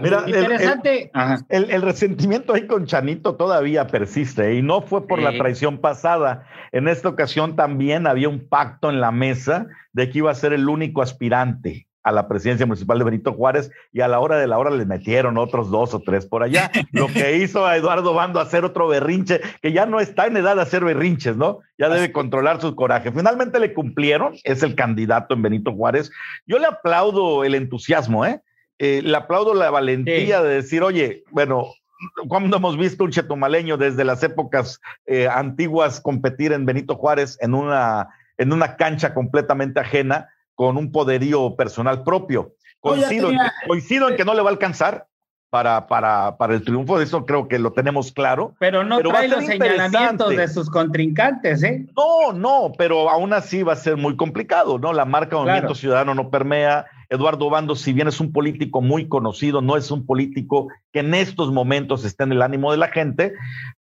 Mira, 0.00 0.22
interesante. 0.26 1.10
El, 1.48 1.70
el, 1.70 1.82
resentimiento 1.82 2.54
ahí 2.54 2.66
con 2.66 2.86
Chanito 2.86 3.34
todavía 3.34 3.88
persiste 3.88 4.54
y 4.54 4.62
no 4.62 4.82
fue 4.82 5.06
por 5.06 5.20
la 5.20 5.32
traición 5.36 5.78
pasada. 5.78 6.46
En 6.70 6.86
esta 6.86 7.08
ocasión 7.08 7.56
también 7.56 8.06
había 8.06 8.28
un 8.28 8.48
pacto 8.48 8.88
en 8.88 9.00
la 9.00 9.10
mesa 9.10 9.66
de 9.92 10.10
que 10.10 10.18
iba 10.18 10.30
a 10.30 10.34
ser 10.36 10.52
el 10.52 10.68
único 10.68 11.02
aspirante 11.02 11.88
a 12.04 12.12
la 12.12 12.28
presidencia 12.28 12.66
municipal 12.66 12.98
de 12.98 13.04
Benito 13.04 13.32
Juárez 13.32 13.72
y 13.92 14.02
a 14.02 14.08
la 14.08 14.20
hora 14.20 14.36
de 14.36 14.46
la 14.46 14.58
hora 14.58 14.70
le 14.70 14.84
metieron 14.84 15.38
otros 15.38 15.70
dos 15.70 15.94
o 15.94 16.00
tres 16.00 16.26
por 16.26 16.42
allá. 16.42 16.70
Lo 16.92 17.08
que 17.08 17.38
hizo 17.38 17.66
a 17.66 17.76
Eduardo 17.76 18.12
Bando 18.12 18.40
hacer 18.40 18.64
otro 18.64 18.86
berrinche, 18.86 19.40
que 19.62 19.72
ya 19.72 19.86
no 19.86 20.00
está 20.00 20.26
en 20.26 20.36
edad 20.36 20.56
de 20.56 20.62
hacer 20.62 20.84
berrinches, 20.84 21.36
¿no? 21.36 21.60
Ya 21.78 21.88
debe 21.88 22.12
controlar 22.12 22.60
su 22.60 22.76
coraje. 22.76 23.10
Finalmente 23.10 23.58
le 23.58 23.72
cumplieron, 23.72 24.34
es 24.44 24.62
el 24.62 24.74
candidato 24.74 25.34
en 25.34 25.42
Benito 25.42 25.72
Juárez. 25.72 26.12
Yo 26.46 26.58
le 26.58 26.66
aplaudo 26.66 27.42
el 27.42 27.54
entusiasmo, 27.54 28.26
¿eh? 28.26 28.42
eh 28.78 29.00
le 29.02 29.16
aplaudo 29.16 29.54
la 29.54 29.70
valentía 29.70 30.42
de 30.42 30.56
decir, 30.56 30.82
oye, 30.82 31.24
bueno, 31.30 31.68
cuando 32.28 32.58
hemos 32.58 32.76
visto 32.76 33.04
un 33.04 33.12
chetumaleño 33.12 33.78
desde 33.78 34.04
las 34.04 34.22
épocas 34.22 34.80
eh, 35.06 35.26
antiguas 35.26 36.00
competir 36.00 36.52
en 36.52 36.66
Benito 36.66 36.96
Juárez 36.96 37.38
en 37.40 37.54
una, 37.54 38.08
en 38.36 38.52
una 38.52 38.76
cancha 38.76 39.14
completamente 39.14 39.80
ajena? 39.80 40.28
Con 40.54 40.76
un 40.76 40.92
poderío 40.92 41.56
personal 41.56 42.02
propio. 42.04 42.54
Coincido, 42.80 43.30
coincido 43.66 44.08
en 44.08 44.16
que 44.16 44.24
no 44.24 44.34
le 44.34 44.42
va 44.42 44.50
a 44.50 44.52
alcanzar 44.52 45.06
para, 45.54 45.86
para, 45.86 46.36
para, 46.36 46.54
el 46.54 46.64
triunfo, 46.64 46.98
de 46.98 47.04
eso 47.04 47.24
creo 47.24 47.46
que 47.46 47.60
lo 47.60 47.72
tenemos 47.72 48.10
claro. 48.10 48.56
Pero 48.58 48.82
no 48.82 48.98
trae 48.98 49.28
los 49.28 49.46
señalamientos 49.46 50.30
de 50.30 50.48
sus 50.48 50.68
contrincantes, 50.68 51.62
¿eh? 51.62 51.86
No, 51.96 52.32
no, 52.32 52.72
pero 52.76 53.08
aún 53.08 53.32
así 53.32 53.62
va 53.62 53.74
a 53.74 53.76
ser 53.76 53.96
muy 53.96 54.16
complicado, 54.16 54.80
¿no? 54.80 54.92
La 54.92 55.04
marca 55.04 55.36
Movimiento 55.36 55.76
Ciudadano 55.76 56.12
no 56.12 56.28
permea. 56.28 56.86
Eduardo 57.08 57.50
Bando, 57.50 57.76
si 57.76 57.92
bien 57.92 58.08
es 58.08 58.18
un 58.18 58.32
político 58.32 58.80
muy 58.80 59.06
conocido, 59.06 59.62
no 59.62 59.76
es 59.76 59.92
un 59.92 60.04
político 60.04 60.66
que 60.92 61.00
en 61.00 61.14
estos 61.14 61.52
momentos 61.52 62.04
está 62.04 62.24
en 62.24 62.32
el 62.32 62.42
ánimo 62.42 62.72
de 62.72 62.78
la 62.78 62.88
gente, 62.88 63.34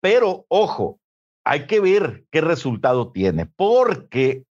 pero 0.01 0.45
ojo, 0.49 0.99
hay 1.45 1.67
que 1.67 1.79
ver 1.79 2.25
qué 2.31 2.41
resultado 2.41 3.13
tiene, 3.13 3.45
porque 3.45 4.43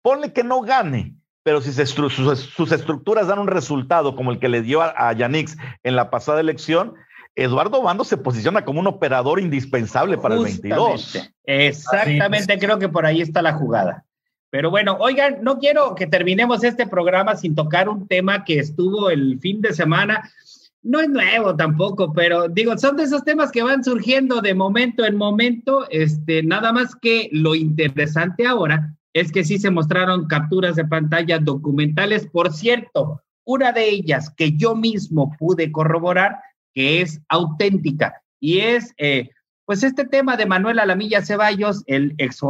ponle 0.00 0.32
que 0.32 0.42
no 0.42 0.62
gane, 0.62 1.16
pero 1.46 1.60
si 1.60 1.70
sus, 1.70 2.72
estructuras 2.72 3.28
dan 3.28 3.38
un 3.38 3.46
resultado 3.46 4.16
como 4.16 4.32
el 4.32 4.40
que 4.40 4.48
le 4.48 4.62
dio 4.62 4.82
a, 4.82 5.12
Yanix 5.12 5.56
en 5.84 5.94
la 5.94 6.10
pasada 6.10 6.40
elección, 6.40 6.94
Eduardo 7.36 7.80
Bando 7.82 8.02
se 8.02 8.16
posiciona 8.16 8.64
como 8.64 8.80
un 8.80 8.88
operador 8.88 9.38
indispensable 9.38 10.18
para 10.18 10.34
el 10.34 10.42
22. 10.42 11.30
Exactamente, 11.44 12.58
creo 12.58 12.80
que 12.80 12.88
por 12.88 13.06
ahí 13.06 13.20
está 13.20 13.42
la 13.42 13.52
jugada. 13.52 14.04
Pero 14.50 14.70
bueno, 14.70 14.96
oigan, 14.98 15.38
no 15.42 15.60
quiero 15.60 15.94
que 15.94 16.08
terminemos 16.08 16.64
este 16.64 16.84
programa 16.88 17.36
sin 17.36 17.54
tocar 17.54 17.88
un 17.88 18.08
tema 18.08 18.42
que 18.42 18.58
estuvo 18.58 19.08
el 19.10 19.38
fin 19.38 19.60
de 19.60 19.72
semana. 19.72 20.28
No 20.82 20.98
es 20.98 21.08
nuevo 21.08 21.54
tampoco, 21.54 22.12
pero 22.12 22.48
digo, 22.48 22.76
son 22.76 22.96
de 22.96 23.04
esos 23.04 23.22
temas 23.22 23.52
que 23.52 23.62
van 23.62 23.84
surgiendo 23.84 24.40
de 24.40 24.54
momento 24.54 25.04
en 25.04 25.16
momento. 25.16 25.86
Este, 25.90 26.42
nada 26.42 26.72
más 26.72 26.96
que 26.96 27.28
lo 27.30 27.54
interesante 27.54 28.48
ahora 28.48 28.95
es 29.16 29.32
que 29.32 29.44
sí 29.44 29.58
se 29.58 29.70
mostraron 29.70 30.26
capturas 30.26 30.76
de 30.76 30.84
pantalla 30.84 31.38
documentales. 31.38 32.26
Por 32.26 32.52
cierto, 32.52 33.22
una 33.46 33.72
de 33.72 33.88
ellas 33.88 34.28
que 34.36 34.52
yo 34.58 34.76
mismo 34.76 35.34
pude 35.38 35.72
corroborar, 35.72 36.38
que 36.74 37.00
es 37.00 37.22
auténtica, 37.30 38.20
y 38.38 38.58
es 38.58 38.92
eh, 38.98 39.30
pues 39.64 39.82
este 39.84 40.04
tema 40.04 40.36
de 40.36 40.44
Manuel 40.44 40.80
Alamilla 40.80 41.24
Ceballos, 41.24 41.82
el 41.86 42.14
ex, 42.18 42.42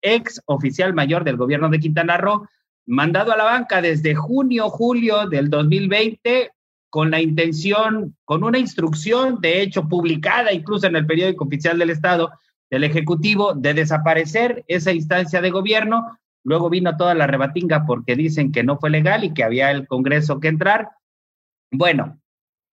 ex, 0.00 0.40
oficial 0.46 0.94
mayor 0.94 1.24
del 1.24 1.36
gobierno 1.36 1.68
de 1.70 1.80
Quintana 1.80 2.18
Roo, 2.18 2.46
mandado 2.86 3.32
a 3.32 3.36
la 3.36 3.42
banca 3.42 3.82
desde 3.82 4.14
junio, 4.14 4.70
julio 4.70 5.26
del 5.26 5.50
2020, 5.50 6.52
con 6.88 7.10
la 7.10 7.20
intención, 7.20 8.16
con 8.24 8.44
una 8.44 8.60
instrucción, 8.60 9.40
de 9.40 9.60
hecho, 9.60 9.88
publicada 9.88 10.52
incluso 10.52 10.86
en 10.86 10.94
el 10.94 11.04
periódico 11.04 11.46
oficial 11.46 11.80
del 11.80 11.90
Estado, 11.90 12.30
del 12.70 12.84
Ejecutivo 12.84 13.54
de 13.54 13.74
desaparecer 13.74 14.64
esa 14.68 14.92
instancia 14.92 15.40
de 15.40 15.50
gobierno. 15.50 16.18
Luego 16.44 16.70
vino 16.70 16.96
toda 16.96 17.14
la 17.14 17.26
rebatinga 17.26 17.84
porque 17.86 18.16
dicen 18.16 18.52
que 18.52 18.62
no 18.62 18.78
fue 18.78 18.90
legal 18.90 19.24
y 19.24 19.34
que 19.34 19.44
había 19.44 19.70
el 19.70 19.86
Congreso 19.86 20.40
que 20.40 20.48
entrar. 20.48 20.90
Bueno, 21.70 22.20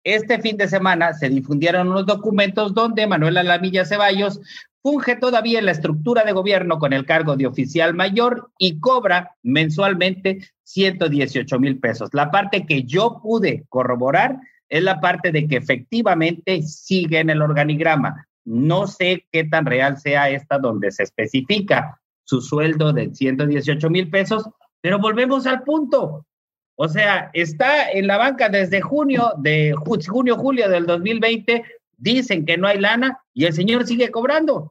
este 0.05 0.41
fin 0.41 0.57
de 0.57 0.69
semana 0.69 1.15
se 1.15 1.29
difundieron 1.29 1.89
unos 1.89 2.07
documentos 2.07 2.75
donde 2.75 3.07
Manuel 3.07 3.39
Alamilla 3.39 3.85
Ceballos 3.85 4.41
funge 4.81 5.17
todavía 5.17 5.59
en 5.59 5.67
la 5.67 5.73
estructura 5.73 6.23
de 6.23 6.31
gobierno 6.31 6.79
con 6.79 6.93
el 6.93 7.05
cargo 7.05 7.35
de 7.35 7.49
oficial 7.49 7.93
mayor 7.93 8.53
y 8.57 8.79
cobra 8.79 9.35
mensualmente 9.43 10.39
118 10.63 11.59
mil 11.59 11.81
pesos. 11.81 12.11
La 12.13 12.31
parte 12.31 12.67
que 12.67 12.85
yo 12.85 13.21
pude 13.21 13.65
corroborar 13.69 14.39
es 14.69 14.85
la 14.85 15.01
parte 15.01 15.33
de 15.33 15.49
que 15.49 15.57
efectivamente 15.57 16.63
sigue 16.63 17.19
en 17.19 17.31
el 17.31 17.43
organigrama. 17.43 18.26
No 18.47 18.87
sé 18.87 19.27
qué 19.33 19.45
tan 19.45 19.67
real 19.67 19.99
sea 19.99 20.31
esta 20.31 20.59
donde 20.59 20.91
se 20.93 21.03
especifica 21.03 22.01
su 22.25 22.41
sueldo 22.41 22.93
de 22.93 23.15
118 23.15 23.91
mil 23.91 24.09
pesos, 24.09 24.49
pero 24.81 24.99
volvemos 24.99 25.47
al 25.47 25.63
punto. 25.63 26.25
O 26.77 26.89
sea, 26.89 27.31
está 27.33 27.91
en 27.91 28.07
la 28.07 28.19
banca 28.19 28.49
desde 28.49 28.81
junio, 28.81 29.33
de 29.39 29.75
junio, 29.75 30.37
julio 30.37 30.69
del 30.69 30.87
2020, 30.87 31.65
dicen 31.97 32.47
que 32.47 32.57
no 32.57 32.69
hay 32.69 32.79
lana 32.79 33.19
y 33.35 33.47
el 33.47 33.53
señor 33.53 33.87
sigue 33.87 34.11
cobrando. 34.11 34.71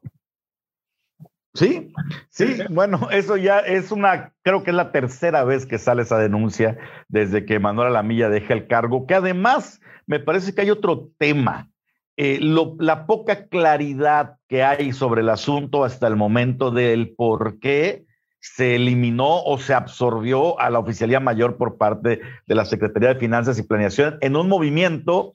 Sí, 1.54 1.92
sí, 2.28 2.58
bueno, 2.68 3.08
eso 3.10 3.36
ya 3.36 3.60
es 3.60 3.90
una, 3.90 4.32
creo 4.42 4.62
que 4.62 4.70
es 4.70 4.76
la 4.76 4.92
tercera 4.92 5.42
vez 5.42 5.64
que 5.64 5.78
sale 5.78 6.02
esa 6.02 6.18
denuncia 6.18 6.78
desde 7.08 7.46
que 7.46 7.58
Manuel 7.58 7.88
Alamilla 7.88 8.28
deja 8.28 8.52
el 8.52 8.66
cargo, 8.66 9.06
que 9.06 9.14
además 9.14 9.80
me 10.06 10.20
parece 10.20 10.54
que 10.54 10.60
hay 10.60 10.70
otro 10.70 11.10
tema 11.18 11.70
eh, 12.16 12.38
la 12.40 13.06
poca 13.06 13.46
claridad 13.46 14.36
que 14.48 14.62
hay 14.62 14.92
sobre 14.92 15.20
el 15.20 15.28
asunto 15.28 15.84
hasta 15.84 16.06
el 16.06 16.16
momento 16.16 16.70
del 16.70 17.14
por 17.14 17.58
qué 17.58 18.04
se 18.40 18.76
eliminó 18.76 19.42
o 19.42 19.58
se 19.58 19.74
absorbió 19.74 20.58
a 20.60 20.70
la 20.70 20.78
oficialía 20.78 21.20
mayor 21.20 21.56
por 21.56 21.76
parte 21.76 22.20
de 22.46 22.54
la 22.54 22.64
Secretaría 22.64 23.10
de 23.10 23.20
Finanzas 23.20 23.58
y 23.58 23.64
Planeación 23.64 24.18
en 24.20 24.36
un 24.36 24.48
movimiento 24.48 25.34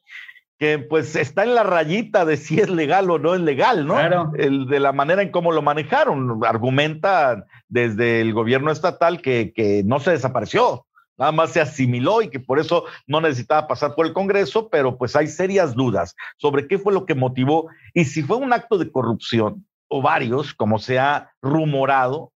que 0.58 0.80
pues 0.80 1.16
está 1.16 1.44
en 1.44 1.56
la 1.56 1.64
rayita 1.64 2.24
de 2.24 2.38
si 2.38 2.60
es 2.60 2.70
legal 2.70 3.10
o 3.10 3.20
no 3.20 3.34
es 3.34 3.42
legal, 3.42 3.86
¿no? 3.86 3.96
Claro. 3.96 4.32
El, 4.38 4.68
de 4.68 4.80
la 4.80 4.92
manera 4.92 5.24
en 5.24 5.32
cómo 5.32 5.52
lo 5.52 5.64
manejaron. 5.64 6.40
Argumenta 6.46 7.46
desde 7.68 8.22
el 8.22 8.32
gobierno 8.34 8.72
estatal 8.72 9.22
que, 9.22 9.54
que 9.56 9.82
no 9.84 10.00
se 10.00 10.12
desapareció, 10.12 10.86
nada 11.22 11.32
más 11.32 11.52
se 11.52 11.62
asimiló 11.62 12.24
y 12.24 12.30
que 12.30 12.40
por 12.40 12.60
eso 12.60 12.86
no 13.06 13.22
necesitaba 13.22 13.68
pasar 13.68 13.94
por 13.94 14.08
el 14.08 14.14
Congreso, 14.14 14.70
pero 14.70 14.98
pues 14.98 15.16
hay 15.16 15.28
serias 15.28 15.76
dudas 15.76 16.16
sobre 16.38 16.68
qué 16.68 16.80
fue 16.80 16.92
lo 16.94 17.06
que 17.06 17.14
motivó 17.14 17.68
y 17.94 18.06
si 18.06 18.24
fue 18.24 18.38
un 18.38 18.52
acto 18.52 18.80
de 18.80 18.92
corrupción 18.92 19.68
o 19.88 20.02
varios, 20.02 20.56
como 20.56 20.80
se 20.80 20.98
ha 20.98 21.32
rumorado, 21.40 22.32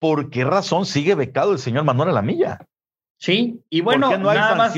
¿por 0.00 0.28
qué 0.30 0.44
razón 0.44 0.86
sigue 0.86 1.14
becado 1.14 1.52
el 1.52 1.60
señor 1.60 1.84
Manuel 1.84 2.08
Alamilla? 2.08 2.66
Sí, 3.18 3.62
y 3.70 3.80
bueno, 3.80 4.08
¿Por 4.08 4.16
qué 4.16 4.22
no 4.24 4.30
hay 4.30 4.38
nada 4.38 4.56
más-? 4.56 4.76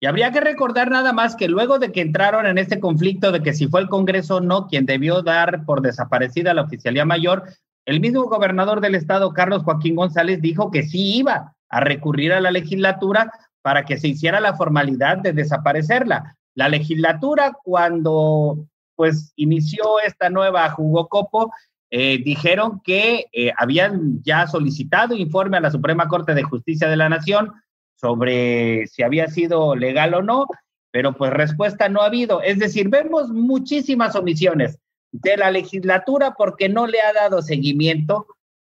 Y 0.00 0.06
habría 0.06 0.32
que 0.32 0.40
recordar 0.40 0.90
nada 0.90 1.12
más 1.12 1.36
que 1.36 1.48
luego 1.48 1.78
de 1.78 1.92
que 1.92 2.00
entraron 2.00 2.46
en 2.46 2.56
este 2.56 2.80
conflicto 2.80 3.30
de 3.30 3.42
que 3.42 3.52
si 3.52 3.68
fue 3.68 3.82
el 3.82 3.88
Congreso 3.88 4.36
o 4.36 4.40
no 4.40 4.68
quien 4.68 4.86
debió 4.86 5.20
dar 5.20 5.66
por 5.66 5.82
desaparecida 5.82 6.54
la 6.54 6.62
oficialía 6.62 7.04
mayor, 7.04 7.44
el 7.84 8.00
mismo 8.00 8.22
gobernador 8.22 8.80
del 8.80 8.94
estado, 8.94 9.34
Carlos 9.34 9.64
Joaquín 9.64 9.96
González, 9.96 10.40
dijo 10.40 10.70
que 10.70 10.84
sí 10.84 11.18
iba 11.18 11.54
a 11.68 11.80
recurrir 11.80 12.32
a 12.32 12.40
la 12.40 12.50
legislatura 12.50 13.30
para 13.62 13.84
que 13.84 13.98
se 13.98 14.08
hiciera 14.08 14.40
la 14.40 14.56
formalidad 14.56 15.18
de 15.18 15.32
desaparecerla. 15.32 16.36
La 16.54 16.68
legislatura, 16.68 17.56
cuando 17.62 18.66
pues 18.96 19.32
inició 19.36 20.00
esta 20.04 20.28
nueva 20.28 20.68
jugocopo, 20.70 21.52
eh, 21.90 22.18
dijeron 22.22 22.80
que 22.84 23.26
eh, 23.32 23.52
habían 23.56 24.22
ya 24.22 24.46
solicitado 24.46 25.14
informe 25.14 25.56
a 25.56 25.60
la 25.60 25.70
Suprema 25.70 26.08
Corte 26.08 26.34
de 26.34 26.42
Justicia 26.42 26.88
de 26.88 26.96
la 26.96 27.08
Nación 27.08 27.52
sobre 27.94 28.86
si 28.88 29.02
había 29.02 29.28
sido 29.28 29.74
legal 29.74 30.14
o 30.14 30.22
no, 30.22 30.46
pero 30.90 31.14
pues 31.14 31.32
respuesta 31.32 31.88
no 31.88 32.02
ha 32.02 32.06
habido. 32.06 32.42
Es 32.42 32.58
decir, 32.58 32.88
vemos 32.88 33.30
muchísimas 33.30 34.16
omisiones 34.16 34.78
de 35.12 35.36
la 35.36 35.50
legislatura 35.50 36.34
porque 36.36 36.68
no 36.68 36.86
le 36.86 37.00
ha 37.00 37.12
dado 37.12 37.40
seguimiento. 37.42 38.26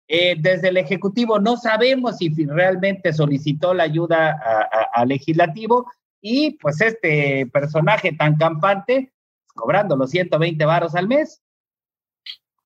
Eh, 0.07 0.35
desde 0.39 0.69
el 0.69 0.77
Ejecutivo 0.77 1.39
no 1.39 1.57
sabemos 1.57 2.17
si 2.17 2.29
realmente 2.45 3.11
solicitó 3.11 3.73
la 3.73 3.83
ayuda 3.83 4.39
al 4.93 5.09
legislativo 5.09 5.85
y 6.21 6.51
pues 6.51 6.79
este 6.81 7.45
personaje 7.47 8.13
tan 8.13 8.37
campante 8.37 9.11
cobrando 9.53 9.97
los 9.97 10.09
120 10.09 10.63
varos 10.65 10.95
al 10.95 11.07
mes. 11.07 11.41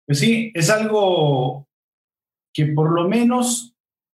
Pues 0.05 0.19
sí, 0.19 0.51
es 0.53 0.69
algo 0.69 1.67
que 2.53 2.67
por 2.67 2.91
lo 2.91 3.07
menos 3.07 3.73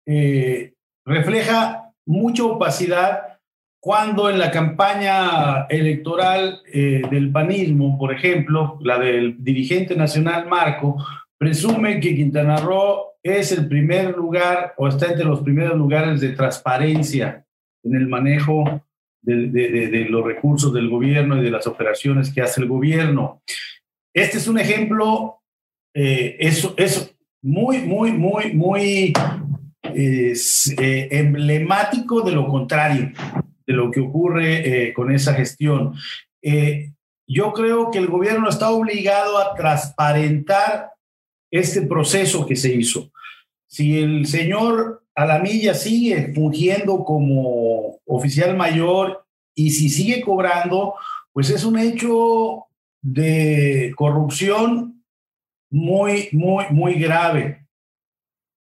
eh, 0.07 0.75
refleja 1.07 1.93
mucha 2.05 2.45
opacidad 2.45 3.39
cuando 3.81 4.31
en 4.31 4.39
la 4.39 4.51
campaña 4.51 5.67
electoral 5.69 6.63
eh, 6.73 7.03
del 7.11 7.31
panismo, 7.31 7.99
por 7.99 8.13
ejemplo, 8.13 8.79
la 8.81 8.99
del 8.99 9.43
dirigente 9.45 9.95
nacional 9.95 10.49
Marco, 10.49 10.97
presume 11.45 12.01
que 12.01 12.17
Quintana 12.17 12.57
Roo 12.57 13.19
es 13.23 13.53
el 13.53 13.69
primer 13.69 14.17
lugar 14.17 14.73
o 14.79 14.89
está 14.89 15.09
entre 15.09 15.27
los 15.27 15.43
primeros 15.43 15.77
lugares 15.77 16.23
de 16.23 16.31
transparencia 16.31 17.45
en 17.83 17.97
el 17.97 18.09
manejo 18.09 18.83
de, 19.21 20.07
los 20.09 20.25
recursos 20.25 20.73
del 20.73 20.89
gobierno 20.89 21.37
y 21.37 21.45
de 21.45 21.51
las 21.51 21.67
operaciones 21.67 22.33
que 22.33 22.41
hace 22.41 22.63
el 22.63 22.69
gobierno. 22.69 23.43
Este 24.15 24.39
es 24.39 24.49
un 24.49 24.59
ejemplo, 24.59 25.43
eh, 25.95 26.37
es, 26.41 26.67
es 26.79 27.15
muy, 27.43 27.81
muy, 27.81 28.13
muy, 28.13 28.55
muy 28.55 29.13
eh, 29.83 31.09
emblemático 31.11 32.23
de 32.23 32.33
lo 32.33 32.49
contrario, 32.49 33.13
de 33.67 33.73
lo 33.75 33.91
que 33.91 34.01
ocurre 34.01 34.87
eh, 34.87 34.95
con 34.95 35.15
esa 35.15 35.35
gestión. 35.35 35.93
Eh, 36.41 36.95
yo 37.29 37.53
creo 37.53 37.91
que 37.91 37.99
el 37.99 38.07
gobierno 38.07 38.49
está 38.49 38.71
obligado 38.71 39.37
a 39.37 39.55
transparentar 39.55 40.94
este 41.59 41.83
proceso 41.83 42.47
que 42.47 42.57
se 42.57 42.75
hizo. 42.75 43.11
Si 43.67 43.99
el 43.99 44.27
señor 44.27 45.05
Alamilla 45.15 45.75
sigue 45.75 46.33
fungiendo 46.35 47.05
como 47.05 48.01
oficial 48.07 48.57
mayor 48.57 49.25
y 49.55 49.71
si 49.71 49.89
sigue 49.89 50.21
cobrando, 50.21 50.95
pues 51.33 51.51
es 51.51 51.65
un 51.65 51.79
hecho 51.79 52.65
de 53.03 53.93
corrupción 53.97 55.05
muy, 55.71 56.29
muy, 56.33 56.65
muy 56.71 56.95
grave. 56.95 57.67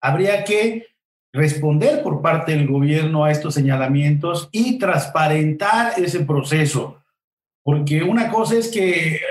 Habría 0.02 0.44
que 0.44 0.88
responder 1.32 2.02
por 2.02 2.22
parte 2.22 2.54
del 2.54 2.68
gobierno 2.68 3.24
a 3.24 3.32
estos 3.32 3.54
señalamientos 3.54 4.50
y 4.52 4.80
transparentar 4.80 5.94
ese 6.00 6.22
proceso. 6.22 6.99
Porque 7.70 8.02
una 8.02 8.32
cosa 8.32 8.56
es 8.56 8.68
que 8.70 9.22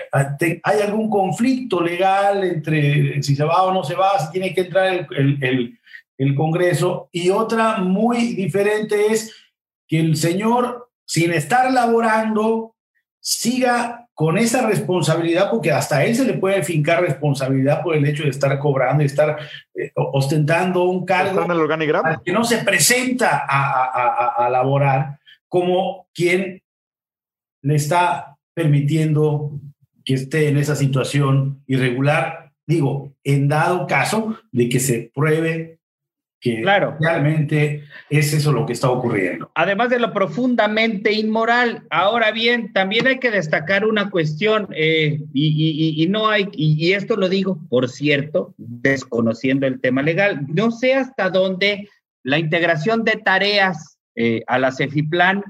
hay 0.62 0.80
algún 0.80 1.10
conflicto 1.10 1.80
legal 1.80 2.44
entre 2.44 3.20
si 3.20 3.34
se 3.34 3.42
va 3.42 3.64
o 3.64 3.74
no 3.74 3.82
se 3.82 3.96
va, 3.96 4.16
si 4.20 4.30
tiene 4.30 4.54
que 4.54 4.60
entrar 4.60 4.86
el, 4.94 5.06
el, 5.10 5.44
el, 5.44 5.78
el 6.18 6.34
Congreso, 6.36 7.08
y 7.10 7.30
otra 7.30 7.78
muy 7.78 8.36
diferente 8.36 9.06
es 9.08 9.34
que 9.88 9.98
el 9.98 10.14
señor, 10.14 10.88
sin 11.04 11.32
estar 11.32 11.72
laborando, 11.72 12.76
siga 13.18 14.06
con 14.14 14.38
esa 14.38 14.68
responsabilidad, 14.68 15.50
porque 15.50 15.72
hasta 15.72 16.04
él 16.04 16.14
se 16.14 16.24
le 16.24 16.34
puede 16.34 16.62
fincar 16.62 17.00
responsabilidad 17.00 17.82
por 17.82 17.96
el 17.96 18.06
hecho 18.06 18.22
de 18.22 18.30
estar 18.30 18.56
cobrando 18.60 19.02
y 19.02 19.06
estar 19.06 19.36
eh, 19.74 19.90
ostentando 19.96 20.84
un 20.84 21.04
cargo 21.04 21.42
en 21.42 21.50
el 21.50 21.58
organigrama. 21.58 22.22
que 22.24 22.30
no 22.30 22.44
se 22.44 22.58
presenta 22.58 23.44
a, 23.48 23.84
a, 23.84 23.84
a, 23.84 24.46
a, 24.46 24.48
laborar 24.48 25.18
como 25.48 26.06
quien 26.14 26.62
le 27.62 27.74
está 27.74 28.27
permitiendo 28.58 29.52
que 30.04 30.14
esté 30.14 30.48
en 30.48 30.58
esa 30.58 30.74
situación 30.74 31.62
irregular, 31.68 32.52
digo, 32.66 33.14
en 33.22 33.46
dado 33.46 33.86
caso 33.86 34.36
de 34.50 34.68
que 34.68 34.80
se 34.80 35.12
pruebe 35.14 35.78
que 36.40 36.62
claro. 36.62 36.96
realmente 37.00 37.84
es 38.10 38.32
eso 38.32 38.52
lo 38.52 38.66
que 38.66 38.72
está 38.72 38.90
ocurriendo. 38.90 39.50
Además 39.54 39.90
de 39.90 39.98
lo 39.98 40.12
profundamente 40.12 41.12
inmoral. 41.12 41.84
Ahora 41.90 42.30
bien, 42.32 42.72
también 42.72 43.06
hay 43.06 43.18
que 43.18 43.30
destacar 43.30 43.84
una 43.84 44.10
cuestión, 44.10 44.68
eh, 44.74 45.20
y, 45.32 45.46
y, 45.46 46.02
y, 46.02 46.06
no 46.08 46.28
hay, 46.28 46.48
y, 46.52 46.76
y, 46.78 46.92
esto 46.94 47.16
lo 47.16 47.28
digo, 47.28 47.58
por 47.68 47.88
cierto, 47.88 48.54
desconociendo 48.56 49.66
el 49.66 49.80
tema 49.80 50.02
legal, 50.02 50.46
no 50.48 50.70
sé 50.70 50.94
hasta 50.94 51.30
dónde 51.30 51.88
la 52.22 52.38
integración 52.38 53.04
de 53.04 53.20
tareas 53.24 53.98
eh, 54.14 54.42
a 54.46 54.58
la 54.58 54.72
CEFIPLAN 54.72 55.44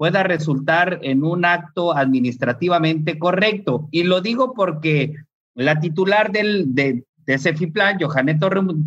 pueda 0.00 0.22
resultar 0.22 1.00
en 1.02 1.22
un 1.24 1.44
acto 1.44 1.94
administrativamente 1.94 3.18
correcto. 3.18 3.86
Y 3.90 4.04
lo 4.04 4.22
digo 4.22 4.54
porque 4.54 5.12
la 5.54 5.78
titular 5.78 6.32
del, 6.32 6.74
de, 6.74 7.04
de 7.26 7.38
Cefiplan, 7.38 7.98
Johanet 8.00 8.38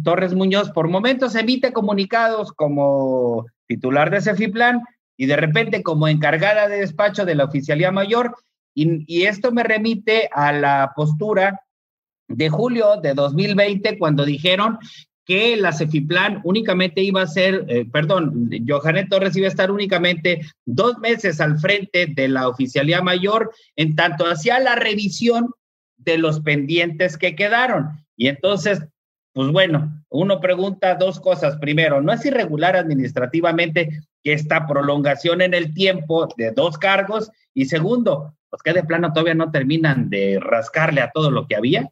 Torres 0.04 0.34
Muñoz, 0.34 0.72
por 0.72 0.88
momentos 0.88 1.36
emite 1.36 1.72
comunicados 1.72 2.52
como 2.52 3.46
titular 3.68 4.10
de 4.10 4.22
Cefiplan 4.22 4.82
y 5.16 5.28
de 5.28 5.36
repente 5.36 5.84
como 5.84 6.08
encargada 6.08 6.68
de 6.68 6.80
despacho 6.80 7.26
de 7.26 7.36
la 7.36 7.44
Oficialía 7.44 7.92
Mayor, 7.92 8.36
y, 8.74 9.06
y, 9.06 9.28
esto 9.28 9.52
me 9.52 9.62
remite 9.62 10.32
a 10.34 10.52
la 10.52 10.94
postura 10.96 11.62
de 12.28 12.50
julio 12.50 13.00
de 13.00 13.14
2020, 13.14 14.00
cuando 14.00 14.26
dijeron 14.26 14.80
que 15.26 15.56
la 15.56 15.72
Cefiplan 15.72 16.42
únicamente 16.44 17.02
iba 17.02 17.22
a 17.22 17.28
ser, 17.28 17.66
eh, 17.70 17.86
perdón, 17.92 18.50
Johanet 18.68 19.10
Torres 19.10 19.36
iba 19.36 19.48
a 19.48 19.50
estar 19.50 19.72
únicamente 19.72 20.42
dos 20.66 20.98
meses 21.00 21.40
al 21.40 21.58
frente 21.60 22.08
de 22.08 22.28
la 22.28 22.48
Oficialía 22.48 23.02
Mayor, 23.02 23.52
en 23.76 23.96
tanto 23.96 24.26
hacía 24.26 24.60
la 24.60 24.76
revisión 24.76 25.52
de 25.98 26.18
los 26.18 26.42
pendientes 26.42 27.18
que 27.18 27.36
quedaron. 27.36 27.90
Y 28.18 28.28
entonces, 28.28 28.82
pues 29.34 29.52
bueno, 29.52 30.04
uno 30.10 30.40
pregunta 30.40 30.96
dos 30.96 31.20
cosas. 31.20 31.58
Primero, 31.58 32.02
¿no 32.02 32.12
es 32.12 32.26
irregular 32.26 32.76
administrativamente 32.76 34.02
esta 34.24 34.68
prolongación 34.68 35.42
en 35.42 35.54
el 35.54 35.74
tiempo 35.74 36.28
de 36.38 36.52
dos 36.52 36.78
cargos? 36.78 37.32
Y 37.54 37.66
segundo, 37.66 38.36
pues 38.50 38.62
que 38.62 38.74
de 38.74 38.84
plano 38.84 39.14
todavía 39.14 39.36
no 39.36 39.52
terminan 39.52 40.10
de 40.10 40.40
rascarle 40.40 41.02
a 41.02 41.12
todo 41.12 41.32
lo 41.32 41.48
que 41.48 41.56
había. 41.56 41.90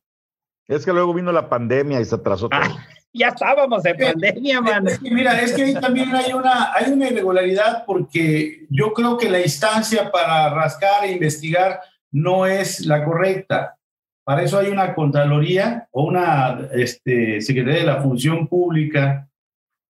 Es 0.71 0.85
que 0.85 0.93
luego 0.93 1.13
vino 1.13 1.33
la 1.33 1.49
pandemia 1.49 1.99
y 1.99 2.05
se 2.05 2.15
atrasó 2.15 2.47
todo. 2.47 2.61
Ah, 2.63 2.87
ya 3.13 3.27
estábamos 3.27 3.83
en 3.85 3.97
pandemia, 3.97 4.61
man. 4.61 4.87
Es 4.87 4.99
que, 4.99 5.11
mira, 5.11 5.41
es 5.41 5.51
que 5.51 5.63
ahí 5.63 5.73
también 5.73 6.15
hay 6.15 6.31
una, 6.31 6.73
hay 6.73 6.93
una 6.93 7.09
irregularidad 7.09 7.83
porque 7.85 8.67
yo 8.69 8.93
creo 8.93 9.17
que 9.17 9.29
la 9.29 9.41
instancia 9.41 10.09
para 10.09 10.49
rascar 10.49 11.03
e 11.03 11.11
investigar 11.11 11.81
no 12.09 12.45
es 12.45 12.85
la 12.85 13.03
correcta. 13.03 13.75
Para 14.23 14.43
eso 14.43 14.57
hay 14.57 14.69
una 14.69 14.95
Contraloría 14.95 15.89
o 15.91 16.05
una 16.05 16.69
este, 16.71 17.41
Secretaría 17.41 17.81
de 17.81 17.87
la 17.87 18.01
Función 18.01 18.47
Pública 18.47 19.27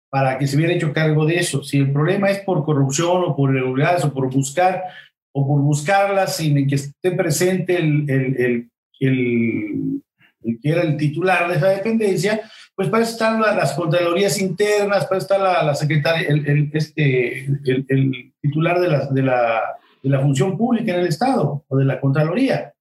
para 0.09 0.39
que 0.39 0.47
se 0.47 0.57
hubiera 0.57 0.73
hecho 0.73 0.93
cargo 0.93 1.27
de 1.27 1.35
eso. 1.35 1.63
Si 1.63 1.77
el 1.77 1.93
problema 1.93 2.31
es 2.31 2.39
por 2.39 2.65
corrupción 2.65 3.23
o 3.23 3.35
por 3.35 3.51
irregularidades 3.51 4.03
o 4.03 4.11
por 4.11 4.33
buscar 4.33 4.83
o 5.31 5.47
por 5.47 5.61
buscarlas 5.61 6.37
sin 6.37 6.67
que 6.67 6.73
esté 6.73 7.11
presente 7.11 7.77
el, 7.77 8.09
el, 8.09 8.69
el 8.99 10.01
que 10.41 10.69
era 10.69 10.81
el 10.81 10.97
titular 10.97 11.47
de 11.47 11.57
esa 11.57 11.67
dependencia, 11.67 12.41
pues 12.75 12.89
para 12.89 13.03
eso 13.03 13.13
están 13.13 13.39
las 13.41 13.73
Contralorías 13.73 14.39
internas, 14.39 15.05
para 15.05 15.19
está 15.19 15.37
la, 15.37 15.63
la 15.63 15.75
secretaria, 15.75 16.27
el, 16.27 16.47
el, 16.47 16.69
este, 16.73 17.45
el, 17.45 17.85
el 17.87 18.33
titular 18.41 18.79
de 18.79 18.87
la, 18.87 19.05
de 19.07 19.21
la 19.21 19.61
de 20.01 20.09
la 20.09 20.19
función 20.19 20.57
pública 20.57 20.93
en 20.93 21.01
el 21.01 21.07
Estado 21.07 21.63
o 21.67 21.77
de 21.77 21.85
la 21.85 21.99
Contraloría. 21.99 22.73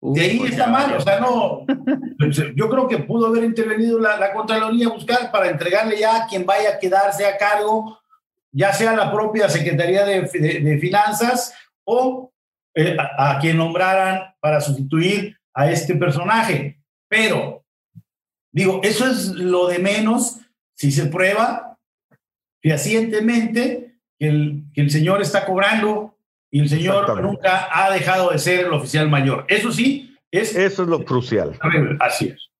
de 0.00 0.20
ahí 0.20 0.42
está 0.44 0.68
mal, 0.68 0.94
o 0.94 1.00
sea, 1.00 1.20
no. 1.20 1.66
Yo 2.54 2.70
creo 2.70 2.88
que 2.88 2.98
pudo 2.98 3.26
haber 3.26 3.44
intervenido 3.44 3.98
la, 3.98 4.32
Contraloría 4.32 4.86
a 4.86 4.90
buscar 4.90 5.30
para 5.30 5.50
entregarle 5.50 5.98
ya 5.98 6.24
a 6.24 6.26
quien 6.26 6.46
vaya 6.46 6.70
a 6.70 6.78
quedarse 6.78 7.26
a 7.26 7.36
cargo, 7.36 7.98
ya 8.52 8.72
sea 8.72 8.94
la 8.94 9.12
propia 9.12 9.48
Secretaría 9.48 10.04
de, 10.04 10.78
Finanzas 10.80 11.54
o 11.84 12.32
eh, 12.74 12.96
a, 12.98 13.38
quien 13.40 13.56
nombraran 13.56 14.34
para 14.40 14.60
sustituir 14.60 15.36
a 15.54 15.70
este 15.70 15.94
personaje. 15.94 16.80
Pero, 17.08 17.64
digo, 18.52 18.80
eso 18.82 19.06
es 19.06 19.28
lo 19.28 19.68
de 19.68 19.78
menos 19.78 20.40
si 20.74 20.90
se 20.90 21.06
prueba 21.06 21.78
fehacientemente 22.62 23.96
que 24.18 24.28
el, 24.28 24.64
que 24.74 24.82
el 24.82 24.90
señor 24.90 25.22
está 25.22 25.44
cobrando 25.46 26.16
y 26.50 26.60
el 26.60 26.68
señor 26.68 27.22
nunca 27.22 27.68
ha 27.72 27.90
dejado 27.92 28.30
de 28.30 28.38
ser 28.38 28.66
el 28.66 28.72
oficial 28.72 29.08
mayor. 29.08 29.44
Eso 29.48 29.72
sí, 29.72 30.16
es... 30.30 30.54
Eso 30.54 30.82
es 30.82 30.88
lo 30.88 31.04
crucial. 31.04 31.58
Así 32.00 32.28
es. 32.28 32.50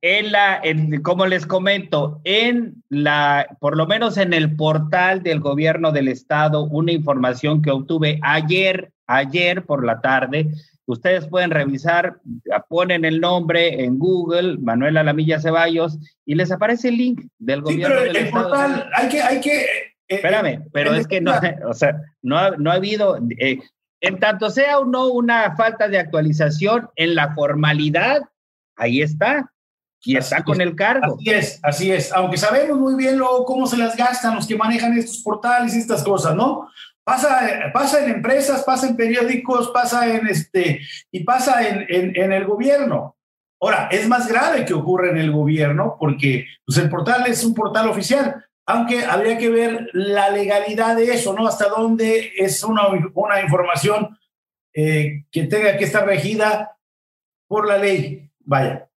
En 0.00 0.32
la, 0.32 0.60
como 1.02 1.26
les 1.26 1.46
comento, 1.46 2.20
en 2.24 2.82
la, 2.90 3.56
por 3.58 3.76
lo 3.76 3.86
menos 3.86 4.18
en 4.18 4.34
el 4.34 4.54
portal 4.54 5.22
del 5.22 5.40
gobierno 5.40 5.92
del 5.92 6.08
estado, 6.08 6.64
una 6.64 6.92
información 6.92 7.62
que 7.62 7.70
obtuve 7.70 8.20
ayer, 8.22 8.92
ayer 9.06 9.64
por 9.64 9.84
la 9.84 10.02
tarde, 10.02 10.50
ustedes 10.86 11.26
pueden 11.28 11.50
revisar, 11.50 12.20
ponen 12.68 13.04
el 13.04 13.20
nombre 13.20 13.84
en 13.84 13.98
Google, 13.98 14.58
Manuel 14.58 14.96
Alamilla 14.96 15.40
Ceballos, 15.40 15.98
y 16.24 16.34
les 16.34 16.52
aparece 16.52 16.88
el 16.88 16.96
link 16.96 17.22
del 17.38 17.62
gobierno 17.62 18.00
del 18.00 18.16
el 18.16 18.26
estado. 18.26 18.48
Portal, 18.48 18.90
hay 18.94 19.08
que, 19.08 19.22
hay 19.22 19.40
que 19.40 19.62
eh, 20.08 20.16
Espérame, 20.16 20.64
pero 20.72 20.94
es 20.94 21.06
que 21.06 21.20
no, 21.20 21.32
o 21.68 21.74
sea, 21.74 21.96
no, 22.22 22.38
ha, 22.38 22.50
no 22.52 22.70
ha 22.70 22.74
habido, 22.74 23.18
eh, 23.38 23.58
en 24.00 24.20
tanto 24.20 24.50
sea 24.50 24.78
o 24.78 24.84
no 24.84 25.08
una 25.08 25.56
falta 25.56 25.88
de 25.88 25.98
actualización 25.98 26.90
en 26.96 27.14
la 27.14 27.34
formalidad, 27.34 28.22
ahí 28.76 29.00
está, 29.00 29.50
y 30.04 30.18
está 30.18 30.44
con 30.44 30.60
el 30.60 30.76
cargo. 30.76 31.14
Así 31.14 31.30
es, 31.30 31.60
así 31.62 31.90
es, 31.90 32.12
aunque 32.12 32.36
sabemos 32.36 32.78
muy 32.78 32.94
bien 32.96 33.16
luego 33.16 33.46
cómo 33.46 33.66
se 33.66 33.78
las 33.78 33.96
gastan 33.96 34.34
los 34.34 34.46
que 34.46 34.56
manejan 34.56 34.96
estos 34.98 35.22
portales 35.22 35.74
y 35.74 35.78
estas 35.78 36.04
cosas, 36.04 36.36
¿no? 36.36 36.68
Pasa, 37.04 37.70
pasa 37.72 38.02
en 38.02 38.12
empresas, 38.12 38.62
pasa 38.64 38.88
en 38.88 38.96
periódicos, 38.96 39.70
pasa 39.70 40.08
en 40.08 40.26
este, 40.26 40.80
y 41.10 41.22
pasa 41.22 41.68
en, 41.68 41.86
en, 41.88 42.32
el 42.32 42.46
gobierno. 42.46 43.16
Ahora, 43.60 43.88
es 43.90 44.08
más 44.08 44.26
grave 44.26 44.64
que 44.64 44.72
ocurra 44.72 45.10
en 45.10 45.18
el 45.18 45.30
gobierno 45.30 45.96
porque 46.00 46.46
pues, 46.64 46.78
el 46.78 46.88
portal 46.88 47.26
es 47.26 47.44
un 47.44 47.52
portal 47.52 47.90
oficial, 47.90 48.42
aunque 48.66 49.04
habría 49.04 49.36
que 49.36 49.50
ver 49.50 49.90
la 49.92 50.30
legalidad 50.30 50.96
de 50.96 51.12
eso, 51.12 51.34
¿no? 51.34 51.46
Hasta 51.46 51.68
dónde 51.68 52.32
es 52.36 52.64
una, 52.64 52.88
una 53.12 53.40
información 53.42 54.18
eh, 54.72 55.24
que 55.30 55.44
tenga 55.44 55.76
que 55.76 55.84
estar 55.84 56.06
regida 56.06 56.78
por 57.46 57.68
la 57.68 57.78
ley. 57.78 58.30
Vaya. 58.40 58.88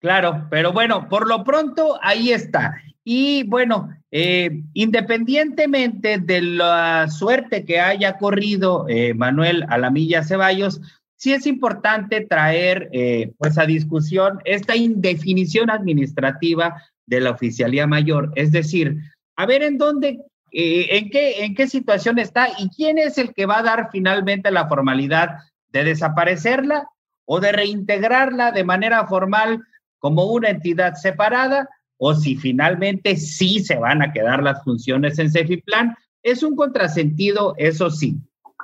Claro, 0.00 0.48
pero 0.50 0.72
bueno, 0.72 1.08
por 1.08 1.28
lo 1.28 1.44
pronto 1.44 1.98
ahí 2.02 2.32
está. 2.32 2.82
Y 3.04 3.42
bueno, 3.44 3.90
eh, 4.10 4.62
independientemente 4.74 6.18
de 6.18 6.40
la 6.42 7.08
suerte 7.08 7.64
que 7.64 7.80
haya 7.80 8.18
corrido 8.18 8.86
eh, 8.88 9.14
Manuel 9.14 9.64
Alamilla 9.68 10.22
Ceballos, 10.22 10.80
sí 11.16 11.32
es 11.32 11.46
importante 11.46 12.20
traer 12.20 12.90
pues 13.38 13.56
a 13.56 13.64
discusión 13.64 14.40
esta 14.44 14.74
indefinición 14.74 15.70
administrativa 15.70 16.82
de 17.06 17.20
la 17.20 17.30
oficialía 17.30 17.86
mayor. 17.86 18.32
Es 18.34 18.52
decir, 18.52 18.96
a 19.36 19.46
ver 19.46 19.62
en 19.62 19.78
dónde, 19.78 20.20
eh, 20.52 20.86
en, 20.90 21.10
qué, 21.10 21.44
en 21.44 21.54
qué 21.54 21.66
situación 21.66 22.18
está 22.18 22.48
y 22.58 22.68
quién 22.70 22.98
es 22.98 23.18
el 23.18 23.34
que 23.34 23.46
va 23.46 23.58
a 23.58 23.62
dar 23.62 23.88
finalmente 23.90 24.50
la 24.50 24.68
formalidad 24.68 25.38
de 25.70 25.84
desaparecerla 25.84 26.86
o 27.24 27.40
de 27.40 27.52
reintegrarla 27.52 28.52
de 28.52 28.64
manera 28.64 29.06
formal 29.06 29.62
como 29.98 30.26
una 30.26 30.50
entidad 30.50 30.94
separada 30.94 31.68
o 32.04 32.16
si 32.16 32.34
finalmente 32.34 33.16
sí 33.16 33.60
se 33.60 33.76
van 33.76 34.02
a 34.02 34.12
quedar 34.12 34.42
las 34.42 34.64
funciones 34.64 35.20
en 35.20 35.30
Cefiplan. 35.30 35.94
Es 36.20 36.42
un 36.42 36.56
contrasentido, 36.56 37.54
eso 37.58 37.90
sí. 37.90 38.16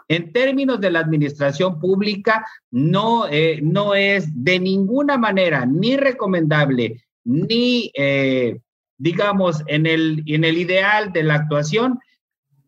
En 0.08 0.32
términos 0.32 0.80
de 0.80 0.90
la 0.90 0.98
administración 0.98 1.78
pública, 1.78 2.44
no, 2.72 3.28
eh, 3.28 3.60
no 3.62 3.94
es 3.94 4.26
de 4.34 4.58
ninguna 4.58 5.18
manera 5.18 5.64
ni 5.66 5.96
recomendable 5.96 7.00
ni, 7.22 7.92
eh, 7.94 8.58
digamos, 8.96 9.62
en 9.68 9.86
el, 9.86 10.24
en 10.26 10.42
el 10.42 10.58
ideal 10.58 11.12
de 11.12 11.22
la 11.22 11.34
actuación, 11.34 12.00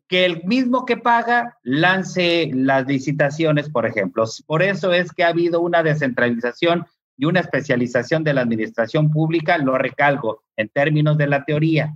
que 0.06 0.24
el 0.24 0.44
mismo 0.44 0.84
que 0.84 0.96
paga 0.96 1.58
lance 1.64 2.48
las 2.54 2.86
licitaciones, 2.86 3.68
por 3.70 3.86
ejemplo. 3.86 4.22
Por 4.46 4.62
eso 4.62 4.92
es 4.92 5.10
que 5.10 5.24
ha 5.24 5.28
habido 5.28 5.60
una 5.60 5.82
descentralización 5.82 6.86
y 7.20 7.26
una 7.26 7.40
especialización 7.40 8.24
de 8.24 8.32
la 8.32 8.40
administración 8.40 9.10
pública, 9.10 9.58
lo 9.58 9.76
recalco, 9.76 10.44
en 10.56 10.70
términos 10.70 11.18
de 11.18 11.26
la 11.26 11.44
teoría, 11.44 11.94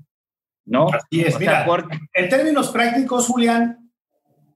¿no? 0.66 0.88
Así 0.88 1.22
es, 1.22 1.40
mira, 1.40 1.66
en 2.12 2.28
términos 2.28 2.68
prácticos, 2.68 3.26
Julián, 3.26 3.90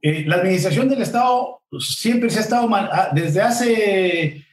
eh, 0.02 0.26
la 0.26 0.36
administración 0.36 0.90
del 0.90 1.00
Estado 1.00 1.62
siempre 1.80 2.28
se 2.28 2.40
ha 2.40 2.42
estado, 2.42 2.68
ah, 2.74 3.08
desde 3.14 3.40
hace 3.40 4.46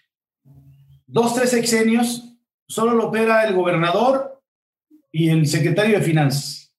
dos, 1.05 1.35
tres 1.35 1.49
sexenios, 1.49 2.23
solo 2.65 2.93
lo 2.93 3.07
opera 3.07 3.45
el 3.45 3.53
gobernador 3.53 4.41
y 5.11 5.29
el 5.29 5.45
secretario 5.45 5.99
de 5.99 6.05
Finanzas. 6.05 6.73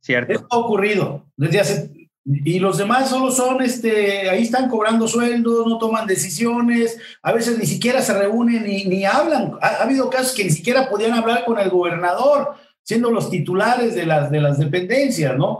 Cierto. 0.00 0.34
Esto 0.34 0.48
ha 0.50 0.58
ocurrido 0.58 1.24
desde 1.34 1.60
hace... 1.60 1.93
Y 2.26 2.58
los 2.58 2.78
demás 2.78 3.10
solo 3.10 3.30
son, 3.30 3.60
este, 3.62 4.30
ahí 4.30 4.44
están 4.44 4.70
cobrando 4.70 5.06
sueldos, 5.06 5.66
no 5.66 5.76
toman 5.76 6.06
decisiones, 6.06 6.98
a 7.22 7.32
veces 7.32 7.58
ni 7.58 7.66
siquiera 7.66 8.00
se 8.00 8.18
reúnen 8.18 8.64
ni, 8.64 8.84
ni 8.84 9.04
hablan. 9.04 9.58
Ha, 9.60 9.82
habido 9.82 10.08
casos 10.08 10.34
que 10.34 10.44
ni 10.44 10.50
siquiera 10.50 10.88
podían 10.88 11.12
hablar 11.12 11.44
con 11.44 11.58
el 11.58 11.68
gobernador, 11.68 12.54
siendo 12.82 13.10
los 13.10 13.28
titulares 13.28 13.94
de 13.94 14.06
las, 14.06 14.30
de 14.30 14.40
las 14.40 14.58
dependencias, 14.58 15.36
¿no? 15.36 15.58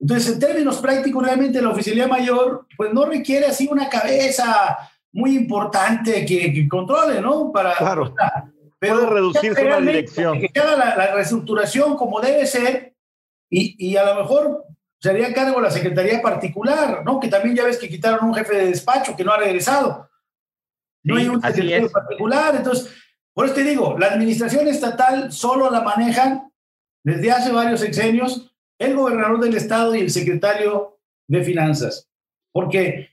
Entonces, 0.00 0.32
en 0.32 0.38
términos 0.38 0.78
prácticos, 0.78 1.22
realmente 1.22 1.60
la 1.60 1.70
oficialía 1.70 2.06
mayor, 2.06 2.66
pues 2.76 2.92
no 2.94 3.04
requiere 3.04 3.46
así 3.46 3.68
una 3.70 3.88
cabeza 3.88 4.76
muy 5.12 5.36
importante 5.36 6.24
que, 6.24 6.52
que 6.52 6.68
controle, 6.68 7.20
¿no? 7.20 7.52
Para, 7.52 7.74
claro. 7.74 8.14
Pero 8.78 8.94
puede 8.94 9.10
reducirse 9.10 9.64
una 9.64 9.80
dirección. 9.80 10.40
Que 10.40 10.60
haga 10.60 10.76
la, 10.76 11.14
reestructuración 11.14 11.96
como 11.96 12.20
debe 12.20 12.46
ser 12.46 12.94
y, 13.50 13.74
y, 13.78 13.96
a 13.96 14.04
lo 14.04 14.22
mejor 14.22 14.64
sería 15.06 15.32
cargo 15.32 15.60
la 15.60 15.70
Secretaría 15.70 16.20
Particular, 16.20 17.04
¿no? 17.04 17.20
Que 17.20 17.28
también 17.28 17.54
ya 17.54 17.64
ves 17.64 17.78
que 17.78 17.88
quitaron 17.88 18.28
un 18.28 18.34
jefe 18.34 18.56
de 18.56 18.66
despacho 18.66 19.16
que 19.16 19.24
no 19.24 19.32
ha 19.32 19.38
regresado. 19.38 20.10
No 21.04 21.16
hay 21.16 21.28
un 21.28 21.40
secretario 21.40 21.90
particular. 21.90 22.56
Entonces, 22.56 22.92
por 23.32 23.46
eso 23.46 23.54
te 23.54 23.62
digo, 23.62 23.96
la 23.98 24.08
administración 24.08 24.66
estatal 24.66 25.30
solo 25.30 25.70
la 25.70 25.82
manejan 25.82 26.50
desde 27.04 27.30
hace 27.30 27.52
varios 27.52 27.80
sexenios 27.80 28.52
el 28.78 28.96
gobernador 28.96 29.40
del 29.40 29.56
estado 29.56 29.94
y 29.94 30.00
el 30.00 30.10
secretario 30.10 30.98
de 31.28 31.44
finanzas. 31.44 32.08
Porque 32.52 33.10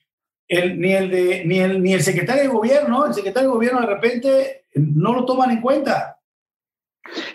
el, 0.48 0.80
ni, 0.80 0.94
el 0.94 1.12
de, 1.12 1.46
ni, 1.46 1.60
el, 1.60 1.84
ni 1.84 1.94
el 1.94 2.02
secretario 2.02 2.44
de 2.44 2.50
gobierno, 2.50 3.06
el 3.06 3.14
secretario 3.14 3.50
de 3.50 3.56
gobierno 3.56 3.82
de 3.82 3.88
repente 3.88 4.66
no 4.74 5.14
lo 5.14 5.26
toman 5.26 5.52
en 5.52 5.62
cuenta. 5.62 6.20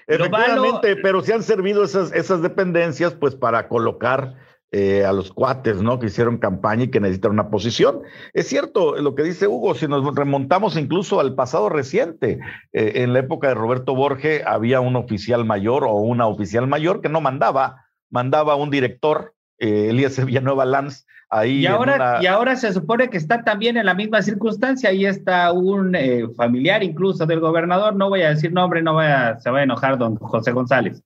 Efectivamente, 0.07 0.97
pero 0.97 1.23
se 1.23 1.35
han 1.35 1.43
servido 1.43 1.85
esas, 1.85 2.13
esas 2.13 2.43
dependencias 2.43 3.15
pues 3.15 3.37
para 3.37 3.69
colocar 3.69 4.48
eh, 4.71 5.03
a 5.07 5.15
los 5.15 5.33
cuates, 5.33 5.81
¿no? 5.81 5.99
Que 5.99 6.09
hicieron 6.09 6.37
campaña 6.37 6.85
y 6.85 6.91
que 6.91 7.01
necesitan 7.01 7.31
una 7.33 7.49
posición. 7.49 8.03
Es 8.35 8.49
cierto 8.49 8.97
lo 8.97 9.15
que 9.15 9.23
dice 9.23 9.47
Hugo, 9.47 9.75
si 9.75 9.89
nos 9.89 10.15
remontamos 10.15 10.77
incluso 10.77 11.21
al 11.21 11.35
pasado 11.35 11.71
reciente, 11.71 12.39
eh, 12.75 12.93
en 12.97 13.15
la 13.15 13.21
época 13.21 13.49
de 13.49 13.55
Roberto 13.55 13.95
Borge 13.95 14.43
había 14.45 14.81
un 14.81 14.97
oficial 14.97 15.47
mayor 15.47 15.85
o 15.85 15.95
una 15.95 16.27
oficial 16.27 16.67
mayor 16.67 17.01
que 17.01 17.09
no 17.09 17.23
mandaba, 17.23 17.87
mandaba 18.11 18.57
un 18.57 18.69
director, 18.69 19.33
eh, 19.59 19.89
Elías 19.89 20.23
Villanueva 20.23 20.67
Lanz, 20.67 21.07
y 21.47 21.65
ahora, 21.65 22.19
y 22.23 22.27
ahora 22.27 22.55
se 22.57 22.71
supone 22.73 23.09
que 23.09 23.17
está 23.17 23.45
también 23.45 23.79
en 23.79 23.87
la 23.87 23.95
misma 23.95 24.21
circunstancia. 24.23 24.91
Ahí 24.91 25.05
está 25.05 25.53
un 25.53 25.95
familiar 26.37 26.83
incluso 26.83 27.27
del 27.27 27.41
gobernador. 27.41 27.97
No 27.97 28.09
voy 28.09 28.23
a 28.23 28.31
decir 28.31 28.51
nombre, 28.51 28.83
no 28.83 28.95
vaya, 28.95 29.39
se 29.39 29.51
va 29.51 29.59
a 29.59 29.63
enojar 29.63 29.99
don 29.99 30.17
José 30.17 30.53
González. 30.53 31.03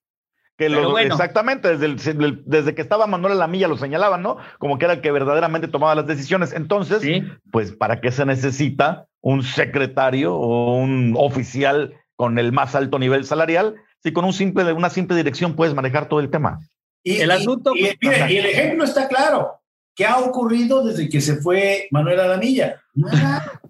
Que 0.59 0.69
lo, 0.69 0.99
Exactamente, 0.99 1.77
desde, 1.77 2.39
desde 2.45 2.75
que 2.75 2.83
estaba 2.83 3.07
Manuel 3.07 3.39
Lamilla 3.39 3.69
lo 3.69 3.77
señalaban, 3.77 4.23
¿no? 4.23 4.37
Como 4.59 4.79
que 4.79 4.85
era 4.85 4.95
el 4.95 5.01
que 5.01 5.11
verdaderamente 5.11 5.67
tomaba 5.67 5.95
las 5.95 6.07
decisiones. 6.07 6.53
Entonces, 6.53 7.03
pues, 7.51 7.73
¿para 7.73 8.01
qué 8.01 8.13
se 8.13 8.27
necesita 8.27 9.07
un 9.21 9.43
secretario 9.43 10.35
o 10.35 10.77
un 10.77 11.15
oficial 11.17 11.95
con 12.17 12.39
el 12.39 12.53
más 12.53 12.75
alto 12.75 12.99
nivel 12.99 13.25
salarial 13.25 13.77
si 14.03 14.13
con 14.13 14.25
un 14.25 14.33
simple, 14.33 14.73
una 14.73 14.91
simple 14.91 15.17
dirección 15.17 15.57
puedes 15.57 15.75
manejar 15.75 16.09
todo 16.09 16.21
el 16.21 16.31
tema? 16.31 16.59
Y 17.03 17.17
el 17.21 17.31
asunto. 17.31 17.73
y 17.75 17.87
el 17.87 18.47
ejemplo 18.47 18.85
está 18.85 19.09
claro. 19.09 19.63
¿Qué 19.95 20.07
ha 20.07 20.19
ocurrido 20.19 20.85
desde 20.85 21.09
que 21.09 21.21
se 21.21 21.37
fue 21.37 21.89
Manuel 21.91 22.21
Alamilla? 22.21 22.81
Nada. 22.95 23.61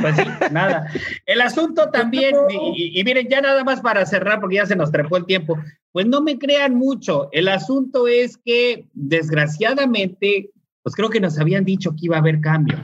Pues 0.00 0.16
sí, 0.16 0.22
nada. 0.52 0.86
El 1.24 1.40
asunto 1.40 1.90
también, 1.90 2.34
y, 2.74 3.02
miren, 3.04 3.28
ya 3.28 3.40
nada 3.40 3.64
más 3.64 3.80
para 3.80 4.06
cerrar, 4.06 4.40
porque 4.40 4.56
ya 4.56 4.66
se 4.66 4.76
nos 4.76 4.92
trepó 4.92 5.16
el 5.16 5.26
tiempo, 5.26 5.58
pues 5.92 6.06
no 6.06 6.20
me 6.20 6.38
crean 6.38 6.74
mucho. 6.74 7.28
El 7.32 7.48
asunto 7.48 8.06
es 8.06 8.36
que, 8.36 8.86
desgraciadamente, 8.92 10.50
pues 10.82 10.94
creo 10.94 11.10
que 11.10 11.20
nos 11.20 11.38
habían 11.38 11.64
dicho 11.64 11.92
que 11.92 12.06
iba 12.06 12.16
a 12.16 12.20
haber 12.20 12.40
cambio. 12.40 12.78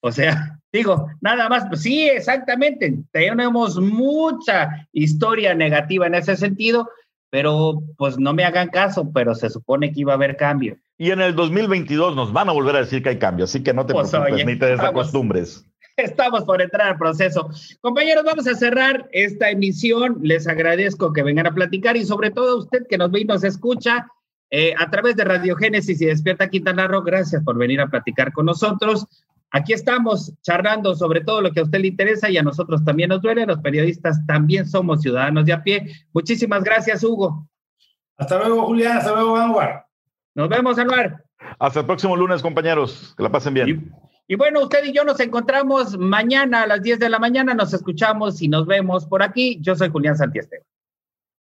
O 0.00 0.12
sea, 0.12 0.58
digo, 0.72 1.08
nada 1.20 1.48
más, 1.48 1.66
pues 1.68 1.82
sí, 1.82 2.08
exactamente, 2.08 2.98
tenemos 3.12 3.78
mucha 3.80 4.88
historia 4.92 5.54
negativa 5.54 6.06
en 6.06 6.14
ese 6.14 6.36
sentido, 6.36 6.88
pero 7.30 7.82
pues 7.96 8.18
no 8.18 8.32
me 8.32 8.44
hagan 8.44 8.68
caso, 8.68 9.10
pero 9.12 9.34
se 9.34 9.50
supone 9.50 9.92
que 9.92 10.00
iba 10.00 10.12
a 10.12 10.16
haber 10.16 10.36
cambio. 10.36 10.78
Y 10.96 11.10
en 11.10 11.20
el 11.20 11.36
2022 11.36 12.16
nos 12.16 12.32
van 12.32 12.48
a 12.48 12.52
volver 12.52 12.76
a 12.76 12.80
decir 12.80 13.02
que 13.02 13.10
hay 13.10 13.18
cambio, 13.18 13.44
así 13.44 13.62
que 13.62 13.74
no 13.74 13.86
te 13.86 13.92
pues, 13.92 14.10
preocupes 14.10 14.46
ni 14.46 14.58
te 14.58 14.66
desacostumbres. 14.66 15.64
Estamos 15.98 16.44
por 16.44 16.62
entrar 16.62 16.88
al 16.88 16.96
proceso. 16.96 17.50
Compañeros, 17.80 18.24
vamos 18.24 18.46
a 18.46 18.54
cerrar 18.54 19.08
esta 19.12 19.50
emisión. 19.50 20.18
Les 20.22 20.46
agradezco 20.46 21.12
que 21.12 21.24
vengan 21.24 21.48
a 21.48 21.54
platicar 21.54 21.96
y 21.96 22.04
sobre 22.04 22.30
todo 22.30 22.52
a 22.52 22.58
usted 22.58 22.86
que 22.88 22.96
nos 22.96 23.10
ve 23.10 23.22
y 23.22 23.24
nos 23.24 23.42
escucha 23.42 24.06
eh, 24.50 24.74
a 24.78 24.88
través 24.90 25.16
de 25.16 25.24
Radio 25.24 25.56
Génesis 25.56 26.00
y 26.00 26.06
Despierta 26.06 26.48
Quintana 26.48 26.86
Roo. 26.86 27.02
Gracias 27.02 27.42
por 27.42 27.58
venir 27.58 27.80
a 27.80 27.88
platicar 27.88 28.32
con 28.32 28.46
nosotros. 28.46 29.06
Aquí 29.50 29.72
estamos 29.72 30.32
charlando 30.42 30.94
sobre 30.94 31.22
todo 31.22 31.40
lo 31.40 31.50
que 31.50 31.60
a 31.60 31.64
usted 31.64 31.80
le 31.80 31.88
interesa 31.88 32.30
y 32.30 32.36
a 32.36 32.42
nosotros 32.42 32.84
también 32.84 33.08
nos 33.08 33.20
duele. 33.20 33.44
Los 33.44 33.58
periodistas 33.58 34.24
también 34.24 34.68
somos 34.68 35.02
ciudadanos 35.02 35.46
de 35.46 35.52
a 35.52 35.64
pie. 35.64 35.92
Muchísimas 36.12 36.62
gracias, 36.62 37.02
Hugo. 37.02 37.48
Hasta 38.16 38.38
luego, 38.38 38.66
Julián. 38.66 38.98
Hasta 38.98 39.12
luego, 39.12 39.36
Anwar. 39.36 39.84
Nos 40.36 40.48
vemos, 40.48 40.78
Anuar. 40.78 41.24
Hasta 41.58 41.80
el 41.80 41.86
próximo 41.86 42.16
lunes, 42.16 42.40
compañeros. 42.40 43.14
Que 43.16 43.24
la 43.24 43.30
pasen 43.32 43.54
bien. 43.54 43.68
Y, 43.68 44.07
y, 44.28 44.36
bueno, 44.36 44.62
usted 44.62 44.84
y 44.84 44.92
yo 44.92 45.04
nos 45.04 45.18
encontramos 45.20 45.96
mañana 45.98 46.62
a 46.62 46.66
las 46.66 46.82
10 46.82 46.98
de 46.98 47.08
la 47.08 47.18
mañana. 47.18 47.54
Nos 47.54 47.72
escuchamos 47.72 48.42
y 48.42 48.48
nos 48.48 48.66
vemos 48.66 49.06
por 49.06 49.22
aquí. 49.22 49.58
Yo 49.62 49.74
soy 49.74 49.88
Julián 49.88 50.18
Santiago. 50.18 50.67